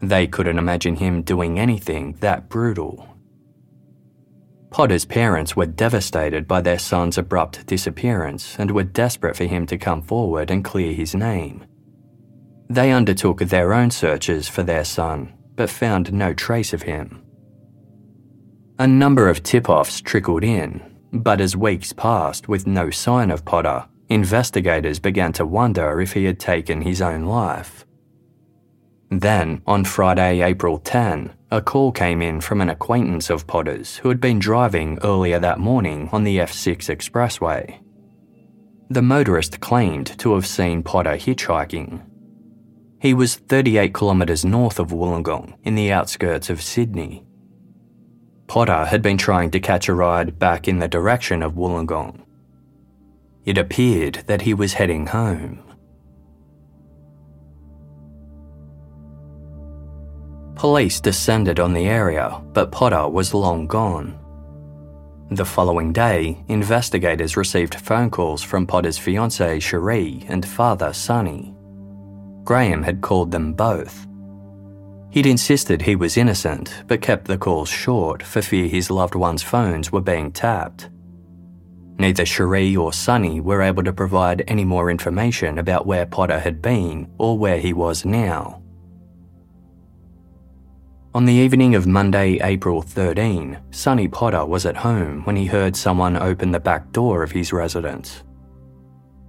They 0.00 0.26
couldn't 0.26 0.58
imagine 0.58 0.96
him 0.96 1.22
doing 1.22 1.58
anything 1.58 2.14
that 2.20 2.48
brutal. 2.48 3.08
Potter's 4.72 5.04
parents 5.04 5.54
were 5.54 5.66
devastated 5.66 6.48
by 6.48 6.62
their 6.62 6.78
son's 6.78 7.18
abrupt 7.18 7.66
disappearance 7.66 8.56
and 8.58 8.70
were 8.70 8.82
desperate 8.82 9.36
for 9.36 9.44
him 9.44 9.66
to 9.66 9.76
come 9.76 10.00
forward 10.00 10.50
and 10.50 10.64
clear 10.64 10.94
his 10.94 11.14
name. 11.14 11.66
They 12.70 12.90
undertook 12.90 13.40
their 13.40 13.74
own 13.74 13.90
searches 13.90 14.48
for 14.48 14.62
their 14.62 14.84
son, 14.84 15.34
but 15.56 15.68
found 15.68 16.14
no 16.14 16.32
trace 16.32 16.72
of 16.72 16.84
him. 16.84 17.22
A 18.78 18.86
number 18.86 19.28
of 19.28 19.42
tip 19.42 19.68
offs 19.68 20.00
trickled 20.00 20.42
in, 20.42 20.80
but 21.12 21.42
as 21.42 21.54
weeks 21.54 21.92
passed 21.92 22.48
with 22.48 22.66
no 22.66 22.88
sign 22.88 23.30
of 23.30 23.44
Potter, 23.44 23.84
investigators 24.08 24.98
began 24.98 25.34
to 25.34 25.44
wonder 25.44 26.00
if 26.00 26.14
he 26.14 26.24
had 26.24 26.40
taken 26.40 26.80
his 26.80 27.02
own 27.02 27.26
life. 27.26 27.84
Then, 29.10 29.60
on 29.66 29.84
Friday, 29.84 30.40
April 30.40 30.78
10, 30.78 31.34
a 31.52 31.60
call 31.60 31.92
came 31.92 32.22
in 32.22 32.40
from 32.40 32.62
an 32.62 32.70
acquaintance 32.70 33.28
of 33.28 33.46
Potter's 33.46 33.98
who 33.98 34.08
had 34.08 34.22
been 34.22 34.38
driving 34.38 34.98
earlier 35.02 35.38
that 35.38 35.60
morning 35.60 36.08
on 36.10 36.24
the 36.24 36.38
F6 36.38 36.88
expressway. 36.88 37.78
The 38.88 39.02
motorist 39.02 39.60
claimed 39.60 40.18
to 40.18 40.32
have 40.34 40.46
seen 40.46 40.82
Potter 40.82 41.12
hitchhiking. 41.12 42.06
He 43.02 43.12
was 43.12 43.34
38 43.34 43.92
kilometres 43.92 44.46
north 44.46 44.78
of 44.78 44.92
Wollongong, 44.92 45.58
in 45.62 45.74
the 45.74 45.92
outskirts 45.92 46.48
of 46.48 46.62
Sydney. 46.62 47.22
Potter 48.46 48.86
had 48.86 49.02
been 49.02 49.18
trying 49.18 49.50
to 49.50 49.60
catch 49.60 49.90
a 49.90 49.94
ride 49.94 50.38
back 50.38 50.68
in 50.68 50.78
the 50.78 50.88
direction 50.88 51.42
of 51.42 51.52
Wollongong. 51.52 52.24
It 53.44 53.58
appeared 53.58 54.24
that 54.26 54.42
he 54.42 54.54
was 54.54 54.72
heading 54.72 55.08
home. 55.08 55.62
Police 60.62 61.00
descended 61.00 61.58
on 61.58 61.72
the 61.72 61.86
area, 61.88 62.40
but 62.52 62.70
Potter 62.70 63.08
was 63.08 63.34
long 63.34 63.66
gone. 63.66 64.16
The 65.32 65.44
following 65.44 65.92
day, 65.92 66.44
investigators 66.46 67.36
received 67.36 67.74
phone 67.80 68.10
calls 68.10 68.44
from 68.44 68.68
Potter's 68.68 68.96
fiancée 68.96 69.60
Cherie 69.60 70.24
and 70.28 70.46
father 70.46 70.92
Sonny. 70.92 71.52
Graham 72.44 72.84
had 72.84 73.00
called 73.00 73.32
them 73.32 73.54
both. 73.54 74.06
He'd 75.10 75.26
insisted 75.26 75.82
he 75.82 75.96
was 75.96 76.16
innocent, 76.16 76.84
but 76.86 77.02
kept 77.02 77.24
the 77.24 77.38
calls 77.38 77.68
short 77.68 78.22
for 78.22 78.40
fear 78.40 78.68
his 78.68 78.88
loved 78.88 79.16
ones' 79.16 79.42
phones 79.42 79.90
were 79.90 80.00
being 80.00 80.30
tapped. 80.30 80.90
Neither 81.98 82.24
Cherie 82.24 82.76
or 82.76 82.92
Sonny 82.92 83.40
were 83.40 83.62
able 83.62 83.82
to 83.82 83.92
provide 83.92 84.44
any 84.46 84.64
more 84.64 84.92
information 84.92 85.58
about 85.58 85.88
where 85.88 86.06
Potter 86.06 86.38
had 86.38 86.62
been 86.62 87.10
or 87.18 87.36
where 87.36 87.58
he 87.58 87.72
was 87.72 88.04
now. 88.04 88.61
On 91.14 91.26
the 91.26 91.34
evening 91.34 91.74
of 91.74 91.86
Monday, 91.86 92.38
April 92.42 92.80
13, 92.80 93.58
Sonny 93.70 94.08
Potter 94.08 94.46
was 94.46 94.64
at 94.64 94.78
home 94.78 95.20
when 95.24 95.36
he 95.36 95.44
heard 95.44 95.76
someone 95.76 96.16
open 96.16 96.50
the 96.50 96.58
back 96.58 96.90
door 96.90 97.22
of 97.22 97.32
his 97.32 97.52
residence. 97.52 98.22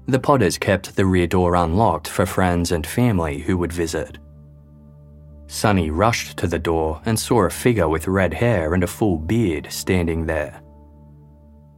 The 0.06 0.20
Potters 0.20 0.58
kept 0.58 0.96
the 0.96 1.06
rear 1.06 1.28
door 1.28 1.56
unlocked 1.56 2.08
for 2.08 2.26
friends 2.26 2.72
and 2.72 2.88
family 2.88 3.40
who 3.40 3.58
would 3.58 3.74
visit. 3.74 4.18
Sonny 5.48 5.92
rushed 5.92 6.38
to 6.38 6.48
the 6.48 6.58
door 6.58 7.02
and 7.06 7.20
saw 7.20 7.44
a 7.44 7.50
figure 7.50 7.90
with 7.90 8.08
red 8.08 8.34
hair 8.34 8.74
and 8.74 8.86
a 8.86 8.88
full 8.88 9.18
beard 9.18 9.68
standing 9.70 10.26
there. 10.26 10.62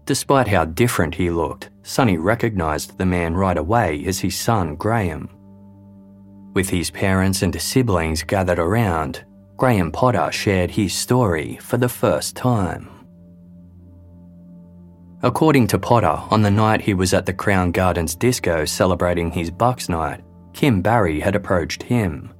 Despite 0.05 0.47
how 0.47 0.65
different 0.65 1.15
he 1.15 1.31
looked, 1.31 1.71
Sonny 1.81 2.17
recognised 2.17 2.99
the 2.99 3.07
man 3.07 3.33
right 3.33 3.57
away 3.57 4.05
as 4.05 4.19
his 4.19 4.37
son 4.37 4.75
Graham. 4.75 5.29
With 6.53 6.69
his 6.69 6.91
parents 6.91 7.41
and 7.41 7.59
siblings 7.59 8.21
gathered 8.21 8.59
around, 8.59 9.25
Graham 9.57 9.89
Potter 9.89 10.29
shared 10.33 10.71
his 10.71 10.93
story 10.93 11.57
for 11.61 11.77
the 11.77 11.87
first 11.87 12.35
time. 12.35 12.89
According 15.23 15.67
to 15.67 15.79
Potter, 15.79 16.19
on 16.29 16.41
the 16.41 16.51
night 16.51 16.81
he 16.81 16.93
was 16.93 17.13
at 17.13 17.25
the 17.25 17.33
Crown 17.33 17.71
Gardens 17.71 18.15
disco 18.15 18.65
celebrating 18.65 19.31
his 19.31 19.49
Bucks 19.49 19.87
night, 19.87 20.21
Kim 20.53 20.81
Barry 20.81 21.21
had 21.21 21.35
approached 21.35 21.83
him. 21.83 22.33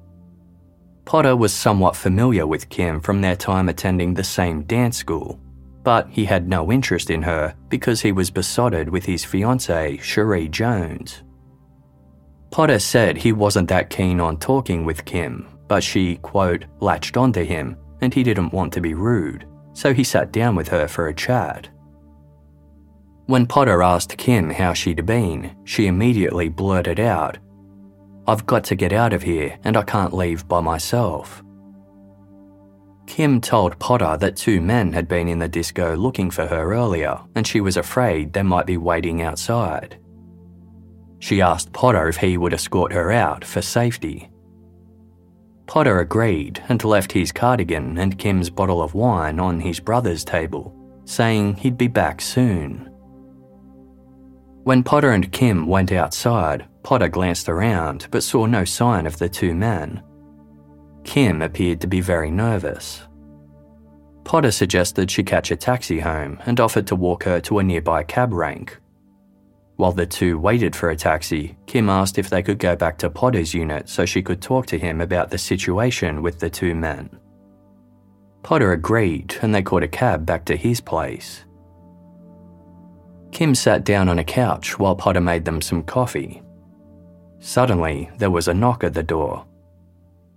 Potter 1.06 1.34
was 1.34 1.54
somewhat 1.54 1.96
familiar 1.96 2.46
with 2.46 2.68
Kim 2.68 3.00
from 3.00 3.22
their 3.22 3.36
time 3.36 3.70
attending 3.70 4.12
the 4.12 4.24
same 4.24 4.64
dance 4.64 4.98
school, 4.98 5.40
but 5.84 6.08
he 6.10 6.26
had 6.26 6.48
no 6.48 6.70
interest 6.70 7.08
in 7.08 7.22
her 7.22 7.54
because 7.70 8.02
he 8.02 8.12
was 8.12 8.30
besotted 8.30 8.90
with 8.90 9.06
his 9.06 9.24
fiancée, 9.24 10.00
Cherie 10.02 10.48
Jones. 10.48 11.22
Potter 12.50 12.78
said 12.78 13.16
he 13.16 13.32
wasn't 13.32 13.70
that 13.70 13.88
keen 13.88 14.20
on 14.20 14.36
talking 14.36 14.84
with 14.84 15.04
Kim 15.06 15.48
but 15.68 15.82
she, 15.82 16.16
quote, 16.16 16.64
latched 16.80 17.16
onto 17.16 17.44
him 17.44 17.76
and 18.00 18.12
he 18.12 18.22
didn't 18.22 18.52
want 18.52 18.72
to 18.72 18.80
be 18.80 18.94
rude, 18.94 19.46
so 19.72 19.92
he 19.92 20.04
sat 20.04 20.32
down 20.32 20.54
with 20.54 20.68
her 20.68 20.86
for 20.86 21.08
a 21.08 21.14
chat. 21.14 21.68
When 23.26 23.46
Potter 23.46 23.82
asked 23.82 24.16
Kim 24.16 24.50
how 24.50 24.72
she'd 24.72 25.04
been, 25.04 25.56
she 25.64 25.86
immediately 25.86 26.48
blurted 26.48 27.00
out, 27.00 27.38
I've 28.28 28.46
got 28.46 28.64
to 28.64 28.76
get 28.76 28.92
out 28.92 29.12
of 29.12 29.22
here 29.22 29.58
and 29.64 29.76
I 29.76 29.82
can't 29.82 30.12
leave 30.12 30.46
by 30.46 30.60
myself. 30.60 31.42
Kim 33.06 33.40
told 33.40 33.78
Potter 33.78 34.16
that 34.16 34.36
two 34.36 34.60
men 34.60 34.92
had 34.92 35.06
been 35.06 35.28
in 35.28 35.38
the 35.38 35.48
disco 35.48 35.96
looking 35.96 36.30
for 36.30 36.46
her 36.46 36.72
earlier 36.72 37.20
and 37.34 37.46
she 37.46 37.60
was 37.60 37.76
afraid 37.76 38.32
they 38.32 38.42
might 38.42 38.66
be 38.66 38.76
waiting 38.76 39.22
outside. 39.22 39.98
She 41.18 41.40
asked 41.40 41.72
Potter 41.72 42.08
if 42.08 42.16
he 42.16 42.36
would 42.36 42.52
escort 42.52 42.92
her 42.92 43.10
out 43.12 43.44
for 43.44 43.62
safety. 43.62 44.28
Potter 45.66 45.98
agreed 45.98 46.62
and 46.68 46.82
left 46.84 47.12
his 47.12 47.32
cardigan 47.32 47.98
and 47.98 48.18
Kim's 48.18 48.50
bottle 48.50 48.82
of 48.82 48.94
wine 48.94 49.40
on 49.40 49.60
his 49.60 49.80
brother's 49.80 50.24
table, 50.24 50.74
saying 51.04 51.56
he'd 51.56 51.76
be 51.76 51.88
back 51.88 52.20
soon. 52.20 52.88
When 54.62 54.82
Potter 54.82 55.10
and 55.10 55.30
Kim 55.32 55.66
went 55.66 55.92
outside, 55.92 56.66
Potter 56.82 57.08
glanced 57.08 57.48
around 57.48 58.06
but 58.10 58.22
saw 58.22 58.46
no 58.46 58.64
sign 58.64 59.06
of 59.06 59.18
the 59.18 59.28
two 59.28 59.54
men. 59.54 60.02
Kim 61.04 61.42
appeared 61.42 61.80
to 61.80 61.86
be 61.86 62.00
very 62.00 62.30
nervous. 62.30 63.02
Potter 64.24 64.50
suggested 64.50 65.10
she 65.10 65.22
catch 65.22 65.52
a 65.52 65.56
taxi 65.56 66.00
home 66.00 66.38
and 66.46 66.58
offered 66.58 66.86
to 66.88 66.96
walk 66.96 67.22
her 67.24 67.40
to 67.40 67.60
a 67.60 67.62
nearby 67.62 68.02
cab 68.02 68.32
rank. 68.32 68.80
While 69.76 69.92
the 69.92 70.06
two 70.06 70.38
waited 70.38 70.74
for 70.74 70.90
a 70.90 70.96
taxi, 70.96 71.56
Kim 71.66 71.90
asked 71.90 72.18
if 72.18 72.30
they 72.30 72.42
could 72.42 72.58
go 72.58 72.74
back 72.74 72.96
to 72.98 73.10
Potter's 73.10 73.52
unit 73.52 73.88
so 73.88 74.06
she 74.06 74.22
could 74.22 74.40
talk 74.40 74.66
to 74.66 74.78
him 74.78 75.00
about 75.00 75.30
the 75.30 75.38
situation 75.38 76.22
with 76.22 76.38
the 76.38 76.48
two 76.48 76.74
men. 76.74 77.10
Potter 78.42 78.72
agreed 78.72 79.36
and 79.42 79.54
they 79.54 79.62
caught 79.62 79.82
a 79.82 79.88
cab 79.88 80.24
back 80.24 80.44
to 80.46 80.56
his 80.56 80.80
place. 80.80 81.44
Kim 83.32 83.54
sat 83.54 83.84
down 83.84 84.08
on 84.08 84.18
a 84.18 84.24
couch 84.24 84.78
while 84.78 84.96
Potter 84.96 85.20
made 85.20 85.44
them 85.44 85.60
some 85.60 85.82
coffee. 85.82 86.42
Suddenly, 87.38 88.10
there 88.16 88.30
was 88.30 88.48
a 88.48 88.54
knock 88.54 88.82
at 88.82 88.94
the 88.94 89.02
door. 89.02 89.44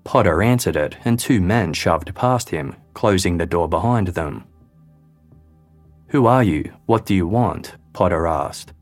Potter 0.04 0.42
answered 0.42 0.76
it, 0.76 0.98
and 1.06 1.18
two 1.18 1.40
men 1.40 1.72
shoved 1.72 2.14
past 2.14 2.50
him, 2.50 2.76
closing 2.94 3.38
the 3.38 3.46
door 3.46 3.70
behind 3.70 4.08
them. 4.10 4.44
Who 6.08 6.26
are 6.26 6.44
you? 6.44 6.74
What 6.88 7.06
do 7.06 7.16
you 7.16 7.28
want? 7.28 7.76
Potter 7.94 8.28
asked. 8.28 8.74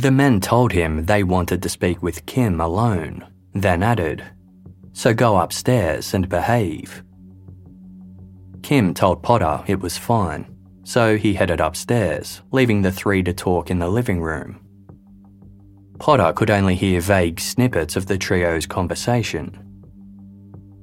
The 0.00 0.10
men 0.10 0.40
told 0.40 0.72
him 0.72 1.04
they 1.04 1.22
wanted 1.22 1.62
to 1.62 1.68
speak 1.68 2.02
with 2.02 2.24
Kim 2.24 2.58
alone, 2.58 3.26
then 3.52 3.82
added, 3.82 4.24
So 4.94 5.12
go 5.12 5.36
upstairs 5.36 6.14
and 6.14 6.26
behave. 6.26 7.04
Kim 8.62 8.94
told 8.94 9.22
Potter 9.22 9.62
it 9.66 9.80
was 9.80 9.98
fine, 9.98 10.46
so 10.84 11.18
he 11.18 11.34
headed 11.34 11.60
upstairs, 11.60 12.40
leaving 12.50 12.80
the 12.80 12.90
three 12.90 13.22
to 13.24 13.34
talk 13.34 13.70
in 13.70 13.78
the 13.78 13.90
living 13.90 14.22
room. 14.22 14.58
Potter 15.98 16.32
could 16.32 16.50
only 16.50 16.76
hear 16.76 17.02
vague 17.02 17.38
snippets 17.38 17.94
of 17.94 18.06
the 18.06 18.16
trio's 18.16 18.64
conversation. 18.64 19.84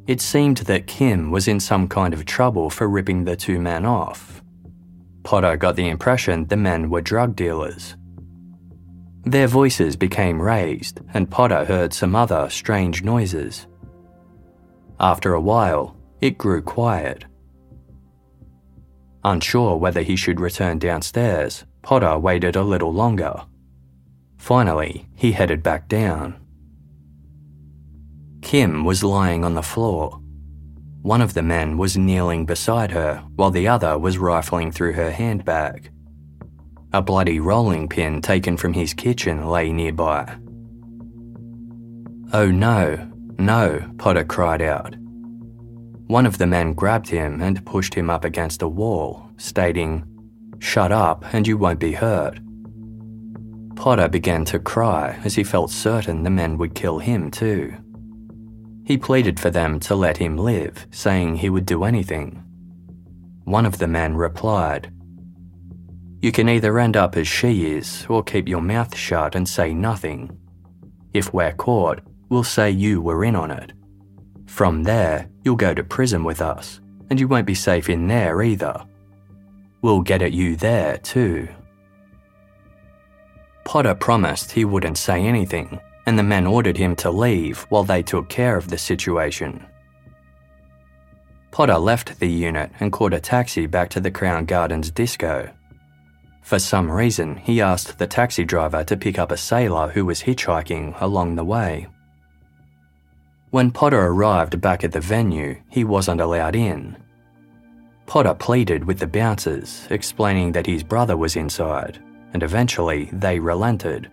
It 0.05 0.21
seemed 0.21 0.57
that 0.57 0.85
Kim 0.85 1.31
was 1.31 1.47
in 1.47 1.59
some 1.59 1.87
kind 1.87 2.13
of 2.13 2.25
trouble 2.25 2.69
for 2.69 2.87
ripping 2.87 3.23
the 3.23 3.35
two 3.35 3.57
men 3.59 3.83
off. 3.83 4.43
Potter 5.23 5.57
got 5.57 5.75
the 5.75 5.89
impression 5.89 6.45
the 6.45 6.55
men 6.55 6.91
were 6.91 7.01
drug 7.01 7.35
dealers. 7.35 7.95
Their 9.27 9.47
voices 9.47 9.97
became 9.97 10.41
raised, 10.41 11.01
and 11.13 11.29
Potter 11.29 11.65
heard 11.65 11.93
some 11.93 12.15
other 12.15 12.49
strange 12.49 13.03
noises. 13.03 13.67
After 15.01 15.33
a 15.33 15.41
while, 15.41 15.97
it 16.21 16.37
grew 16.37 16.61
quiet. 16.61 17.25
Unsure 19.25 19.75
whether 19.75 20.01
he 20.01 20.15
should 20.15 20.39
return 20.39 20.79
downstairs, 20.79 21.65
Potter 21.81 22.17
waited 22.17 22.55
a 22.55 22.63
little 22.63 22.93
longer. 22.93 23.43
Finally, 24.37 25.09
he 25.13 25.33
headed 25.33 25.61
back 25.61 25.89
down. 25.89 26.39
Kim 28.41 28.85
was 28.85 29.03
lying 29.03 29.43
on 29.43 29.55
the 29.55 29.61
floor. 29.61 30.21
One 31.01 31.19
of 31.19 31.33
the 31.33 31.43
men 31.43 31.77
was 31.77 31.97
kneeling 31.97 32.45
beside 32.45 32.91
her 32.91 33.25
while 33.35 33.51
the 33.51 33.67
other 33.67 33.99
was 33.99 34.17
rifling 34.17 34.71
through 34.71 34.93
her 34.93 35.11
handbag. 35.11 35.91
A 36.93 37.01
bloody 37.01 37.39
rolling 37.39 37.89
pin 37.89 38.21
taken 38.21 38.55
from 38.55 38.73
his 38.73 38.93
kitchen 38.93 39.47
lay 39.47 39.71
nearby. 39.73 40.37
Oh 42.33 42.49
no, 42.49 43.09
no, 43.37 43.93
Potter 43.97 44.23
cried 44.23 44.61
out. 44.61 44.95
One 46.07 46.25
of 46.25 46.37
the 46.37 46.47
men 46.47 46.73
grabbed 46.73 47.09
him 47.09 47.41
and 47.41 47.65
pushed 47.65 47.93
him 47.93 48.09
up 48.09 48.23
against 48.23 48.61
a 48.61 48.67
wall, 48.67 49.29
stating, 49.37 50.05
Shut 50.59 50.91
up 50.91 51.33
and 51.33 51.45
you 51.45 51.57
won't 51.57 51.79
be 51.79 51.91
hurt. 51.91 52.39
Potter 53.75 54.07
began 54.07 54.43
to 54.45 54.57
cry 54.57 55.19
as 55.23 55.35
he 55.35 55.43
felt 55.43 55.69
certain 55.69 56.23
the 56.23 56.29
men 56.29 56.57
would 56.57 56.73
kill 56.73 56.99
him 56.99 57.29
too. 57.29 57.73
He 58.85 58.97
pleaded 58.97 59.39
for 59.39 59.49
them 59.49 59.79
to 59.81 59.95
let 59.95 60.17
him 60.17 60.37
live, 60.37 60.87
saying 60.89 61.35
he 61.35 61.49
would 61.49 61.65
do 61.65 61.83
anything. 61.83 62.43
One 63.43 63.65
of 63.65 63.77
the 63.77 63.87
men 63.87 64.15
replied, 64.15 64.91
You 66.19 66.31
can 66.31 66.49
either 66.49 66.79
end 66.79 66.97
up 66.97 67.15
as 67.15 67.27
she 67.27 67.71
is 67.71 68.05
or 68.09 68.23
keep 68.23 68.47
your 68.47 68.61
mouth 68.61 68.95
shut 68.95 69.35
and 69.35 69.47
say 69.47 69.73
nothing. 69.73 70.35
If 71.13 71.33
we're 71.33 71.53
caught, 71.53 71.99
we'll 72.29 72.43
say 72.43 72.71
you 72.71 73.01
were 73.01 73.23
in 73.23 73.35
on 73.35 73.51
it. 73.51 73.73
From 74.47 74.83
there, 74.83 75.29
you'll 75.43 75.55
go 75.55 75.73
to 75.73 75.83
prison 75.83 76.23
with 76.23 76.41
us, 76.41 76.81
and 77.09 77.19
you 77.19 77.27
won't 77.27 77.45
be 77.45 77.53
safe 77.53 77.89
in 77.89 78.07
there 78.07 78.41
either. 78.41 78.83
We'll 79.81 80.01
get 80.01 80.23
at 80.23 80.33
you 80.33 80.55
there 80.55 80.97
too. 80.97 81.47
Potter 83.63 83.93
promised 83.93 84.51
he 84.51 84.65
wouldn't 84.65 84.97
say 84.97 85.21
anything, 85.21 85.79
and 86.07 86.17
the 86.17 86.23
men 86.23 86.47
ordered 86.47 86.77
him 86.77 86.95
to 86.95 87.11
leave 87.11 87.59
while 87.69 87.83
they 87.83 88.01
took 88.01 88.29
care 88.29 88.57
of 88.57 88.69
the 88.69 88.77
situation. 88.77 89.63
Potter 91.51 91.77
left 91.77 92.19
the 92.19 92.29
unit 92.29 92.71
and 92.79 92.91
caught 92.91 93.13
a 93.13 93.19
taxi 93.19 93.67
back 93.67 93.89
to 93.89 93.99
the 93.99 94.11
Crown 94.11 94.45
Gardens 94.45 94.89
disco. 94.89 95.51
For 96.47 96.59
some 96.59 96.89
reason, 96.89 97.35
he 97.35 97.59
asked 97.59 97.97
the 97.97 98.07
taxi 98.07 98.45
driver 98.45 98.81
to 98.85 98.95
pick 98.95 99.19
up 99.19 99.33
a 99.33 99.35
sailor 99.35 99.89
who 99.89 100.05
was 100.05 100.21
hitchhiking 100.21 100.95
along 101.01 101.35
the 101.35 101.43
way. 101.43 101.87
When 103.49 103.69
Potter 103.69 103.99
arrived 103.99 104.61
back 104.61 104.85
at 104.85 104.93
the 104.93 105.01
venue, 105.01 105.57
he 105.69 105.83
wasn't 105.83 106.21
allowed 106.21 106.55
in. 106.55 106.95
Potter 108.05 108.33
pleaded 108.33 108.85
with 108.85 108.97
the 108.97 109.07
bouncers, 109.07 109.87
explaining 109.89 110.53
that 110.53 110.65
his 110.65 110.83
brother 110.83 111.17
was 111.17 111.35
inside, 111.35 112.01
and 112.31 112.41
eventually 112.41 113.09
they 113.11 113.41
relented. 113.41 114.09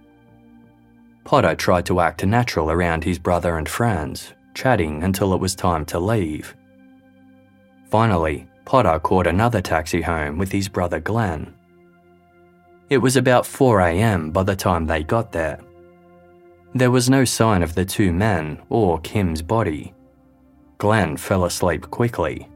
Potter 1.22 1.54
tried 1.54 1.86
to 1.86 2.00
act 2.00 2.26
natural 2.26 2.68
around 2.68 3.04
his 3.04 3.20
brother 3.20 3.58
and 3.58 3.68
friends, 3.68 4.34
chatting 4.54 5.04
until 5.04 5.34
it 5.34 5.40
was 5.40 5.54
time 5.54 5.84
to 5.84 6.00
leave. 6.00 6.56
Finally, 7.90 8.48
Potter 8.64 8.98
caught 8.98 9.28
another 9.28 9.60
taxi 9.60 10.02
home 10.02 10.36
with 10.36 10.50
his 10.50 10.68
brother 10.68 10.98
Glenn. 10.98 11.54
It 12.94 13.02
was 13.02 13.16
about 13.16 13.42
4am 13.42 14.32
by 14.32 14.44
the 14.44 14.54
time 14.54 14.86
they 14.86 15.02
got 15.02 15.32
there. 15.32 15.58
There 16.76 16.92
was 16.92 17.10
no 17.10 17.24
sign 17.24 17.64
of 17.64 17.74
the 17.74 17.84
two 17.84 18.12
men 18.12 18.62
or 18.68 19.00
Kim's 19.00 19.42
body. 19.42 19.92
Glenn 20.78 21.16
fell 21.16 21.44
asleep 21.44 21.90
quickly. 21.90 22.48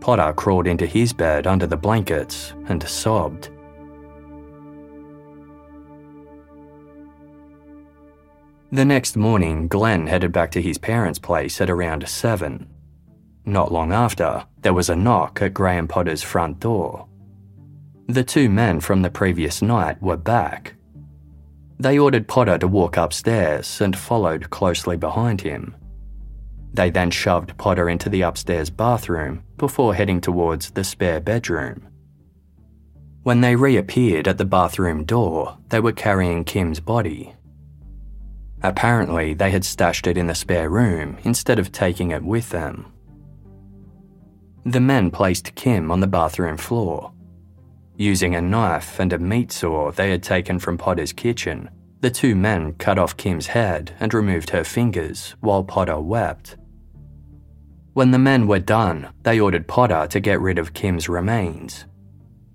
Potter 0.00 0.32
crawled 0.32 0.66
into 0.66 0.86
his 0.86 1.12
bed 1.12 1.46
under 1.46 1.66
the 1.66 1.76
blankets 1.76 2.54
and 2.68 2.82
sobbed. 2.88 3.50
The 8.72 8.86
next 8.86 9.14
morning, 9.14 9.68
Glenn 9.68 10.06
headed 10.06 10.32
back 10.32 10.52
to 10.52 10.62
his 10.62 10.78
parents' 10.78 11.18
place 11.18 11.60
at 11.60 11.68
around 11.68 12.08
7. 12.08 12.66
Not 13.44 13.70
long 13.70 13.92
after, 13.92 14.46
there 14.62 14.72
was 14.72 14.88
a 14.88 14.96
knock 14.96 15.42
at 15.42 15.52
Graham 15.52 15.86
Potter's 15.86 16.22
front 16.22 16.60
door. 16.60 17.08
The 18.08 18.24
two 18.24 18.50
men 18.50 18.80
from 18.80 19.00
the 19.00 19.10
previous 19.10 19.62
night 19.62 20.00
were 20.02 20.18
back. 20.18 20.74
They 21.78 21.98
ordered 21.98 22.28
Potter 22.28 22.58
to 22.58 22.68
walk 22.68 22.98
upstairs 22.98 23.80
and 23.80 23.96
followed 23.96 24.50
closely 24.50 24.98
behind 24.98 25.40
him. 25.40 25.74
They 26.74 26.90
then 26.90 27.10
shoved 27.10 27.56
Potter 27.56 27.88
into 27.88 28.10
the 28.10 28.22
upstairs 28.22 28.68
bathroom 28.68 29.42
before 29.56 29.94
heading 29.94 30.20
towards 30.20 30.70
the 30.70 30.84
spare 30.84 31.20
bedroom. 31.20 31.88
When 33.22 33.40
they 33.40 33.56
reappeared 33.56 34.28
at 34.28 34.36
the 34.36 34.44
bathroom 34.44 35.04
door, 35.04 35.56
they 35.70 35.80
were 35.80 35.92
carrying 35.92 36.44
Kim's 36.44 36.80
body. 36.80 37.34
Apparently, 38.62 39.32
they 39.32 39.50
had 39.50 39.64
stashed 39.64 40.06
it 40.06 40.18
in 40.18 40.26
the 40.26 40.34
spare 40.34 40.68
room 40.68 41.16
instead 41.24 41.58
of 41.58 41.72
taking 41.72 42.10
it 42.10 42.22
with 42.22 42.50
them. 42.50 42.92
The 44.66 44.80
men 44.80 45.10
placed 45.10 45.54
Kim 45.54 45.90
on 45.90 46.00
the 46.00 46.06
bathroom 46.06 46.58
floor. 46.58 47.13
Using 47.96 48.34
a 48.34 48.40
knife 48.40 48.98
and 48.98 49.12
a 49.12 49.18
meat 49.18 49.52
saw 49.52 49.92
they 49.92 50.10
had 50.10 50.22
taken 50.22 50.58
from 50.58 50.76
Potter's 50.76 51.12
kitchen, 51.12 51.70
the 52.00 52.10
two 52.10 52.34
men 52.34 52.72
cut 52.74 52.98
off 52.98 53.16
Kim's 53.16 53.46
head 53.46 53.94
and 54.00 54.12
removed 54.12 54.50
her 54.50 54.64
fingers 54.64 55.36
while 55.40 55.62
Potter 55.62 56.00
wept. 56.00 56.56
When 57.92 58.10
the 58.10 58.18
men 58.18 58.48
were 58.48 58.58
done, 58.58 59.10
they 59.22 59.38
ordered 59.38 59.68
Potter 59.68 60.08
to 60.08 60.18
get 60.18 60.40
rid 60.40 60.58
of 60.58 60.74
Kim's 60.74 61.08
remains. 61.08 61.86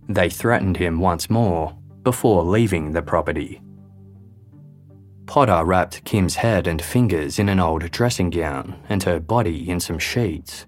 They 0.09 0.29
threatened 0.29 0.75
him 0.75 0.99
once 0.99 1.29
more 1.29 1.77
before 2.03 2.43
leaving 2.43 2.91
the 2.91 3.01
property. 3.01 3.61
Potter 5.25 5.63
wrapped 5.63 6.03
Kim's 6.03 6.35
head 6.35 6.67
and 6.67 6.81
fingers 6.81 7.39
in 7.39 7.47
an 7.47 7.59
old 7.59 7.89
dressing 7.91 8.29
gown 8.29 8.75
and 8.89 9.03
her 9.03 9.19
body 9.19 9.69
in 9.69 9.79
some 9.79 9.99
sheets. 9.99 10.65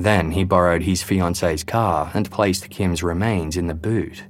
Then 0.00 0.30
he 0.30 0.44
borrowed 0.44 0.82
his 0.82 1.02
fiancee's 1.02 1.62
car 1.62 2.10
and 2.14 2.30
placed 2.30 2.70
Kim's 2.70 3.02
remains 3.02 3.58
in 3.58 3.66
the 3.66 3.74
boot. 3.74 4.24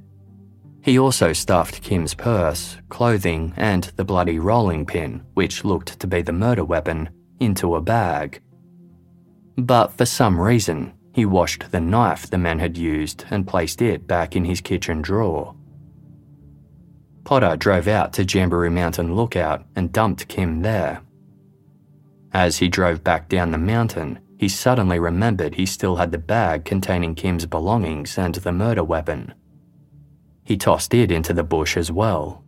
He 0.81 0.99
also 0.99 1.31
stuffed 1.31 1.81
Kim's 1.81 2.13
purse, 2.13 2.75
clothing, 2.89 3.53
and 3.55 3.85
the 3.95 4.03
bloody 4.03 4.37
rolling 4.37 4.85
pin, 4.85 5.23
which 5.33 5.63
looked 5.63 5.97
to 6.01 6.07
be 6.07 6.23
the 6.23 6.33
murder 6.33 6.65
weapon, 6.65 7.09
into 7.39 7.75
a 7.75 7.81
bag. 7.81 8.41
But 9.57 9.93
for 9.93 10.05
some 10.05 10.37
reason, 10.41 10.91
he 11.13 11.25
washed 11.25 11.71
the 11.71 11.79
knife 11.79 12.29
the 12.29 12.37
men 12.37 12.59
had 12.59 12.77
used 12.77 13.23
and 13.29 13.47
placed 13.47 13.81
it 13.81 14.07
back 14.07 14.35
in 14.35 14.43
his 14.43 14.59
kitchen 14.59 15.01
drawer. 15.01 15.55
Potter 17.23 17.55
drove 17.55 17.87
out 17.87 18.11
to 18.13 18.25
Jamberoo 18.25 18.73
Mountain 18.73 19.15
Lookout 19.15 19.63
and 19.77 19.93
dumped 19.93 20.27
Kim 20.27 20.63
there. 20.63 21.01
As 22.33 22.57
he 22.57 22.67
drove 22.67 23.05
back 23.05 23.29
down 23.29 23.51
the 23.51 23.57
mountain, 23.57 24.19
he 24.41 24.49
suddenly 24.49 24.97
remembered 24.97 25.53
he 25.53 25.67
still 25.67 25.97
had 25.97 26.11
the 26.11 26.17
bag 26.17 26.65
containing 26.65 27.13
Kim's 27.13 27.45
belongings 27.45 28.17
and 28.17 28.33
the 28.33 28.51
murder 28.51 28.83
weapon. 28.83 29.35
He 30.43 30.57
tossed 30.57 30.95
it 30.95 31.11
into 31.11 31.31
the 31.31 31.43
bush 31.43 31.77
as 31.77 31.91
well. 31.91 32.43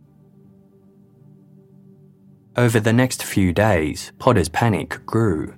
Over 2.56 2.80
the 2.80 2.92
next 2.92 3.22
few 3.22 3.52
days, 3.52 4.10
Potter's 4.18 4.48
panic 4.48 5.06
grew. 5.06 5.54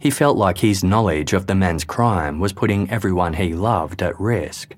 He 0.00 0.10
felt 0.10 0.36
like 0.36 0.58
his 0.58 0.82
knowledge 0.82 1.32
of 1.32 1.46
the 1.46 1.54
men's 1.54 1.84
crime 1.84 2.40
was 2.40 2.52
putting 2.52 2.90
everyone 2.90 3.34
he 3.34 3.54
loved 3.54 4.02
at 4.02 4.18
risk. 4.18 4.74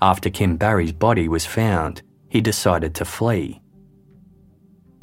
After 0.00 0.30
Kim 0.30 0.56
Barry's 0.56 0.92
body 0.92 1.28
was 1.28 1.44
found, 1.44 2.00
he 2.30 2.40
decided 2.40 2.94
to 2.94 3.04
flee. 3.04 3.60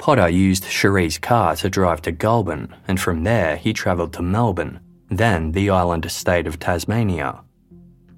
Potter 0.00 0.30
used 0.30 0.64
Cherie's 0.64 1.18
car 1.18 1.54
to 1.56 1.68
drive 1.68 2.00
to 2.02 2.10
Goulburn, 2.10 2.74
and 2.88 2.98
from 2.98 3.22
there 3.22 3.56
he 3.56 3.74
travelled 3.74 4.14
to 4.14 4.22
Melbourne, 4.22 4.80
then 5.10 5.52
the 5.52 5.68
island 5.68 6.10
state 6.10 6.46
of 6.46 6.58
Tasmania. 6.58 7.42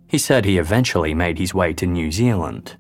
He 0.07 0.17
said 0.17 0.45
he 0.45 0.59
eventually 0.59 1.13
made 1.13 1.41
his 1.41 1.55
way 1.55 1.73
to 1.75 1.87
New 1.87 2.13
Zealand. 2.13 2.77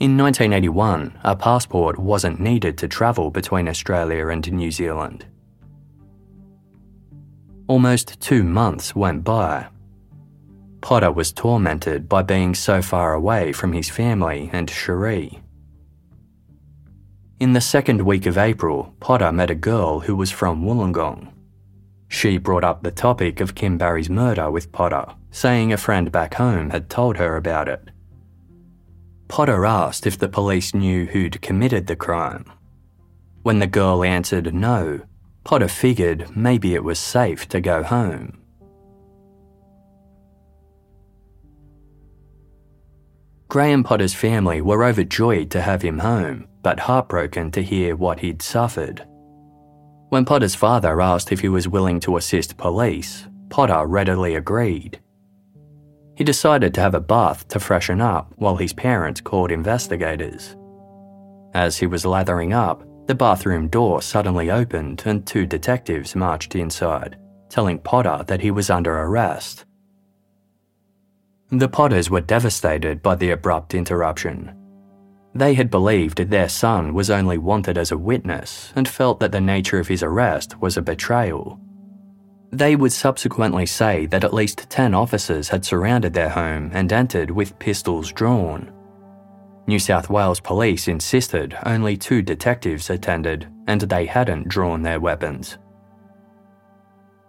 In 0.00 0.16
1981, 0.16 1.20
a 1.22 1.36
passport 1.36 2.00
wasn't 2.00 2.40
needed 2.40 2.76
to 2.78 2.88
travel 2.88 3.30
between 3.30 3.68
Australia 3.68 4.26
and 4.26 4.50
New 4.50 4.72
Zealand. 4.72 5.24
Almost 7.68 8.20
two 8.20 8.42
months 8.42 8.96
went 8.96 9.22
by. 9.22 9.68
Potter 10.80 11.12
was 11.12 11.30
tormented 11.30 12.08
by 12.08 12.22
being 12.22 12.56
so 12.56 12.82
far 12.82 13.12
away 13.14 13.52
from 13.52 13.72
his 13.72 13.88
family 13.88 14.50
and 14.52 14.68
Cherie. 14.68 15.40
In 17.40 17.52
the 17.52 17.60
second 17.60 18.02
week 18.02 18.26
of 18.26 18.36
April, 18.36 18.96
Potter 18.98 19.30
met 19.30 19.48
a 19.48 19.54
girl 19.54 20.00
who 20.00 20.16
was 20.16 20.32
from 20.32 20.64
Wollongong. 20.64 21.32
She 22.08 22.36
brought 22.36 22.64
up 22.64 22.82
the 22.82 22.90
topic 22.90 23.38
of 23.38 23.54
Kim 23.54 23.78
Barry's 23.78 24.10
murder 24.10 24.50
with 24.50 24.72
Potter, 24.72 25.14
saying 25.30 25.72
a 25.72 25.76
friend 25.76 26.10
back 26.10 26.34
home 26.34 26.70
had 26.70 26.90
told 26.90 27.16
her 27.16 27.36
about 27.36 27.68
it. 27.68 27.90
Potter 29.28 29.64
asked 29.64 30.04
if 30.04 30.18
the 30.18 30.28
police 30.28 30.74
knew 30.74 31.06
who'd 31.06 31.40
committed 31.40 31.86
the 31.86 31.94
crime. 31.94 32.44
When 33.42 33.60
the 33.60 33.68
girl 33.68 34.02
answered 34.02 34.52
no, 34.52 35.02
Potter 35.44 35.68
figured 35.68 36.36
maybe 36.36 36.74
it 36.74 36.82
was 36.82 36.98
safe 36.98 37.48
to 37.50 37.60
go 37.60 37.84
home. 37.84 38.42
Graham 43.46 43.84
Potter's 43.84 44.12
family 44.12 44.60
were 44.60 44.82
overjoyed 44.82 45.52
to 45.52 45.62
have 45.62 45.82
him 45.82 46.00
home, 46.00 46.48
but 46.68 46.80
heartbroken 46.80 47.50
to 47.50 47.62
hear 47.62 47.96
what 47.96 48.20
he'd 48.20 48.42
suffered. 48.42 49.02
When 50.10 50.26
Potter's 50.26 50.54
father 50.54 51.00
asked 51.00 51.32
if 51.32 51.40
he 51.40 51.48
was 51.48 51.66
willing 51.66 51.98
to 52.00 52.18
assist 52.18 52.58
police, 52.58 53.26
Potter 53.48 53.86
readily 53.86 54.34
agreed. 54.34 55.00
He 56.14 56.24
decided 56.24 56.74
to 56.74 56.82
have 56.82 56.94
a 56.94 57.00
bath 57.00 57.48
to 57.48 57.58
freshen 57.58 58.02
up 58.02 58.34
while 58.36 58.56
his 58.56 58.74
parents 58.74 59.22
called 59.22 59.50
investigators. 59.50 60.56
As 61.54 61.78
he 61.78 61.86
was 61.86 62.04
lathering 62.04 62.52
up, 62.52 62.84
the 63.06 63.14
bathroom 63.14 63.68
door 63.68 64.02
suddenly 64.02 64.50
opened 64.50 65.02
and 65.06 65.26
two 65.26 65.46
detectives 65.46 66.14
marched 66.14 66.54
inside, 66.54 67.16
telling 67.48 67.78
Potter 67.78 68.24
that 68.26 68.42
he 68.42 68.50
was 68.50 68.68
under 68.68 68.94
arrest. 68.94 69.64
The 71.50 71.70
Potters 71.70 72.10
were 72.10 72.20
devastated 72.20 73.02
by 73.02 73.14
the 73.14 73.30
abrupt 73.30 73.72
interruption. 73.72 74.57
They 75.38 75.54
had 75.54 75.70
believed 75.70 76.18
their 76.18 76.48
son 76.48 76.94
was 76.94 77.10
only 77.10 77.38
wanted 77.38 77.78
as 77.78 77.92
a 77.92 77.96
witness 77.96 78.72
and 78.74 78.88
felt 78.88 79.20
that 79.20 79.30
the 79.30 79.40
nature 79.40 79.78
of 79.78 79.86
his 79.86 80.02
arrest 80.02 80.60
was 80.60 80.76
a 80.76 80.82
betrayal. 80.82 81.60
They 82.50 82.74
would 82.74 82.90
subsequently 82.90 83.64
say 83.64 84.06
that 84.06 84.24
at 84.24 84.34
least 84.34 84.68
10 84.68 84.94
officers 84.94 85.48
had 85.48 85.64
surrounded 85.64 86.12
their 86.12 86.30
home 86.30 86.72
and 86.74 86.92
entered 86.92 87.30
with 87.30 87.56
pistols 87.60 88.10
drawn. 88.10 88.72
New 89.68 89.78
South 89.78 90.10
Wales 90.10 90.40
police 90.40 90.88
insisted 90.88 91.56
only 91.66 91.96
two 91.96 92.20
detectives 92.20 92.90
attended 92.90 93.46
and 93.68 93.82
they 93.82 94.06
hadn't 94.06 94.48
drawn 94.48 94.82
their 94.82 94.98
weapons. 94.98 95.56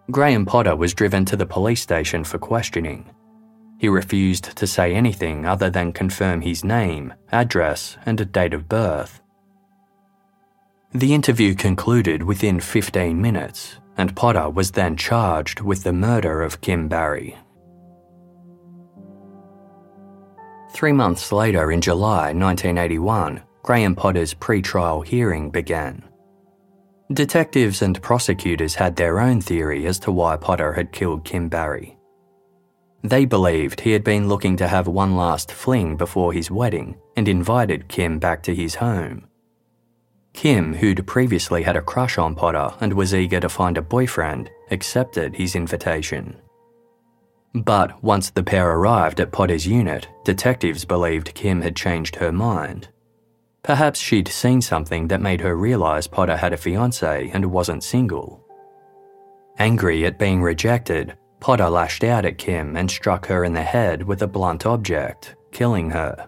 Graham 0.10 0.48
Potter 0.48 0.76
was 0.76 0.96
driven 0.96 1.26
to 1.26 1.36
the 1.36 1.46
police 1.46 1.84
station 1.84 2.24
for 2.24 2.40
questioning. 2.40 3.08
He 3.80 3.88
refused 3.88 4.58
to 4.58 4.68
say 4.68 4.94
anything 4.94 5.46
other 5.46 5.70
than 5.70 5.94
confirm 5.94 6.42
his 6.42 6.66
name, 6.66 7.14
address, 7.32 7.98
and 8.06 8.30
date 8.34 8.54
of 8.54 8.68
birth. 8.68 9.22
The 10.94 11.14
interview 11.14 11.56
concluded 11.56 12.24
within 12.24 12.60
15 12.60 13.22
minutes, 13.22 13.78
and 13.96 14.16
Potter 14.18 14.50
was 14.50 14.72
then 14.72 14.98
charged 14.98 15.62
with 15.62 15.84
the 15.84 15.94
murder 15.94 16.42
of 16.42 16.60
Kim 16.60 16.90
Barry. 16.90 17.38
Three 20.74 20.94
months 20.94 21.32
later, 21.32 21.72
in 21.72 21.80
July 21.80 22.34
1981, 22.34 23.42
Graham 23.64 23.96
Potter's 23.96 24.34
pre-trial 24.34 25.02
hearing 25.02 25.52
began. 25.52 26.04
Detectives 27.14 27.82
and 27.82 28.02
prosecutors 28.02 28.76
had 28.76 28.96
their 28.96 29.20
own 29.20 29.40
theory 29.40 29.88
as 29.88 30.00
to 30.00 30.12
why 30.12 30.36
Potter 30.36 30.74
had 30.74 30.92
killed 30.92 31.24
Kim 31.24 31.48
Barry. 31.50 31.99
They 33.04 33.26
believed 33.26 33.82
he 33.82 33.92
had 33.92 34.04
been 34.04 34.28
looking 34.28 34.58
to 34.58 34.68
have 34.68 34.88
one 34.88 35.16
last 35.16 35.52
fling 35.52 35.96
before 35.96 36.34
his 36.34 36.52
wedding 36.52 36.98
and 37.16 37.28
invited 37.28 37.88
Kim 37.88 38.20
back 38.20 38.44
to 38.44 38.56
his 38.56 38.76
home. 38.76 39.28
Kim, 40.34 40.74
who'd 40.74 41.08
previously 41.08 41.64
had 41.64 41.76
a 41.76 41.82
crush 41.82 42.18
on 42.18 42.36
Potter 42.36 42.72
and 42.82 42.94
was 42.94 43.16
eager 43.16 43.40
to 43.40 43.50
find 43.50 43.78
a 43.78 43.82
boyfriend, 43.82 44.50
accepted 44.70 45.36
his 45.36 45.56
invitation. 45.56 46.38
But 47.54 48.04
once 48.04 48.30
the 48.30 48.44
pair 48.44 48.70
arrived 48.70 49.20
at 49.20 49.32
Potter's 49.32 49.66
unit, 49.66 50.08
detectives 50.24 50.86
believed 50.86 51.34
Kim 51.34 51.62
had 51.62 51.76
changed 51.76 52.18
her 52.18 52.32
mind. 52.32 52.90
Perhaps 53.64 54.00
she'd 54.00 54.28
seen 54.28 54.62
something 54.62 55.08
that 55.08 55.22
made 55.22 55.42
her 55.42 55.56
realise 55.56 56.08
Potter 56.08 56.38
had 56.38 56.54
a 56.54 56.58
fiance 56.58 57.30
and 57.34 57.46
wasn't 57.52 57.84
single. 57.84 58.46
Angry 59.58 60.06
at 60.06 60.20
being 60.20 60.42
rejected, 60.42 61.18
Potter 61.40 61.70
lashed 61.70 62.04
out 62.04 62.26
at 62.26 62.38
Kim 62.38 62.76
and 62.76 62.92
struck 62.92 63.26
her 63.28 63.44
in 63.44 63.54
the 63.54 63.62
head 63.62 64.04
with 64.04 64.22
a 64.22 64.28
blunt 64.28 64.66
object, 64.66 65.36
killing 65.52 65.90
her. 65.92 66.28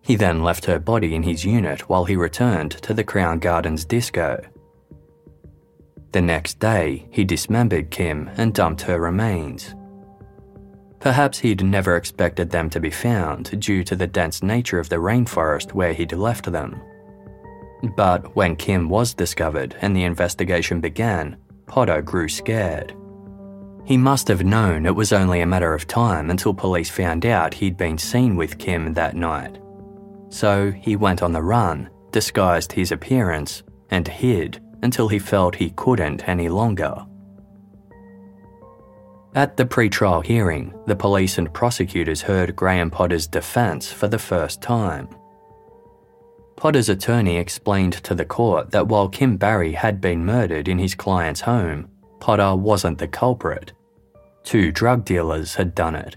He 0.00 0.16
then 0.16 0.42
left 0.42 0.64
her 0.66 0.78
body 0.78 1.14
in 1.14 1.22
his 1.22 1.44
unit 1.44 1.88
while 1.88 2.04
he 2.04 2.16
returned 2.16 2.72
to 2.82 2.94
the 2.94 3.04
Crown 3.04 3.38
Gardens 3.38 3.84
disco. 3.84 4.40
The 6.12 6.20
next 6.20 6.58
day, 6.58 7.06
he 7.10 7.24
dismembered 7.24 7.90
Kim 7.90 8.30
and 8.36 8.52
dumped 8.52 8.82
her 8.82 9.00
remains. 9.00 9.74
Perhaps 11.00 11.38
he'd 11.38 11.64
never 11.64 11.96
expected 11.96 12.50
them 12.50 12.70
to 12.70 12.80
be 12.80 12.90
found 12.90 13.60
due 13.60 13.82
to 13.82 13.96
the 13.96 14.06
dense 14.06 14.42
nature 14.42 14.78
of 14.78 14.88
the 14.88 14.96
rainforest 14.96 15.72
where 15.72 15.92
he'd 15.92 16.12
left 16.12 16.50
them. 16.50 16.80
But 17.96 18.36
when 18.36 18.54
Kim 18.54 18.88
was 18.88 19.14
discovered 19.14 19.74
and 19.80 19.96
the 19.96 20.04
investigation 20.04 20.80
began, 20.80 21.36
Potter 21.66 22.02
grew 22.02 22.28
scared. 22.28 22.94
He 23.92 23.98
must 23.98 24.26
have 24.28 24.42
known 24.42 24.86
it 24.86 24.96
was 24.96 25.12
only 25.12 25.42
a 25.42 25.46
matter 25.46 25.74
of 25.74 25.86
time 25.86 26.30
until 26.30 26.54
police 26.54 26.88
found 26.88 27.26
out 27.26 27.52
he'd 27.52 27.76
been 27.76 27.98
seen 27.98 28.36
with 28.36 28.56
Kim 28.56 28.94
that 28.94 29.14
night. 29.14 29.58
So 30.30 30.70
he 30.70 30.96
went 30.96 31.22
on 31.22 31.32
the 31.32 31.42
run, 31.42 31.90
disguised 32.10 32.72
his 32.72 32.90
appearance, 32.90 33.62
and 33.90 34.08
hid 34.08 34.62
until 34.82 35.08
he 35.08 35.18
felt 35.18 35.54
he 35.54 35.74
couldn't 35.76 36.26
any 36.26 36.48
longer. 36.48 37.04
At 39.34 39.58
the 39.58 39.66
pre-trial 39.66 40.22
hearing, 40.22 40.72
the 40.86 40.96
police 40.96 41.36
and 41.36 41.52
prosecutors 41.52 42.22
heard 42.22 42.56
Graham 42.56 42.90
Potter's 42.90 43.26
defence 43.26 43.92
for 43.92 44.08
the 44.08 44.18
first 44.18 44.62
time. 44.62 45.06
Potter's 46.56 46.88
attorney 46.88 47.36
explained 47.36 48.02
to 48.04 48.14
the 48.14 48.24
court 48.24 48.70
that 48.70 48.88
while 48.88 49.10
Kim 49.10 49.36
Barry 49.36 49.72
had 49.72 50.00
been 50.00 50.24
murdered 50.24 50.66
in 50.66 50.78
his 50.78 50.94
client's 50.94 51.42
home, 51.42 51.90
Potter 52.20 52.56
wasn't 52.56 52.96
the 52.96 53.06
culprit. 53.06 53.74
Two 54.44 54.72
drug 54.72 55.04
dealers 55.04 55.54
had 55.54 55.74
done 55.74 55.94
it. 55.94 56.16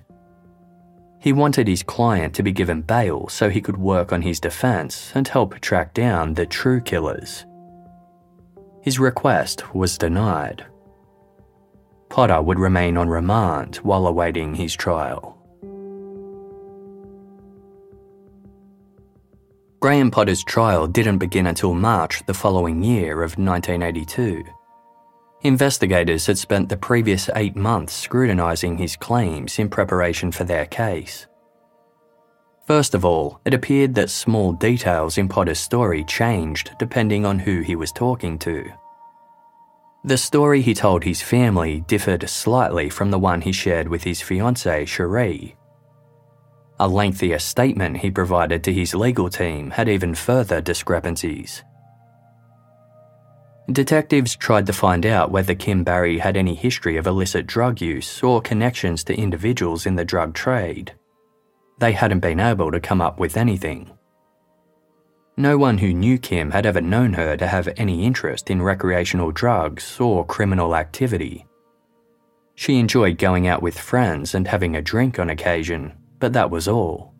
He 1.19 1.33
wanted 1.33 1.67
his 1.67 1.83
client 1.83 2.35
to 2.35 2.43
be 2.43 2.51
given 2.51 2.81
bail 2.81 3.27
so 3.29 3.49
he 3.49 3.61
could 3.61 3.77
work 3.77 4.13
on 4.13 4.21
his 4.21 4.39
defense 4.39 5.11
and 5.15 5.27
help 5.27 5.59
track 5.59 5.93
down 5.93 6.33
the 6.33 6.45
true 6.45 6.81
killers. 6.81 7.45
His 8.81 8.99
request 8.99 9.73
was 9.73 9.97
denied. 9.97 10.65
Potter 12.09 12.41
would 12.41 12.59
remain 12.59 12.97
on 12.97 13.09
remand 13.09 13.77
while 13.77 14.05
awaiting 14.05 14.53
his 14.53 14.75
trial. 14.75 15.35
Graham 19.79 20.09
Potter's 20.09 20.43
trial 20.43 20.87
didn't 20.87 21.19
begin 21.19 21.47
until 21.47 21.73
March 21.73 22.23
the 22.25 22.33
following 22.33 22.83
year 22.83 23.21
of 23.21 23.37
1982. 23.37 24.43
Investigators 25.45 26.25
had 26.25 26.39
spent 26.39 26.69
the 26.69 26.75
previous 26.75 27.29
eight 27.35 27.55
months 27.55 27.93
scrutinising 27.93 28.79
his 28.79 28.95
claims 28.95 29.59
in 29.59 29.69
preparation 29.69 30.31
for 30.31 30.43
their 30.43 30.65
case. 30.65 31.27
First 32.65 32.95
of 32.95 33.05
all, 33.05 33.39
it 33.45 33.53
appeared 33.53 33.93
that 33.93 34.09
small 34.09 34.53
details 34.53 35.19
in 35.19 35.27
Potter's 35.27 35.59
story 35.59 36.03
changed 36.05 36.71
depending 36.79 37.27
on 37.27 37.37
who 37.37 37.61
he 37.61 37.75
was 37.75 37.91
talking 37.91 38.39
to. 38.39 38.67
The 40.03 40.17
story 40.17 40.63
he 40.63 40.73
told 40.73 41.03
his 41.03 41.21
family 41.21 41.81
differed 41.81 42.27
slightly 42.27 42.89
from 42.89 43.11
the 43.11 43.19
one 43.19 43.41
he 43.41 43.51
shared 43.51 43.87
with 43.87 44.03
his 44.03 44.21
fiancée, 44.21 44.87
Cherie. 44.87 45.55
A 46.79 46.87
lengthier 46.87 47.37
statement 47.37 47.97
he 47.97 48.09
provided 48.09 48.63
to 48.63 48.73
his 48.73 48.95
legal 48.95 49.29
team 49.29 49.69
had 49.69 49.89
even 49.89 50.15
further 50.15 50.59
discrepancies. 50.59 51.63
Detectives 53.71 54.35
tried 54.35 54.67
to 54.67 54.73
find 54.73 55.07
out 55.07 55.31
whether 55.31 55.55
Kim 55.55 55.83
Barry 55.83 56.19
had 56.19 56.37
any 56.37 56.53
history 56.53 56.97
of 56.97 57.07
illicit 57.07 57.47
drug 57.47 57.81
use 57.81 58.21
or 58.21 58.39
connections 58.39 59.03
to 59.05 59.15
individuals 59.15 59.87
in 59.87 59.95
the 59.95 60.05
drug 60.05 60.35
trade. 60.35 60.93
They 61.79 61.91
hadn't 61.91 62.19
been 62.19 62.39
able 62.39 62.71
to 62.71 62.79
come 62.79 63.01
up 63.01 63.19
with 63.19 63.37
anything. 63.37 63.89
No 65.35 65.57
one 65.57 65.79
who 65.79 65.93
knew 65.93 66.19
Kim 66.19 66.51
had 66.51 66.67
ever 66.67 66.79
known 66.79 67.13
her 67.13 67.35
to 67.37 67.47
have 67.47 67.67
any 67.75 68.05
interest 68.05 68.51
in 68.51 68.61
recreational 68.61 69.31
drugs 69.31 69.99
or 69.99 70.25
criminal 70.25 70.75
activity. 70.75 71.45
She 72.53 72.79
enjoyed 72.79 73.17
going 73.17 73.47
out 73.47 73.63
with 73.63 73.77
friends 73.77 74.35
and 74.35 74.47
having 74.47 74.75
a 74.75 74.81
drink 74.81 75.17
on 75.19 75.31
occasion, 75.31 75.91
but 76.19 76.33
that 76.33 76.51
was 76.51 76.67
all. 76.67 77.13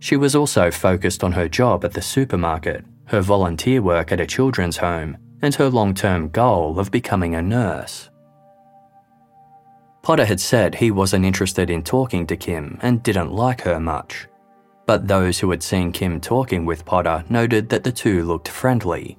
She 0.00 0.16
was 0.16 0.34
also 0.34 0.72
focused 0.72 1.22
on 1.22 1.32
her 1.32 1.48
job 1.48 1.84
at 1.84 1.92
the 1.92 2.02
supermarket, 2.02 2.84
her 3.06 3.20
volunteer 3.20 3.80
work 3.80 4.10
at 4.10 4.20
a 4.20 4.26
children's 4.26 4.76
home, 4.76 5.16
and 5.42 5.54
her 5.54 5.68
long 5.68 5.94
term 5.94 6.28
goal 6.30 6.78
of 6.78 6.90
becoming 6.90 7.34
a 7.34 7.42
nurse. 7.42 8.08
Potter 10.02 10.24
had 10.24 10.40
said 10.40 10.74
he 10.74 10.90
wasn't 10.90 11.24
interested 11.24 11.70
in 11.70 11.82
talking 11.82 12.26
to 12.26 12.36
Kim 12.36 12.78
and 12.82 13.02
didn't 13.02 13.32
like 13.32 13.60
her 13.60 13.78
much 13.78 14.26
but 14.86 15.08
those 15.08 15.38
who 15.38 15.50
had 15.50 15.62
seen 15.62 15.92
Kim 15.92 16.20
talking 16.20 16.64
with 16.64 16.84
Potter 16.84 17.24
noted 17.28 17.68
that 17.68 17.84
the 17.84 17.92
two 17.92 18.24
looked 18.24 18.48
friendly. 18.48 19.18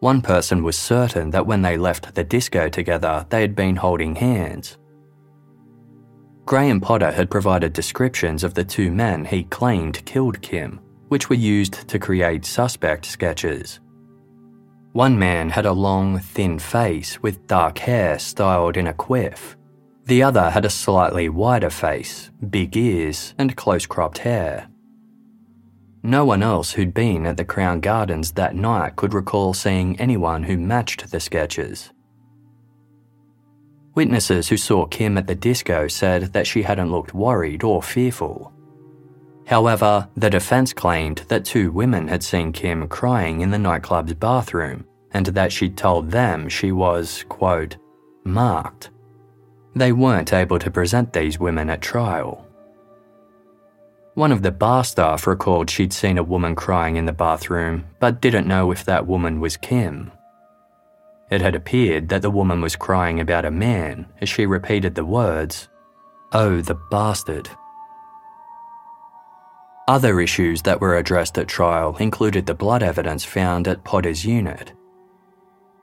One 0.00 0.22
person 0.22 0.62
was 0.62 0.78
certain 0.78 1.30
that 1.30 1.46
when 1.46 1.62
they 1.62 1.76
left 1.76 2.14
the 2.14 2.24
disco 2.24 2.68
together, 2.68 3.26
they 3.28 3.40
had 3.40 3.54
been 3.54 3.76
holding 3.76 4.14
hands. 4.14 4.78
Graham 6.46 6.80
Potter 6.80 7.10
had 7.10 7.30
provided 7.30 7.72
descriptions 7.72 8.42
of 8.42 8.54
the 8.54 8.64
two 8.64 8.90
men 8.90 9.24
he 9.24 9.44
claimed 9.44 10.04
killed 10.06 10.40
Kim, 10.40 10.80
which 11.08 11.28
were 11.28 11.36
used 11.36 11.88
to 11.88 11.98
create 11.98 12.44
suspect 12.44 13.04
sketches. 13.04 13.80
One 14.92 15.18
man 15.18 15.50
had 15.50 15.66
a 15.66 15.72
long, 15.72 16.18
thin 16.18 16.58
face 16.58 17.22
with 17.22 17.46
dark 17.46 17.78
hair 17.78 18.18
styled 18.18 18.76
in 18.76 18.88
a 18.88 18.92
quiff. 18.92 19.56
The 20.06 20.24
other 20.24 20.50
had 20.50 20.64
a 20.64 20.70
slightly 20.70 21.28
wider 21.28 21.70
face, 21.70 22.30
big 22.50 22.76
ears, 22.76 23.32
and 23.38 23.56
close 23.56 23.86
cropped 23.86 24.18
hair. 24.18 24.68
No 26.02 26.24
one 26.24 26.42
else 26.42 26.72
who'd 26.72 26.92
been 26.92 27.24
at 27.26 27.36
the 27.36 27.44
Crown 27.44 27.80
Gardens 27.80 28.32
that 28.32 28.56
night 28.56 28.96
could 28.96 29.14
recall 29.14 29.54
seeing 29.54 30.00
anyone 30.00 30.42
who 30.42 30.58
matched 30.58 31.10
the 31.10 31.20
sketches. 31.20 31.92
Witnesses 33.94 34.48
who 34.48 34.56
saw 34.56 34.86
Kim 34.86 35.16
at 35.18 35.28
the 35.28 35.34
disco 35.34 35.86
said 35.86 36.32
that 36.32 36.46
she 36.46 36.62
hadn't 36.62 36.90
looked 36.90 37.14
worried 37.14 37.62
or 37.62 37.82
fearful. 37.82 38.52
However, 39.50 40.08
the 40.16 40.30
defence 40.30 40.72
claimed 40.72 41.24
that 41.26 41.44
two 41.44 41.72
women 41.72 42.06
had 42.06 42.22
seen 42.22 42.52
Kim 42.52 42.86
crying 42.86 43.40
in 43.40 43.50
the 43.50 43.58
nightclub's 43.58 44.14
bathroom 44.14 44.86
and 45.10 45.26
that 45.26 45.50
she'd 45.50 45.76
told 45.76 46.12
them 46.12 46.48
she 46.48 46.70
was, 46.70 47.24
quote, 47.28 47.76
marked. 48.22 48.90
They 49.74 49.90
weren't 49.90 50.32
able 50.32 50.60
to 50.60 50.70
present 50.70 51.12
these 51.12 51.40
women 51.40 51.68
at 51.68 51.82
trial. 51.82 52.46
One 54.14 54.30
of 54.30 54.42
the 54.42 54.52
bar 54.52 54.84
staff 54.84 55.26
recalled 55.26 55.68
she'd 55.68 55.92
seen 55.92 56.18
a 56.18 56.22
woman 56.22 56.54
crying 56.54 56.94
in 56.94 57.06
the 57.06 57.12
bathroom, 57.12 57.86
but 57.98 58.20
didn't 58.20 58.46
know 58.46 58.70
if 58.70 58.84
that 58.84 59.08
woman 59.08 59.40
was 59.40 59.56
Kim. 59.56 60.12
It 61.28 61.40
had 61.40 61.56
appeared 61.56 62.08
that 62.10 62.22
the 62.22 62.30
woman 62.30 62.60
was 62.60 62.76
crying 62.76 63.18
about 63.18 63.44
a 63.44 63.50
man 63.50 64.06
as 64.20 64.28
she 64.28 64.46
repeated 64.46 64.94
the 64.94 65.04
words, 65.04 65.68
Oh, 66.32 66.60
the 66.60 66.78
bastard. 66.92 67.50
Other 69.90 70.20
issues 70.20 70.62
that 70.62 70.80
were 70.80 70.98
addressed 70.98 71.36
at 71.36 71.48
trial 71.48 71.96
included 71.96 72.46
the 72.46 72.54
blood 72.54 72.80
evidence 72.80 73.24
found 73.24 73.66
at 73.66 73.82
Potter's 73.82 74.24
unit. 74.24 74.72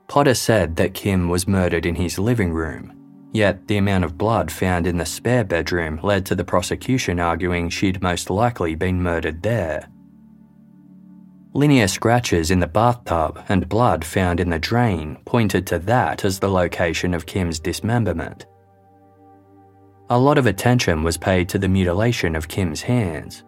Potter 0.06 0.32
said 0.32 0.76
that 0.76 0.94
Kim 0.94 1.28
was 1.28 1.46
murdered 1.46 1.84
in 1.84 1.94
his 1.94 2.18
living 2.18 2.50
room 2.50 2.94
Yet, 3.34 3.68
the 3.68 3.76
amount 3.76 4.04
of 4.04 4.16
blood 4.16 4.50
found 4.50 4.86
in 4.86 4.96
the 4.96 5.04
spare 5.04 5.44
bedroom 5.44 6.00
led 6.02 6.24
to 6.24 6.34
the 6.34 6.42
prosecution 6.42 7.20
arguing 7.20 7.68
she'd 7.68 8.00
most 8.00 8.30
likely 8.30 8.74
been 8.74 9.02
murdered 9.02 9.42
there. 9.42 9.90
Linear 11.52 11.86
scratches 11.86 12.50
in 12.50 12.60
the 12.60 12.66
bathtub 12.66 13.44
and 13.50 13.68
blood 13.68 14.06
found 14.06 14.40
in 14.40 14.48
the 14.48 14.58
drain 14.58 15.18
pointed 15.26 15.66
to 15.66 15.78
that 15.80 16.24
as 16.24 16.38
the 16.38 16.48
location 16.48 17.12
of 17.12 17.26
Kim's 17.26 17.60
dismemberment. 17.60 18.46
A 20.08 20.18
lot 20.18 20.38
of 20.38 20.46
attention 20.46 21.02
was 21.02 21.18
paid 21.18 21.50
to 21.50 21.58
the 21.58 21.68
mutilation 21.68 22.34
of 22.34 22.48
Kim's 22.48 22.80
hands. 22.80 23.44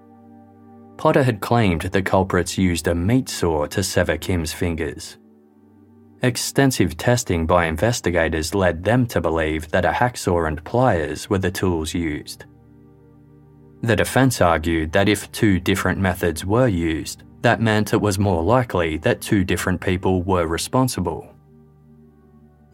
Potter 1.01 1.23
had 1.23 1.41
claimed 1.41 1.81
the 1.81 2.03
culprits 2.03 2.59
used 2.59 2.87
a 2.87 2.95
meat 2.95 3.31
saw 3.31 3.65
to 3.65 3.83
sever 3.83 4.19
Kim's 4.19 4.53
fingers, 4.53 5.17
Extensive 6.23 6.99
testing 6.99 7.47
by 7.47 7.65
investigators 7.65 8.55
led 8.55 8.85
them 8.85 9.07
to 9.07 9.23
believe 9.23 9.71
that 9.71 9.87
a 9.87 9.91
hacksaw 9.91 10.47
and 10.47 10.63
pliers 10.65 11.31
were 11.31 11.39
the 11.39 11.51
tools 11.51 11.95
used. 11.95 12.45
The 13.81 13.97
defence 13.97 14.43
argued 14.43 14.93
that 14.93 15.09
if 15.09 15.33
two 15.33 15.59
different 15.59 15.99
methods 15.99 16.45
were 16.45 16.69
used, 16.69 17.23
that 17.41 17.63
meant 17.63 17.95
it 17.95 18.01
was 18.03 18.19
more 18.19 18.43
likely 18.43 18.99
that 18.99 19.23
two 19.23 19.43
different 19.43 19.81
people 19.81 20.23
were 20.23 20.47
responsible. 20.47 21.35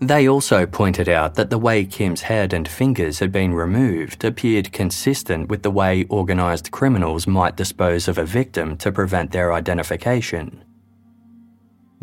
They 0.00 0.28
also 0.28 0.66
pointed 0.66 1.08
out 1.08 1.36
that 1.36 1.48
the 1.48 1.58
way 1.58 1.86
Kim's 1.86 2.22
head 2.22 2.52
and 2.52 2.68
fingers 2.68 3.18
had 3.18 3.32
been 3.32 3.54
removed 3.54 4.24
appeared 4.24 4.72
consistent 4.72 5.48
with 5.48 5.62
the 5.62 5.70
way 5.70 6.04
organised 6.10 6.70
criminals 6.70 7.26
might 7.26 7.56
dispose 7.56 8.06
of 8.06 8.18
a 8.18 8.24
victim 8.24 8.76
to 8.78 8.92
prevent 8.92 9.30
their 9.30 9.54
identification. 9.54 10.62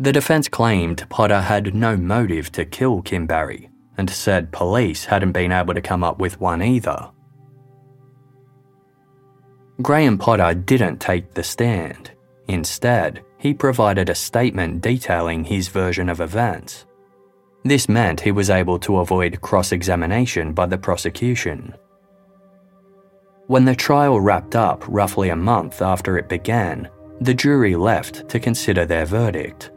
The 0.00 0.12
defence 0.12 0.48
claimed 0.48 1.08
Potter 1.08 1.42
had 1.42 1.72
no 1.72 1.96
motive 1.96 2.50
to 2.52 2.64
kill 2.64 3.00
Kim 3.00 3.26
Barry 3.26 3.70
and 3.96 4.10
said 4.10 4.50
police 4.50 5.04
hadn't 5.04 5.30
been 5.30 5.52
able 5.52 5.74
to 5.74 5.80
come 5.80 6.02
up 6.02 6.18
with 6.18 6.40
one 6.40 6.62
either. 6.62 7.10
Graham 9.82 10.18
Potter 10.18 10.52
didn't 10.52 11.00
take 11.00 11.34
the 11.34 11.44
stand. 11.44 12.10
Instead, 12.48 13.22
he 13.38 13.54
provided 13.54 14.08
a 14.08 14.14
statement 14.16 14.80
detailing 14.80 15.44
his 15.44 15.68
version 15.68 16.08
of 16.08 16.20
events. 16.20 16.86
This 17.64 17.88
meant 17.88 18.20
he 18.20 18.30
was 18.30 18.50
able 18.50 18.78
to 18.80 18.98
avoid 18.98 19.40
cross 19.40 19.72
examination 19.72 20.52
by 20.52 20.66
the 20.66 20.76
prosecution. 20.76 21.74
When 23.46 23.64
the 23.64 23.74
trial 23.74 24.20
wrapped 24.20 24.54
up 24.54 24.84
roughly 24.86 25.30
a 25.30 25.36
month 25.36 25.80
after 25.80 26.18
it 26.18 26.28
began, 26.28 26.90
the 27.20 27.32
jury 27.32 27.74
left 27.74 28.28
to 28.28 28.38
consider 28.38 28.84
their 28.84 29.06
verdict. 29.06 29.70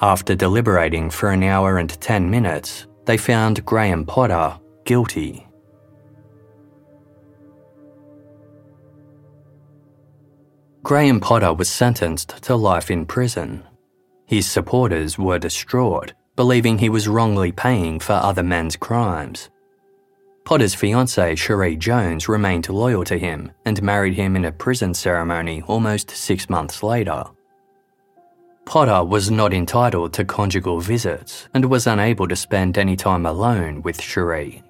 After 0.00 0.34
deliberating 0.36 1.10
for 1.10 1.30
an 1.30 1.42
hour 1.42 1.78
and 1.78 2.00
10 2.00 2.30
minutes, 2.30 2.86
they 3.06 3.16
found 3.16 3.64
Graham 3.64 4.04
Potter 4.06 4.58
guilty. 4.84 5.46
Graham 10.84 11.20
Potter 11.20 11.52
was 11.52 11.68
sentenced 11.68 12.42
to 12.44 12.54
life 12.54 12.90
in 12.90 13.04
prison. 13.04 13.64
His 14.26 14.48
supporters 14.50 15.18
were 15.18 15.38
distraught, 15.38 16.12
believing 16.40 16.78
he 16.78 16.88
was 16.88 17.06
wrongly 17.06 17.52
paying 17.52 18.00
for 18.00 18.14
other 18.14 18.42
men's 18.42 18.74
crimes. 18.74 19.50
Potter's 20.46 20.74
fiancée, 20.74 21.36
Cherie 21.36 21.76
Jones, 21.76 22.30
remained 22.30 22.66
loyal 22.70 23.04
to 23.04 23.18
him 23.18 23.52
and 23.66 23.82
married 23.82 24.14
him 24.14 24.36
in 24.36 24.46
a 24.46 24.50
prison 24.50 24.94
ceremony 24.94 25.60
almost 25.66 26.10
six 26.10 26.48
months 26.48 26.82
later. 26.82 27.24
Potter 28.64 29.04
was 29.04 29.30
not 29.30 29.52
entitled 29.52 30.14
to 30.14 30.24
conjugal 30.24 30.80
visits 30.80 31.46
and 31.52 31.66
was 31.66 31.86
unable 31.86 32.26
to 32.26 32.34
spend 32.34 32.78
any 32.78 32.96
time 32.96 33.26
alone 33.26 33.82
with 33.82 34.00
Cherie. 34.00 34.62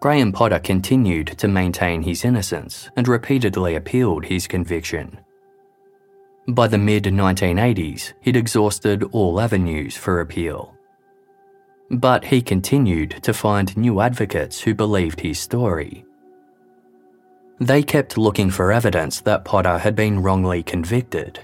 Graham 0.00 0.32
Potter 0.32 0.58
continued 0.58 1.28
to 1.38 1.46
maintain 1.46 2.02
his 2.02 2.24
innocence 2.24 2.90
and 2.96 3.06
repeatedly 3.06 3.76
appealed 3.76 4.24
his 4.24 4.48
conviction. 4.48 5.20
By 6.48 6.68
the 6.68 6.78
mid 6.78 7.04
1980s, 7.04 8.12
he'd 8.20 8.36
exhausted 8.36 9.02
all 9.12 9.40
avenues 9.40 9.96
for 9.96 10.20
appeal. 10.20 10.74
But 11.90 12.24
he 12.24 12.42
continued 12.42 13.22
to 13.22 13.32
find 13.32 13.76
new 13.76 14.00
advocates 14.00 14.60
who 14.60 14.74
believed 14.74 15.20
his 15.20 15.38
story. 15.38 16.04
They 17.60 17.82
kept 17.82 18.18
looking 18.18 18.50
for 18.50 18.72
evidence 18.72 19.20
that 19.22 19.44
Potter 19.44 19.78
had 19.78 19.96
been 19.96 20.22
wrongly 20.22 20.62
convicted 20.62 21.40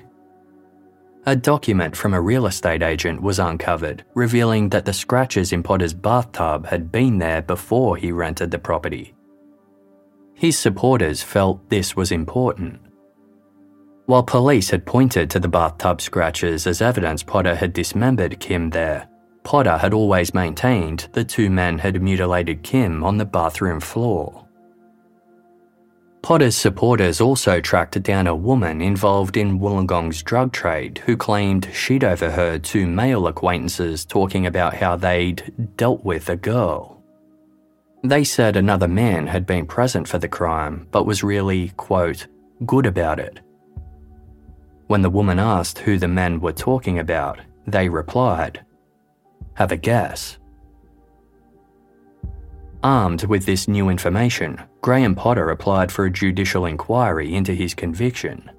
a 1.25 1.37
document 1.37 1.97
from 1.97 2.15
a 2.15 2.21
real 2.21 2.47
estate 2.47 2.83
agent 2.83 3.23
was 3.23 3.39
uncovered, 3.39 4.05
revealing 4.15 4.71
that 4.71 4.85
the 4.85 4.93
scratches 4.93 5.53
in 5.53 5.63
Potter's 5.63 5.95
bathtub 5.95 6.67
had 6.67 6.91
been 6.91 7.19
there 7.19 7.43
before 7.43 7.97
he 7.97 8.11
rented 8.11 8.51
the 8.51 8.59
property. 8.59 9.15
His 10.35 10.59
supporters 10.59 11.23
felt 11.23 11.69
this 11.69 11.95
was 11.95 12.11
important. 12.11 12.81
While 14.13 14.25
police 14.25 14.69
had 14.69 14.85
pointed 14.85 15.31
to 15.31 15.41
the 15.41 15.49
bathtub 15.49 16.03
scratches 16.03 16.67
as 16.67 16.83
evidence 16.83 17.23
Potter 17.23 17.55
had 17.55 17.73
dismembered 17.73 18.41
Kim 18.41 18.69
there, 18.69 19.09
Potter 19.43 19.79
had 19.79 19.95
always 19.95 20.35
maintained 20.35 21.09
the 21.13 21.25
two 21.25 21.49
men 21.49 21.79
had 21.79 22.03
mutilated 22.03 22.63
Kim 22.63 23.03
on 23.05 23.17
the 23.17 23.25
bathroom 23.25 23.81
floor. 23.81 24.47
Potter's 26.21 26.55
supporters 26.55 27.23
also 27.23 27.59
tracked 27.59 28.03
down 28.03 28.27
a 28.27 28.37
woman 28.37 28.83
involved 28.83 29.39
in 29.39 29.59
Wollongong's 29.59 30.23
drug 30.23 30.53
trade 30.53 30.99
who 31.07 31.17
claimed 31.17 31.71
she'd 31.73 32.05
overheard 32.05 32.65
two 32.65 32.87
male 32.87 33.27
acquaintances 33.27 34.05
talking 34.05 34.45
about 34.45 34.75
how 34.75 34.95
they'd 34.95 35.55
dealt 35.79 36.05
with 36.05 36.29
a 36.29 36.37
girl. 36.37 37.03
They 38.05 38.25
said 38.25 38.57
another 38.57 38.89
man 38.89 39.29
had 39.29 39.47
been 39.47 39.65
present 39.65 40.07
for 40.07 40.19
the 40.19 40.29
crime 40.29 40.87
but 40.91 41.07
was 41.07 41.25
really, 41.25 41.71
quote, 41.79 42.27
good 42.67 42.85
about 42.85 43.19
it. 43.19 43.41
When 44.93 45.01
the 45.01 45.09
woman 45.09 45.39
asked 45.39 45.79
who 45.79 45.97
the 45.97 46.07
men 46.07 46.39
were 46.39 46.53
talking 46.53 46.99
about, 46.99 47.41
they 47.67 47.89
replied, 47.89 48.63
Have 49.55 49.73
a 49.73 49.77
guess. 49.79 50.37
Armed 52.83 53.25
with 53.25 53.47
this 53.47 53.67
new 53.67 53.89
information, 53.89 54.61
Graham 54.83 55.15
Potter 55.15 55.49
applied 55.49 55.91
for 55.91 56.05
a 56.05 56.11
judicial 56.11 56.67
inquiry 56.67 57.35
into 57.35 57.55
his 57.55 57.73
conviction. 57.73 58.51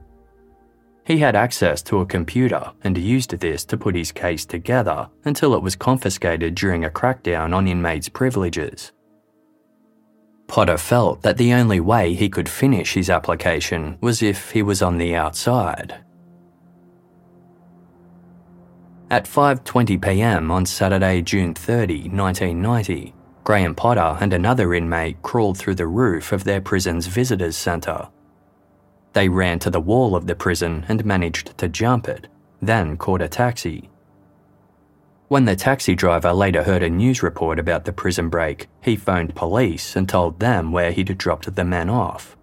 He 1.05 1.19
had 1.19 1.35
access 1.35 1.83
to 1.83 1.99
a 1.99 2.05
computer 2.07 2.71
and 2.83 2.97
used 2.97 3.37
this 3.37 3.63
to 3.65 3.77
put 3.77 3.93
his 3.93 4.11
case 4.11 4.43
together 4.43 5.07
until 5.25 5.53
it 5.53 5.61
was 5.61 5.75
confiscated 5.75 6.55
during 6.55 6.83
a 6.83 6.89
crackdown 6.89 7.53
on 7.53 7.67
inmates' 7.67 8.09
privileges. 8.09 8.91
Potter 10.47 10.79
felt 10.79 11.21
that 11.21 11.37
the 11.37 11.53
only 11.53 11.79
way 11.79 12.15
he 12.15 12.27
could 12.27 12.49
finish 12.49 12.95
his 12.95 13.11
application 13.11 13.99
was 14.01 14.23
if 14.23 14.49
he 14.49 14.63
was 14.63 14.81
on 14.81 14.97
the 14.97 15.13
outside. 15.13 16.03
At 19.13 19.25
5:20 19.25 20.01
p.m. 20.01 20.49
on 20.49 20.65
Saturday, 20.65 21.21
June 21.21 21.53
30, 21.53 22.09
1990, 22.09 23.13
Graham 23.43 23.75
Potter 23.75 24.17
and 24.19 24.33
another 24.33 24.73
inmate 24.73 25.21
crawled 25.21 25.55
through 25.55 25.75
the 25.75 25.85
roof 25.85 26.31
of 26.31 26.45
their 26.45 26.59
prison's 26.59 27.05
visitors 27.05 27.55
centre. 27.55 28.07
They 29.13 29.29
ran 29.29 29.59
to 29.59 29.69
the 29.69 29.79
wall 29.79 30.15
of 30.15 30.25
the 30.25 30.33
prison 30.33 30.83
and 30.89 31.05
managed 31.05 31.55
to 31.59 31.67
jump 31.67 32.07
it, 32.07 32.25
then 32.59 32.97
caught 32.97 33.21
a 33.21 33.27
taxi. 33.27 33.91
When 35.27 35.45
the 35.45 35.55
taxi 35.55 35.93
driver 35.93 36.33
later 36.33 36.63
heard 36.63 36.81
a 36.81 36.89
news 36.89 37.21
report 37.21 37.59
about 37.59 37.85
the 37.85 37.93
prison 37.93 38.29
break, 38.29 38.67
he 38.81 38.95
phoned 38.95 39.35
police 39.35 39.95
and 39.95 40.09
told 40.09 40.39
them 40.39 40.71
where 40.71 40.91
he'd 40.91 41.19
dropped 41.19 41.53
the 41.53 41.63
men 41.63 41.87
off. 41.87 42.35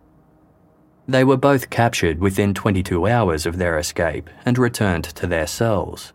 They 1.09 1.25
were 1.25 1.37
both 1.37 1.69
captured 1.69 2.21
within 2.21 2.55
22 2.55 3.09
hours 3.09 3.45
of 3.45 3.59
their 3.59 3.77
escape 3.77 4.31
and 4.45 4.57
returned 4.57 5.07
to 5.17 5.27
their 5.27 5.49
cells. 5.49 6.13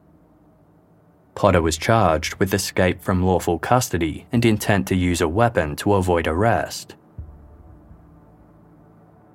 Potter 1.36 1.62
was 1.62 1.78
charged 1.78 2.36
with 2.36 2.54
escape 2.54 3.02
from 3.02 3.24
lawful 3.24 3.60
custody 3.60 4.26
and 4.32 4.44
intent 4.46 4.88
to 4.88 4.96
use 4.96 5.22
a 5.22 5.28
weapon 5.28 5.76
to 5.76 5.94
avoid 5.94 6.28
arrest. 6.28 6.96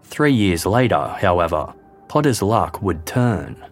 Three 0.03 0.33
years 0.33 0.67
later, 0.67 1.15
however, 1.21 1.75
Potter's 2.09 2.43
luck 2.43 2.83
would 2.83 3.07
turn. 3.07 3.65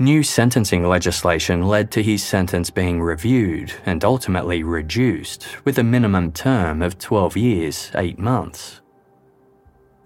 New 0.00 0.22
sentencing 0.22 0.86
legislation 0.86 1.66
led 1.66 1.90
to 1.90 2.02
his 2.02 2.22
sentence 2.22 2.70
being 2.70 3.02
reviewed 3.02 3.72
and 3.84 4.04
ultimately 4.04 4.62
reduced, 4.62 5.46
with 5.64 5.78
a 5.78 5.84
minimum 5.84 6.32
term 6.32 6.82
of 6.82 6.98
12 6.98 7.36
years, 7.36 7.90
8 7.94 8.18
months. 8.18 8.80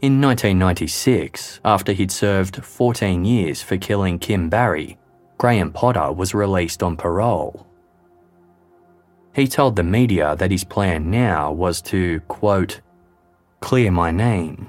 In 0.01 0.21
1996, 0.21 1.61
after 1.65 1.93
he'd 1.93 2.11
served 2.11 2.65
14 2.65 3.25
years 3.25 3.63
for 3.63 3.77
killing 3.77 4.19
Kim 4.19 4.49
Barry, 4.49 4.99
Graham 5.43 5.73
Potter 5.73 6.13
was 6.13 6.35
released 6.35 6.85
on 6.85 6.97
parole. 6.97 7.67
He 9.35 9.49
told 9.49 9.75
the 9.75 9.83
media 9.83 10.37
that 10.37 10.53
his 10.53 10.63
plan 10.63 11.11
now 11.11 11.51
was 11.51 11.83
to, 11.83 12.21
quote, 12.29 12.81
clear 13.59 13.91
my 13.91 14.13
name. 14.13 14.69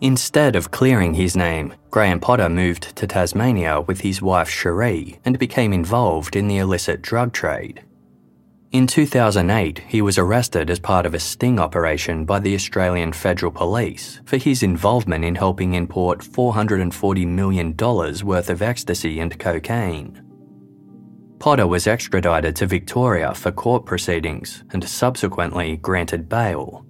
Instead 0.00 0.56
of 0.56 0.72
clearing 0.72 1.14
his 1.14 1.36
name, 1.36 1.72
Graham 1.92 2.18
Potter 2.18 2.48
moved 2.48 2.96
to 2.96 3.06
Tasmania 3.06 3.80
with 3.80 4.00
his 4.00 4.20
wife 4.20 4.50
Cherie 4.50 5.20
and 5.24 5.38
became 5.38 5.72
involved 5.72 6.34
in 6.34 6.48
the 6.48 6.58
illicit 6.58 7.02
drug 7.02 7.32
trade. 7.32 7.84
In 8.70 8.86
2008, 8.86 9.78
he 9.88 10.02
was 10.02 10.18
arrested 10.18 10.68
as 10.68 10.78
part 10.78 11.06
of 11.06 11.14
a 11.14 11.18
sting 11.18 11.58
operation 11.58 12.26
by 12.26 12.38
the 12.38 12.54
Australian 12.54 13.14
Federal 13.14 13.50
Police 13.50 14.20
for 14.26 14.36
his 14.36 14.62
involvement 14.62 15.24
in 15.24 15.36
helping 15.36 15.72
import 15.72 16.18
$440 16.18 17.26
million 17.26 17.74
worth 17.74 18.50
of 18.50 18.60
ecstasy 18.60 19.20
and 19.20 19.38
cocaine. 19.38 20.22
Potter 21.38 21.66
was 21.66 21.86
extradited 21.86 22.56
to 22.56 22.66
Victoria 22.66 23.32
for 23.32 23.52
court 23.52 23.86
proceedings 23.86 24.64
and 24.72 24.86
subsequently 24.86 25.78
granted 25.78 26.28
bail. 26.28 26.84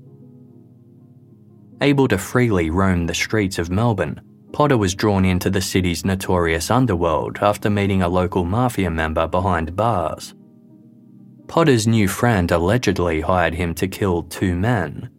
Able 1.81 2.09
to 2.09 2.18
freely 2.18 2.70
roam 2.70 3.07
the 3.07 3.14
streets 3.14 3.57
of 3.57 3.70
Melbourne, 3.70 4.20
Potter 4.53 4.76
was 4.76 4.97
drawn 4.97 5.24
into 5.24 5.49
the 5.49 5.61
city's 5.61 6.05
notorious 6.05 6.72
underworld 6.72 7.39
after 7.41 7.70
meeting 7.70 8.03
a 8.03 8.09
local 8.09 8.45
mafia 8.45 8.91
member 8.91 9.29
behind 9.29 9.76
bars. 9.76 10.35
Potter's 11.49 11.86
new 11.86 12.07
friend 12.07 12.51
allegedly 12.51 13.22
hired 13.22 13.55
him 13.55 13.74
to 13.74 13.88
kill 13.88 14.22
two 14.22 14.55
men. 14.55 15.11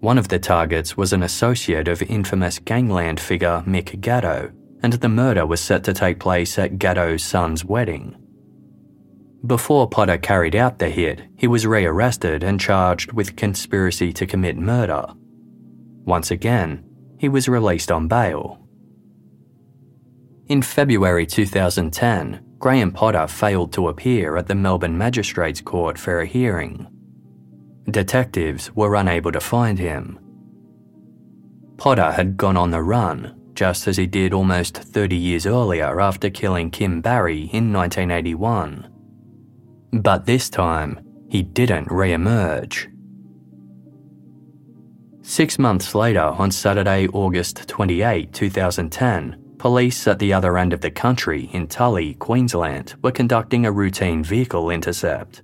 One 0.00 0.18
of 0.18 0.28
the 0.28 0.38
targets 0.38 0.96
was 0.96 1.14
an 1.14 1.22
associate 1.22 1.88
of 1.88 2.02
infamous 2.02 2.58
gangland 2.58 3.18
figure 3.18 3.64
Mick 3.66 3.98
Gatto, 4.00 4.52
and 4.82 4.92
the 4.92 5.08
murder 5.08 5.46
was 5.46 5.60
set 5.60 5.82
to 5.84 5.94
take 5.94 6.20
place 6.20 6.58
at 6.58 6.78
Gatto's 6.78 7.24
son's 7.24 7.64
wedding. 7.64 8.14
Before 9.46 9.88
Potter 9.88 10.18
carried 10.18 10.54
out 10.54 10.78
the 10.78 10.90
hit, 10.90 11.22
he 11.36 11.46
was 11.46 11.66
rearrested 11.66 12.42
and 12.42 12.60
charged 12.60 13.12
with 13.12 13.36
conspiracy 13.36 14.12
to 14.12 14.26
commit 14.26 14.58
murder. 14.58 15.06
Once 16.04 16.30
again, 16.30 16.84
he 17.18 17.28
was 17.28 17.48
released 17.48 17.90
on 17.90 18.06
bail. 18.06 18.60
In 20.46 20.62
February 20.62 21.26
2010, 21.26 22.45
Graham 22.66 22.90
Potter 22.90 23.28
failed 23.28 23.72
to 23.74 23.86
appear 23.86 24.36
at 24.36 24.48
the 24.48 24.54
Melbourne 24.56 24.98
Magistrates 24.98 25.60
Court 25.60 25.96
for 25.96 26.18
a 26.18 26.26
hearing. 26.26 26.88
Detectives 27.88 28.74
were 28.74 28.96
unable 28.96 29.30
to 29.30 29.38
find 29.38 29.78
him. 29.78 30.18
Potter 31.76 32.10
had 32.10 32.36
gone 32.36 32.56
on 32.56 32.72
the 32.72 32.82
run, 32.82 33.40
just 33.54 33.86
as 33.86 33.96
he 33.96 34.08
did 34.08 34.34
almost 34.34 34.76
30 34.76 35.14
years 35.14 35.46
earlier 35.46 36.00
after 36.00 36.28
killing 36.28 36.72
Kim 36.72 37.00
Barry 37.00 37.42
in 37.52 37.72
1981. 37.72 38.88
But 39.92 40.26
this 40.26 40.50
time, 40.50 40.98
he 41.28 41.44
didn't 41.44 41.88
re 41.88 42.14
emerge. 42.14 42.88
Six 45.22 45.56
months 45.56 45.94
later, 45.94 46.34
on 46.36 46.50
Saturday, 46.50 47.06
August 47.12 47.68
28, 47.68 48.32
2010, 48.32 49.45
Police 49.58 50.06
at 50.06 50.18
the 50.18 50.32
other 50.32 50.58
end 50.58 50.72
of 50.72 50.82
the 50.82 50.90
country, 50.90 51.48
in 51.52 51.66
Tully, 51.66 52.14
Queensland, 52.14 52.94
were 53.02 53.10
conducting 53.10 53.64
a 53.64 53.72
routine 53.72 54.22
vehicle 54.22 54.70
intercept. 54.70 55.42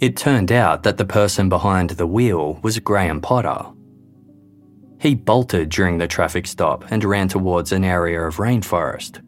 It 0.00 0.16
turned 0.16 0.50
out 0.50 0.82
that 0.82 0.96
the 0.96 1.04
person 1.04 1.48
behind 1.48 1.90
the 1.90 2.06
wheel 2.06 2.58
was 2.62 2.78
Graham 2.78 3.20
Potter. 3.20 3.70
He 5.00 5.14
bolted 5.14 5.68
during 5.68 5.98
the 5.98 6.08
traffic 6.08 6.46
stop 6.46 6.84
and 6.90 7.04
ran 7.04 7.28
towards 7.28 7.72
an 7.72 7.84
area 7.84 8.20
of 8.22 8.36
rainforest. 8.36 9.20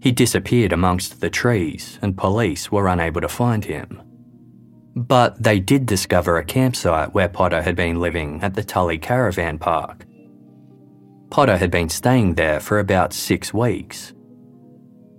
He 0.00 0.12
disappeared 0.12 0.72
amongst 0.72 1.20
the 1.20 1.30
trees, 1.30 1.98
and 2.02 2.16
police 2.16 2.70
were 2.70 2.88
unable 2.88 3.20
to 3.20 3.28
find 3.28 3.64
him. 3.64 4.02
But 4.94 5.42
they 5.42 5.60
did 5.60 5.86
discover 5.86 6.36
a 6.36 6.44
campsite 6.44 7.14
where 7.14 7.28
Potter 7.28 7.62
had 7.62 7.76
been 7.76 8.00
living 8.00 8.42
at 8.42 8.54
the 8.54 8.64
Tully 8.64 8.98
Caravan 8.98 9.58
Park. 9.58 10.06
Potter 11.32 11.56
had 11.56 11.70
been 11.70 11.88
staying 11.88 12.34
there 12.34 12.60
for 12.60 12.78
about 12.78 13.14
six 13.14 13.54
weeks. 13.54 14.12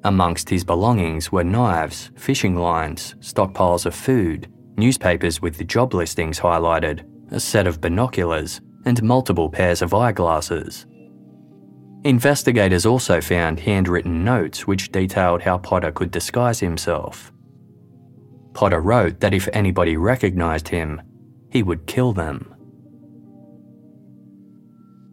Amongst 0.03 0.47
his 0.47 0.64
belongings 0.64 1.32
were 1.32 1.43
knives, 1.43 2.11
fishing 2.16 2.55
lines, 2.55 3.16
stockpiles 3.16 3.88
of 3.88 3.95
food, 3.95 4.47
newspapers 4.78 5.41
with 5.41 5.57
the 5.57 5.64
job 5.64 5.95
listings 5.95 6.39
highlighted, 6.39 7.03
a 7.32 7.39
set 7.39 7.66
of 7.66 7.82
binoculars, 7.82 8.61
and 8.86 9.01
multiple 9.01 9.49
pairs 9.49 9.82
of 9.82 9.95
eyeglasses. 9.95 10.86
Investigators 12.03 12.86
also 12.86 13.20
found 13.20 13.59
handwritten 13.59 14.24
notes 14.24 14.68
which 14.68 14.91
detailed 14.91 15.41
how 15.41 15.57
Potter 15.57 15.91
could 15.91 16.11
disguise 16.11 16.59
himself. 16.59 17.32
Potter 18.53 18.82
wrote 18.82 19.20
that 19.22 19.34
if 19.34 19.49
anybody 19.51 19.97
recognised 19.97 20.68
him, 20.68 21.01
he 21.49 21.64
would 21.64 21.88
kill 21.88 22.14
them. 22.14 22.53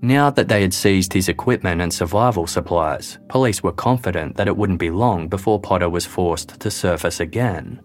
Now 0.03 0.31
that 0.31 0.49
they 0.49 0.63
had 0.63 0.73
seized 0.73 1.13
his 1.13 1.29
equipment 1.29 1.81
and 1.83 1.93
survival 1.93 2.47
supplies, 2.47 3.19
police 3.29 3.63
were 3.63 3.73
confident 3.73 4.37
that 4.37 4.49
it 4.49 4.57
wouldn't 4.57 4.79
be 4.79 4.91
long 4.91 5.29
before 5.29 5.61
Potter 5.61 5.91
was 5.91 6.07
forced 6.07 6.59
to 6.61 6.71
surface 6.71 7.21
again. 7.21 7.81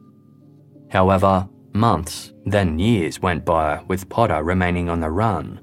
However, 0.89 1.49
months, 1.73 2.31
Then 2.45 2.77
years 2.77 3.19
went 3.19 3.43
by 3.43 3.81
with 3.87 4.07
Potter 4.07 4.43
remaining 4.43 4.87
on 4.87 4.99
the 4.99 5.09
run. 5.09 5.59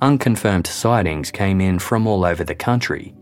Unconfirmed 0.00 0.68
sightings 0.68 1.32
came 1.32 1.60
in 1.60 1.80
from 1.80 2.06
all 2.06 2.24
over 2.24 2.44
the 2.44 2.54
country. 2.54 3.16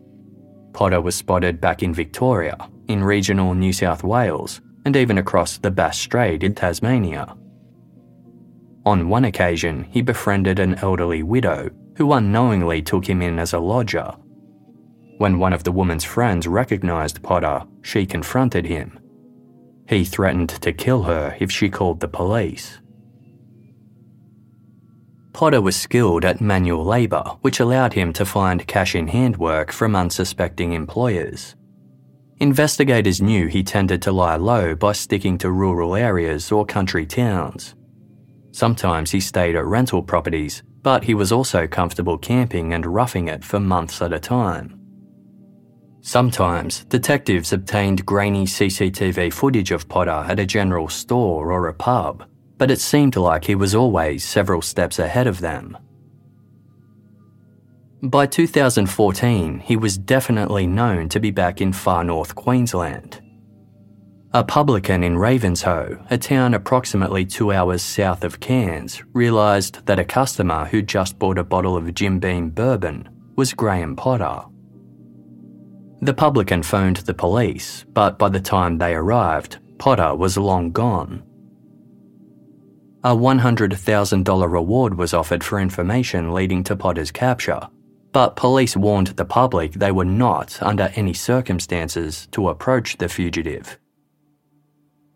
Potter 0.74 1.00
was 1.00 1.14
spotted 1.14 1.58
back 1.58 1.82
in 1.82 1.94
Victoria, 1.94 2.58
in 2.88 3.02
regional 3.02 3.54
New 3.54 3.72
South 3.72 4.04
Wales, 4.04 4.60
and 4.84 4.94
even 4.94 5.16
across 5.16 5.56
the 5.56 5.70
Bass 5.70 5.98
Strait 5.98 6.42
in 6.42 6.54
Tasmania. 6.54 7.34
On 8.86 9.08
one 9.08 9.24
occasion, 9.24 9.84
he 9.90 10.00
befriended 10.00 10.60
an 10.60 10.76
elderly 10.76 11.24
widow 11.24 11.70
who 11.96 12.12
unknowingly 12.12 12.80
took 12.82 13.08
him 13.08 13.20
in 13.20 13.38
as 13.38 13.52
a 13.52 13.58
lodger. 13.58 14.14
When 15.18 15.38
one 15.38 15.52
of 15.52 15.64
the 15.64 15.72
woman's 15.72 16.04
friends 16.04 16.46
recognised 16.46 17.22
Potter, 17.22 17.64
she 17.82 18.06
confronted 18.06 18.64
him. 18.64 18.98
He 19.88 20.04
threatened 20.04 20.50
to 20.50 20.72
kill 20.72 21.02
her 21.02 21.36
if 21.40 21.50
she 21.50 21.68
called 21.68 22.00
the 22.00 22.08
police. 22.08 22.78
Potter 25.32 25.60
was 25.60 25.76
skilled 25.76 26.24
at 26.24 26.40
manual 26.40 26.84
labour, 26.84 27.24
which 27.40 27.60
allowed 27.60 27.92
him 27.92 28.12
to 28.14 28.24
find 28.24 28.66
cash 28.66 28.94
in 28.94 29.08
hand 29.08 29.36
work 29.36 29.72
from 29.72 29.96
unsuspecting 29.96 30.72
employers. 30.72 31.56
Investigators 32.38 33.20
knew 33.20 33.46
he 33.46 33.62
tended 33.62 34.00
to 34.02 34.12
lie 34.12 34.36
low 34.36 34.74
by 34.74 34.92
sticking 34.92 35.38
to 35.38 35.50
rural 35.50 35.94
areas 35.94 36.52
or 36.52 36.64
country 36.66 37.04
towns. 37.06 37.75
Sometimes 38.56 39.10
he 39.10 39.20
stayed 39.20 39.56
at 39.56 39.66
rental 39.66 40.02
properties, 40.02 40.62
but 40.82 41.04
he 41.04 41.14
was 41.14 41.32
also 41.32 41.66
comfortable 41.66 42.16
camping 42.16 42.72
and 42.72 42.86
roughing 42.86 43.28
it 43.28 43.44
for 43.44 43.60
months 43.60 44.00
at 44.00 44.12
a 44.12 44.18
time. 44.18 44.80
Sometimes, 46.00 46.84
detectives 46.84 47.52
obtained 47.52 48.06
grainy 48.06 48.46
CCTV 48.46 49.32
footage 49.32 49.72
of 49.72 49.88
Potter 49.88 50.24
at 50.30 50.40
a 50.40 50.46
general 50.46 50.88
store 50.88 51.52
or 51.52 51.68
a 51.68 51.74
pub 51.74 52.24
but 52.58 52.70
it 52.70 52.80
seemed 52.80 53.16
like 53.16 53.44
he 53.44 53.54
was 53.54 53.74
always 53.74 54.24
several 54.24 54.62
steps 54.62 54.98
ahead 54.98 55.26
of 55.26 55.40
them. 55.40 55.76
By 58.02 58.26
2014, 58.26 59.60
he 59.60 59.76
was 59.76 59.98
definitely 59.98 60.66
known 60.66 61.08
to 61.10 61.20
be 61.20 61.30
back 61.30 61.60
in 61.60 61.72
far 61.72 62.04
north 62.04 62.34
Queensland. 62.34 63.20
A 64.36 64.44
publican 64.44 65.02
in 65.02 65.16
Ravenshoe, 65.16 66.06
a 66.10 66.18
town 66.18 66.52
approximately 66.52 67.24
two 67.24 67.52
hours 67.52 67.80
south 67.80 68.22
of 68.22 68.38
Cairns, 68.38 69.02
realised 69.14 69.86
that 69.86 69.98
a 69.98 70.04
customer 70.04 70.66
who 70.66 70.82
just 70.82 71.18
bought 71.18 71.38
a 71.38 71.42
bottle 71.42 71.74
of 71.74 71.94
Jim 71.94 72.18
Beam 72.18 72.50
bourbon 72.50 73.08
was 73.34 73.54
Graham 73.54 73.96
Potter. 73.96 74.42
The 76.02 76.12
publican 76.12 76.62
phoned 76.62 76.98
the 76.98 77.14
police, 77.14 77.86
but 77.94 78.18
by 78.18 78.28
the 78.28 78.38
time 78.38 78.76
they 78.76 78.94
arrived, 78.94 79.56
Potter 79.78 80.14
was 80.14 80.36
long 80.36 80.70
gone 80.70 81.22
a 83.04 83.14
$100,000 83.16 84.52
reward 84.52 84.98
was 84.98 85.14
offered 85.14 85.44
for 85.44 85.60
information 85.60 86.34
leading 86.34 86.62
to 86.64 86.74
Potter's 86.74 87.12
capture, 87.12 87.60
but 88.10 88.34
police 88.34 88.76
warned 88.76 89.06
the 89.06 89.24
public 89.24 89.72
they 89.74 89.92
were 89.92 90.04
not, 90.04 90.60
under 90.60 90.90
any 90.96 91.14
circumstances, 91.14 92.26
to 92.32 92.48
approach 92.48 92.98
the 92.98 93.08
fugitive. 93.08 93.78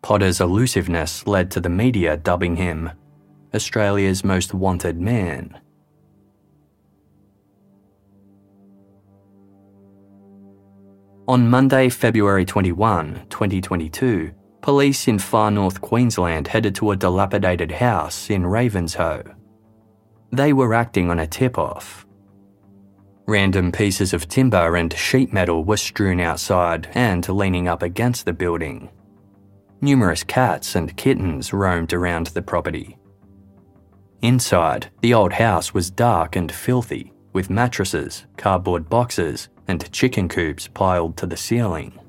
Potter's 0.01 0.41
elusiveness 0.41 1.27
led 1.27 1.51
to 1.51 1.59
the 1.59 1.69
media 1.69 2.17
dubbing 2.17 2.55
him 2.55 2.91
Australia's 3.53 4.23
most 4.23 4.53
wanted 4.53 4.99
man. 4.99 5.59
On 11.27 11.49
Monday, 11.49 11.89
February 11.89 12.45
21, 12.45 13.25
2022, 13.29 14.31
police 14.61 15.07
in 15.07 15.19
far 15.19 15.51
north 15.51 15.81
Queensland 15.81 16.47
headed 16.47 16.75
to 16.75 16.91
a 16.91 16.95
dilapidated 16.95 17.71
house 17.71 18.29
in 18.29 18.43
Ravenshoe. 18.43 19.35
They 20.31 20.53
were 20.53 20.73
acting 20.73 21.09
on 21.09 21.19
a 21.19 21.27
tip 21.27 21.57
off. 21.57 22.05
Random 23.27 23.71
pieces 23.71 24.13
of 24.13 24.27
timber 24.27 24.75
and 24.77 24.91
sheet 24.93 25.31
metal 25.31 25.63
were 25.63 25.77
strewn 25.77 26.19
outside 26.19 26.89
and 26.93 27.27
leaning 27.29 27.67
up 27.67 27.83
against 27.83 28.25
the 28.25 28.33
building. 28.33 28.89
Numerous 29.83 30.23
cats 30.23 30.75
and 30.75 30.95
kittens 30.95 31.53
roamed 31.53 31.91
around 31.91 32.27
the 32.27 32.41
property. 32.43 32.97
Inside, 34.21 34.91
the 35.01 35.15
old 35.15 35.33
house 35.33 35.73
was 35.73 35.89
dark 35.89 36.35
and 36.35 36.51
filthy, 36.51 37.11
with 37.33 37.49
mattresses, 37.49 38.27
cardboard 38.37 38.89
boxes, 38.89 39.49
and 39.67 39.91
chicken 39.91 40.29
coops 40.29 40.67
piled 40.67 41.17
to 41.17 41.25
the 41.25 41.35
ceiling. 41.35 41.99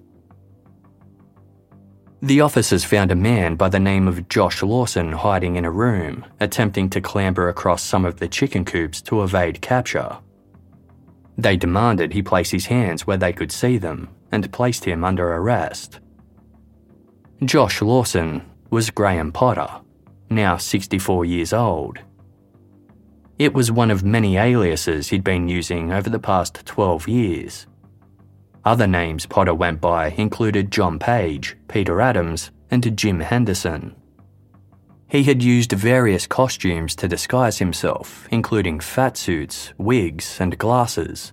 The 2.21 2.43
officers 2.43 2.85
found 2.85 3.11
a 3.11 3.17
man 3.17 3.57
by 3.57 3.71
the 3.71 3.81
name 3.81 4.07
of 4.07 4.29
Josh 4.29 4.63
Lawson 4.63 5.11
hiding 5.11 5.57
in 5.57 5.65
a 5.65 5.71
room, 5.71 6.27
attempting 6.41 6.91
to 6.91 7.01
clamber 7.01 7.49
across 7.49 7.83
some 7.83 8.05
of 8.05 8.19
the 8.19 8.29
chicken 8.29 8.67
coops 8.67 9.01
to 9.03 9.23
evade 9.23 9.63
capture. 9.63 10.19
They 11.39 11.57
demanded 11.57 12.13
he 12.13 12.23
place 12.23 12.51
his 12.51 12.67
hands 12.67 13.07
where 13.07 13.17
they 13.17 13.33
could 13.33 13.51
see 13.51 13.79
them 13.79 14.11
and 14.31 14.53
placed 14.53 14.85
him 14.85 15.03
under 15.05 15.33
arrest. 15.33 16.01
Josh 17.45 17.83
Lawson 17.83 18.41
was 18.71 18.91
Graham 18.91 19.33
Potter, 19.33 19.69
now 20.31 20.57
64 20.57 21.25
years 21.25 21.53
old. 21.53 21.99
It 23.37 23.53
was 23.53 23.73
one 23.73 23.91
of 23.91 24.05
many 24.05 24.37
aliases 24.37 25.09
he'd 25.09 25.25
been 25.25 25.49
using 25.49 25.93
over 25.93 26.09
the 26.09 26.21
past 26.21 26.65
12 26.65 27.09
years. 27.09 27.67
Other 28.65 28.87
names 28.87 29.27
Potter 29.27 29.55
went 29.55 29.81
by 29.81 30.11
included 30.11 30.71
John 30.71 31.01
Page, 31.01 31.57
Peter 31.67 32.01
Adams, 32.01 32.53
and 32.71 32.97
Jim 32.97 33.19
Henderson. 33.19 33.97
He 35.09 35.25
had 35.25 35.43
used 35.43 35.73
various 35.73 36.29
costumes 36.29 36.95
to 36.95 37.09
disguise 37.09 37.59
himself, 37.59 38.29
including 38.31 38.79
fat 38.79 39.17
suits, 39.17 39.75
wigs, 39.79 40.39
and 40.39 40.57
glasses. 40.59 41.33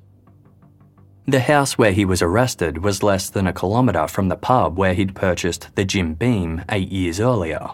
The 1.30 1.42
house 1.42 1.78
where 1.78 1.92
he 1.92 2.06
was 2.06 2.24
arrested 2.24 2.84
was 2.84 3.04
less 3.04 3.30
than 3.30 3.46
a 3.46 3.54
kilometre 3.54 4.08
from 4.08 4.30
the 4.30 4.36
pub 4.36 4.80
where 4.80 4.96
he'd 4.96 5.14
purchased 5.14 5.70
the 5.76 5.86
Jim 5.86 6.16
Beam 6.16 6.64
eight 6.70 6.92
years 6.92 7.20
earlier. 7.20 7.70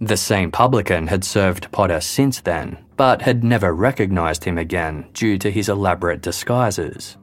The 0.00 0.16
same 0.16 0.52
publican 0.52 1.08
had 1.08 1.24
served 1.24 1.72
Potter 1.72 2.00
since 2.00 2.40
then, 2.40 2.78
but 2.96 3.22
had 3.22 3.42
never 3.42 3.74
recognised 3.74 4.44
him 4.44 4.58
again 4.58 5.08
due 5.12 5.38
to 5.38 5.50
his 5.50 5.68
elaborate 5.68 6.22
disguises. 6.22 7.16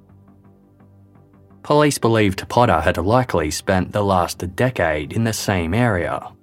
Police 1.61 1.97
believed 1.97 2.49
Potter 2.49 2.81
had 2.81 2.97
likely 2.97 3.49
spent 3.49 3.93
the 3.93 4.03
last 4.03 4.53
decade 4.57 5.13
in 5.13 5.23
the 5.23 5.31
same 5.31 5.73
area. 5.73 6.33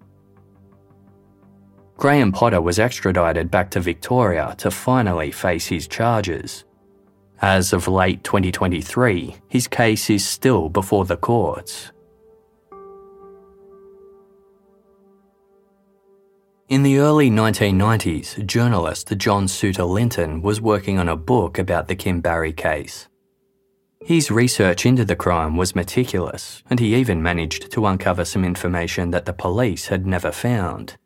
Graham 1.98 2.32
Potter 2.32 2.62
was 2.62 2.78
extradited 2.78 3.50
back 3.50 3.70
to 3.72 3.80
Victoria 3.80 4.54
to 4.56 4.70
finally 4.70 5.30
face 5.30 5.66
his 5.66 5.86
charges. 5.86 6.64
As 7.42 7.72
of 7.72 7.88
late 7.88 8.22
2023, 8.22 9.34
his 9.48 9.66
case 9.66 10.10
is 10.10 10.28
still 10.28 10.68
before 10.68 11.06
the 11.06 11.16
courts. 11.16 11.90
In 16.68 16.82
the 16.82 16.98
early 16.98 17.30
1990s, 17.30 18.44
journalist 18.44 19.16
John 19.16 19.48
Suter 19.48 19.84
Linton 19.84 20.42
was 20.42 20.60
working 20.60 20.98
on 20.98 21.08
a 21.08 21.16
book 21.16 21.58
about 21.58 21.88
the 21.88 21.96
Kim 21.96 22.20
Barry 22.20 22.52
case. 22.52 23.08
His 24.04 24.30
research 24.30 24.84
into 24.84 25.06
the 25.06 25.16
crime 25.16 25.56
was 25.56 25.74
meticulous, 25.74 26.62
and 26.68 26.78
he 26.78 26.94
even 26.94 27.22
managed 27.22 27.72
to 27.72 27.86
uncover 27.86 28.24
some 28.26 28.44
information 28.44 29.12
that 29.12 29.24
the 29.24 29.32
police 29.32 29.86
had 29.86 30.06
never 30.06 30.30
found. 30.30 30.96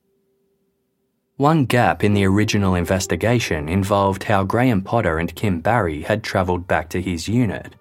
One 1.37 1.65
gap 1.65 2.05
in 2.05 2.15
the 2.15 2.27
original 2.27 2.77
investigation 2.77 3.69
involved 3.69 4.23
how 4.23 4.45
Graham 4.45 4.83
Potter 4.83 5.19
and 5.19 5.35
Kim 5.35 5.59
Barry 5.59 6.03
had 6.03 6.23
travelled 6.23 6.69
back 6.69 6.89
to 6.91 7.03
his 7.03 7.27
unit. 7.27 7.75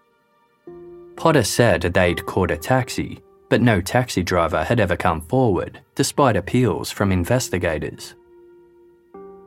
Potter 1.16 1.44
said 1.44 1.82
they'd 1.84 2.26
caught 2.26 2.50
a 2.50 2.58
taxi, 2.58 3.22
but 3.50 3.62
no 3.62 3.80
taxi 3.80 4.24
driver 4.24 4.64
had 4.64 4.80
ever 4.80 4.96
come 4.96 5.22
forward, 5.22 5.80
despite 5.94 6.36
appeals 6.36 6.90
from 6.90 7.12
investigators. 7.12 8.16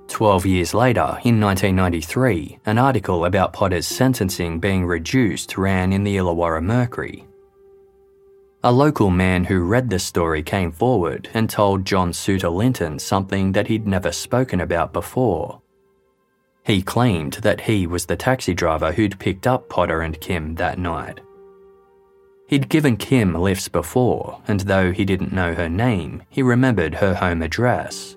Twelve 0.06 0.46
years 0.46 0.72
later, 0.72 1.18
in 1.24 1.40
1993, 1.40 2.60
an 2.64 2.78
article 2.78 3.24
about 3.24 3.52
Potter's 3.52 3.88
sentencing 3.88 4.60
being 4.60 4.86
reduced 4.86 5.58
ran 5.58 5.92
in 5.92 6.04
the 6.04 6.16
Illawarra 6.16 6.62
Mercury. 6.62 7.25
A 8.66 8.72
local 8.72 9.10
man 9.10 9.44
who 9.44 9.60
read 9.60 9.90
the 9.90 10.00
story 10.00 10.42
came 10.42 10.72
forward 10.72 11.28
and 11.34 11.48
told 11.48 11.84
John 11.84 12.12
Suter 12.12 12.48
Linton 12.48 12.98
something 12.98 13.52
that 13.52 13.68
he'd 13.68 13.86
never 13.86 14.10
spoken 14.10 14.60
about 14.60 14.92
before. 14.92 15.62
He 16.64 16.82
claimed 16.82 17.34
that 17.34 17.60
he 17.60 17.86
was 17.86 18.06
the 18.06 18.16
taxi 18.16 18.54
driver 18.54 18.90
who'd 18.90 19.20
picked 19.20 19.46
up 19.46 19.68
Potter 19.68 20.00
and 20.00 20.20
Kim 20.20 20.56
that 20.56 20.80
night. 20.80 21.20
He'd 22.48 22.68
given 22.68 22.96
Kim 22.96 23.34
lifts 23.36 23.68
before, 23.68 24.42
and 24.48 24.58
though 24.58 24.90
he 24.90 25.04
didn't 25.04 25.32
know 25.32 25.54
her 25.54 25.68
name, 25.68 26.24
he 26.28 26.42
remembered 26.42 26.96
her 26.96 27.14
home 27.14 27.42
address. 27.42 28.16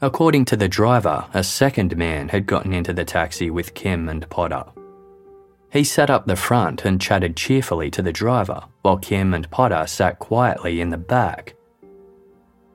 According 0.00 0.44
to 0.44 0.56
the 0.56 0.68
driver, 0.68 1.26
a 1.34 1.42
second 1.42 1.96
man 1.96 2.28
had 2.28 2.46
gotten 2.46 2.72
into 2.72 2.92
the 2.92 3.04
taxi 3.04 3.50
with 3.50 3.74
Kim 3.74 4.08
and 4.08 4.30
Potter. 4.30 4.66
He 5.76 5.84
sat 5.84 6.08
up 6.08 6.24
the 6.24 6.36
front 6.36 6.86
and 6.86 6.98
chatted 6.98 7.36
cheerfully 7.36 7.90
to 7.90 8.00
the 8.00 8.10
driver, 8.10 8.62
while 8.80 8.96
Kim 8.96 9.34
and 9.34 9.50
Potter 9.50 9.86
sat 9.86 10.18
quietly 10.18 10.80
in 10.80 10.88
the 10.88 10.96
back, 10.96 11.54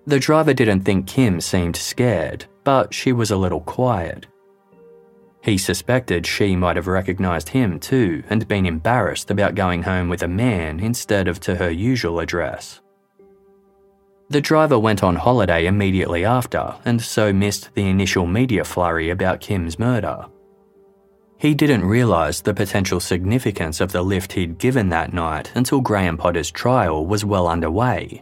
The 0.06 0.20
driver 0.20 0.54
didn't 0.54 0.82
think 0.82 1.08
Kim 1.08 1.42
seemed 1.42 1.76
scared, 1.76 2.46
but 2.64 2.94
she 2.94 3.12
was 3.12 3.32
a 3.32 3.38
little 3.38 3.62
quiet. 3.62 4.28
He 5.44 5.58
suspected 5.58 6.28
she 6.28 6.56
might 6.56 6.76
have 6.76 6.86
recognised 6.86 7.50
him 7.50 7.80
too 7.80 8.22
and 8.30 8.48
been 8.48 8.68
embarrassed 8.68 9.32
about 9.32 9.56
going 9.56 9.82
home 9.82 10.08
with 10.08 10.22
a 10.22 10.28
man 10.28 10.80
instead 10.80 11.28
of 11.28 11.40
to 11.40 11.56
her 11.56 11.72
usual 11.72 12.20
address. 12.20 12.82
The 14.30 14.42
driver 14.42 14.78
went 14.78 15.02
on 15.02 15.16
holiday 15.16 15.66
immediately 15.66 16.24
after 16.24 16.76
and 16.86 17.02
so 17.02 17.34
missed 17.34 17.74
the 17.74 17.90
initial 17.90 18.28
media 18.28 18.64
flurry 18.64 19.10
about 19.10 19.42
Kim's 19.42 19.80
murder. 19.80 20.28
He 21.42 21.56
didn't 21.56 21.86
realise 21.86 22.40
the 22.40 22.54
potential 22.54 23.00
significance 23.00 23.82
of 23.82 23.92
the 23.92 24.04
lift 24.04 24.32
he'd 24.34 24.60
given 24.60 24.90
that 24.90 25.12
night 25.12 25.52
until 25.56 25.82
Graham 25.82 26.16
Potter's 26.16 26.52
trial 26.52 27.08
was 27.08 27.26
well 27.26 27.48
underway. 27.48 28.22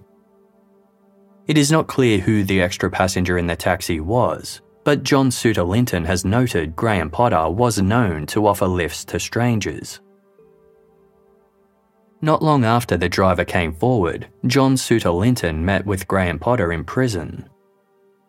It 1.46 1.58
is 1.58 1.70
not 1.70 1.88
clear 1.88 2.20
who 2.20 2.46
the 2.46 2.62
extra 2.62 2.90
passenger 2.90 3.38
in 3.38 3.46
the 3.46 3.58
taxi 3.58 4.00
was, 4.00 4.62
but 4.86 5.04
John 5.04 5.32
Suter 5.32 5.64
Linton 5.64 6.06
has 6.06 6.24
noted 6.24 6.78
Graham 6.78 7.10
Potter 7.10 7.50
was 7.50 7.82
known 7.82 8.26
to 8.28 8.48
offer 8.48 8.68
lifts 8.68 9.04
to 9.06 9.20
strangers. 9.20 10.00
Not 12.22 12.42
long 12.42 12.64
after 12.64 12.96
the 12.96 13.10
driver 13.10 13.44
came 13.44 13.74
forward, 13.74 14.30
John 14.48 14.78
Suter 14.78 15.12
Linton 15.12 15.66
met 15.66 15.86
with 15.86 16.08
Graham 16.08 16.40
Potter 16.40 16.72
in 16.72 16.86
prison. 16.86 17.50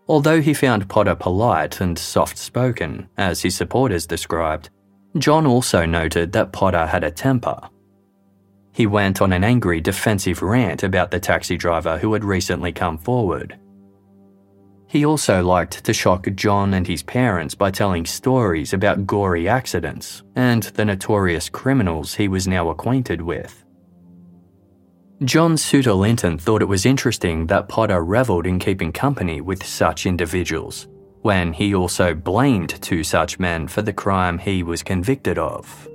Although 0.08 0.40
he 0.40 0.52
found 0.52 0.88
Potter 0.88 1.14
polite 1.14 1.80
and 1.80 1.96
soft 1.96 2.36
spoken, 2.36 3.08
as 3.16 3.42
his 3.42 3.54
supporters 3.54 4.04
described, 4.04 4.68
John 5.18 5.46
also 5.46 5.84
noted 5.84 6.32
that 6.32 6.52
Potter 6.52 6.86
had 6.86 7.02
a 7.02 7.10
temper. 7.10 7.58
He 8.72 8.86
went 8.86 9.20
on 9.20 9.32
an 9.32 9.42
angry 9.42 9.80
defensive 9.80 10.40
rant 10.40 10.84
about 10.84 11.10
the 11.10 11.18
taxi 11.18 11.56
driver 11.56 11.98
who 11.98 12.12
had 12.12 12.24
recently 12.24 12.72
come 12.72 12.96
forward. 12.96 13.58
He 14.86 15.04
also 15.04 15.42
liked 15.42 15.84
to 15.84 15.92
shock 15.92 16.28
John 16.34 16.74
and 16.74 16.86
his 16.86 17.02
parents 17.02 17.54
by 17.54 17.70
telling 17.70 18.06
stories 18.06 18.72
about 18.72 19.06
gory 19.06 19.48
accidents 19.48 20.22
and 20.36 20.62
the 20.62 20.84
notorious 20.84 21.48
criminals 21.48 22.14
he 22.14 22.28
was 22.28 22.46
now 22.46 22.70
acquainted 22.70 23.20
with. 23.20 23.64
John 25.24 25.56
Suter 25.56 25.92
Linton 25.92 26.38
thought 26.38 26.62
it 26.62 26.66
was 26.66 26.86
interesting 26.86 27.46
that 27.48 27.68
Potter 27.68 28.02
revelled 28.02 28.46
in 28.46 28.58
keeping 28.58 28.92
company 28.92 29.40
with 29.40 29.64
such 29.64 30.06
individuals 30.06 30.88
when 31.22 31.52
he 31.52 31.74
also 31.74 32.14
blamed 32.14 32.80
two 32.80 33.04
such 33.04 33.38
men 33.38 33.68
for 33.68 33.82
the 33.82 33.92
crime 33.92 34.38
he 34.38 34.62
was 34.62 34.82
convicted 34.82 35.38
of. 35.38 35.88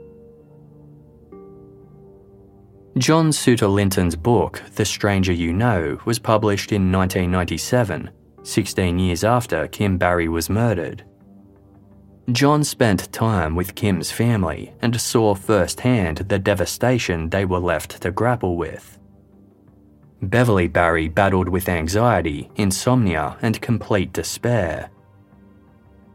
John 2.97 3.34
Suter 3.34 3.68
Linton's 3.68 4.15
book, 4.15 4.61
The 4.76 4.85
Stranger 4.85 5.34
You 5.34 5.52
Know, 5.52 5.99
was 6.06 6.18
published 6.18 6.72
in 6.72 6.91
1997, 6.91 8.10
16 8.43 8.99
years 8.99 9.23
after 9.26 9.68
Kim 9.68 9.97
Barry 9.97 10.30
was 10.30 10.49
murdered. 10.49 11.03
John 12.31 12.64
spent 12.64 13.11
time 13.11 13.53
with 13.53 13.76
Kim's 13.76 14.11
family 14.11 14.73
and 14.81 14.99
saw 14.99 15.35
firsthand 15.35 16.19
the 16.30 16.39
devastation 16.39 17.30
they 17.30 17.45
were 17.45 17.60
left 17.60 18.02
to 18.02 18.11
grapple 18.11 18.56
with. 18.56 18.97
Beverly 20.22 20.68
Barry 20.68 21.07
battled 21.07 21.49
with 21.49 21.69
anxiety, 21.69 22.49
insomnia, 22.56 23.38
and 23.41 23.61
complete 23.61 24.14
despair. 24.14 24.89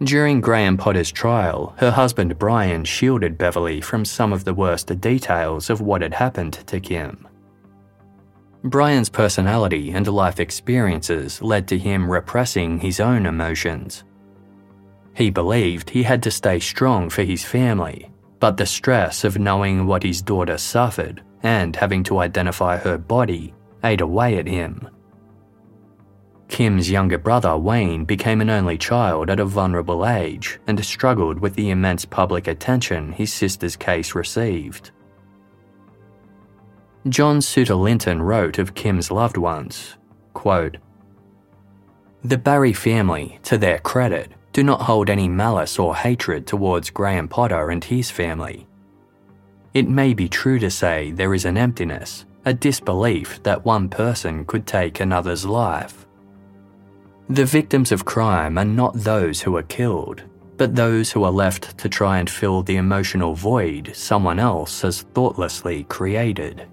During 0.02 0.40
Graham 0.40 0.78
Potter's 0.78 1.12
trial, 1.12 1.74
her 1.76 1.90
husband 1.90 2.38
Brian 2.38 2.84
shielded 2.84 3.36
Beverly 3.36 3.82
from 3.82 4.06
some 4.06 4.32
of 4.32 4.44
the 4.44 4.54
worst 4.54 4.98
details 4.98 5.68
of 5.68 5.82
what 5.82 6.00
had 6.00 6.14
happened 6.14 6.54
to 6.68 6.80
Kim. 6.80 7.28
Brian's 8.64 9.10
personality 9.10 9.90
and 9.90 10.06
life 10.08 10.40
experiences 10.40 11.42
led 11.42 11.68
to 11.68 11.78
him 11.78 12.10
repressing 12.10 12.78
his 12.78 12.98
own 12.98 13.26
emotions. 13.26 14.04
He 15.14 15.28
believed 15.28 15.90
he 15.90 16.02
had 16.02 16.22
to 16.22 16.30
stay 16.30 16.60
strong 16.60 17.10
for 17.10 17.22
his 17.22 17.44
family, 17.44 18.10
but 18.38 18.56
the 18.56 18.64
stress 18.64 19.22
of 19.22 19.38
knowing 19.38 19.86
what 19.86 20.02
his 20.02 20.22
daughter 20.22 20.56
suffered 20.56 21.22
and 21.42 21.76
having 21.76 22.02
to 22.04 22.20
identify 22.20 22.78
her 22.78 22.96
body 22.96 23.52
ate 23.84 24.00
away 24.00 24.38
at 24.38 24.46
him. 24.46 24.88
Kim's 26.50 26.90
younger 26.90 27.16
brother, 27.16 27.56
Wayne, 27.56 28.04
became 28.04 28.40
an 28.40 28.50
only 28.50 28.76
child 28.76 29.30
at 29.30 29.38
a 29.38 29.44
vulnerable 29.44 30.04
age 30.04 30.58
and 30.66 30.84
struggled 30.84 31.38
with 31.38 31.54
the 31.54 31.70
immense 31.70 32.04
public 32.04 32.48
attention 32.48 33.12
his 33.12 33.32
sister's 33.32 33.76
case 33.76 34.16
received. 34.16 34.90
John 37.08 37.40
Suter 37.40 37.76
Linton 37.76 38.20
wrote 38.20 38.58
of 38.58 38.74
Kim's 38.74 39.10
loved 39.10 39.36
ones 39.36 39.96
quote, 40.34 40.76
The 42.24 42.36
Barry 42.36 42.72
family, 42.72 43.38
to 43.44 43.56
their 43.56 43.78
credit, 43.78 44.32
do 44.52 44.64
not 44.64 44.82
hold 44.82 45.08
any 45.08 45.28
malice 45.28 45.78
or 45.78 45.94
hatred 45.94 46.46
towards 46.46 46.90
Graham 46.90 47.28
Potter 47.28 47.70
and 47.70 47.82
his 47.84 48.10
family. 48.10 48.66
It 49.72 49.88
may 49.88 50.14
be 50.14 50.28
true 50.28 50.58
to 50.58 50.70
say 50.70 51.12
there 51.12 51.32
is 51.32 51.44
an 51.44 51.56
emptiness, 51.56 52.24
a 52.44 52.52
disbelief 52.52 53.40
that 53.44 53.64
one 53.64 53.88
person 53.88 54.44
could 54.44 54.66
take 54.66 54.98
another's 54.98 55.46
life. 55.46 56.06
The 57.30 57.44
victims 57.44 57.92
of 57.92 58.04
crime 58.04 58.58
are 58.58 58.64
not 58.64 58.92
those 58.92 59.40
who 59.40 59.56
are 59.56 59.62
killed, 59.62 60.24
but 60.56 60.74
those 60.74 61.12
who 61.12 61.22
are 61.22 61.30
left 61.30 61.78
to 61.78 61.88
try 61.88 62.18
and 62.18 62.28
fill 62.28 62.64
the 62.64 62.74
emotional 62.74 63.36
void 63.36 63.92
someone 63.94 64.40
else 64.40 64.82
has 64.82 65.02
thoughtlessly 65.14 65.84
created. 65.84 66.66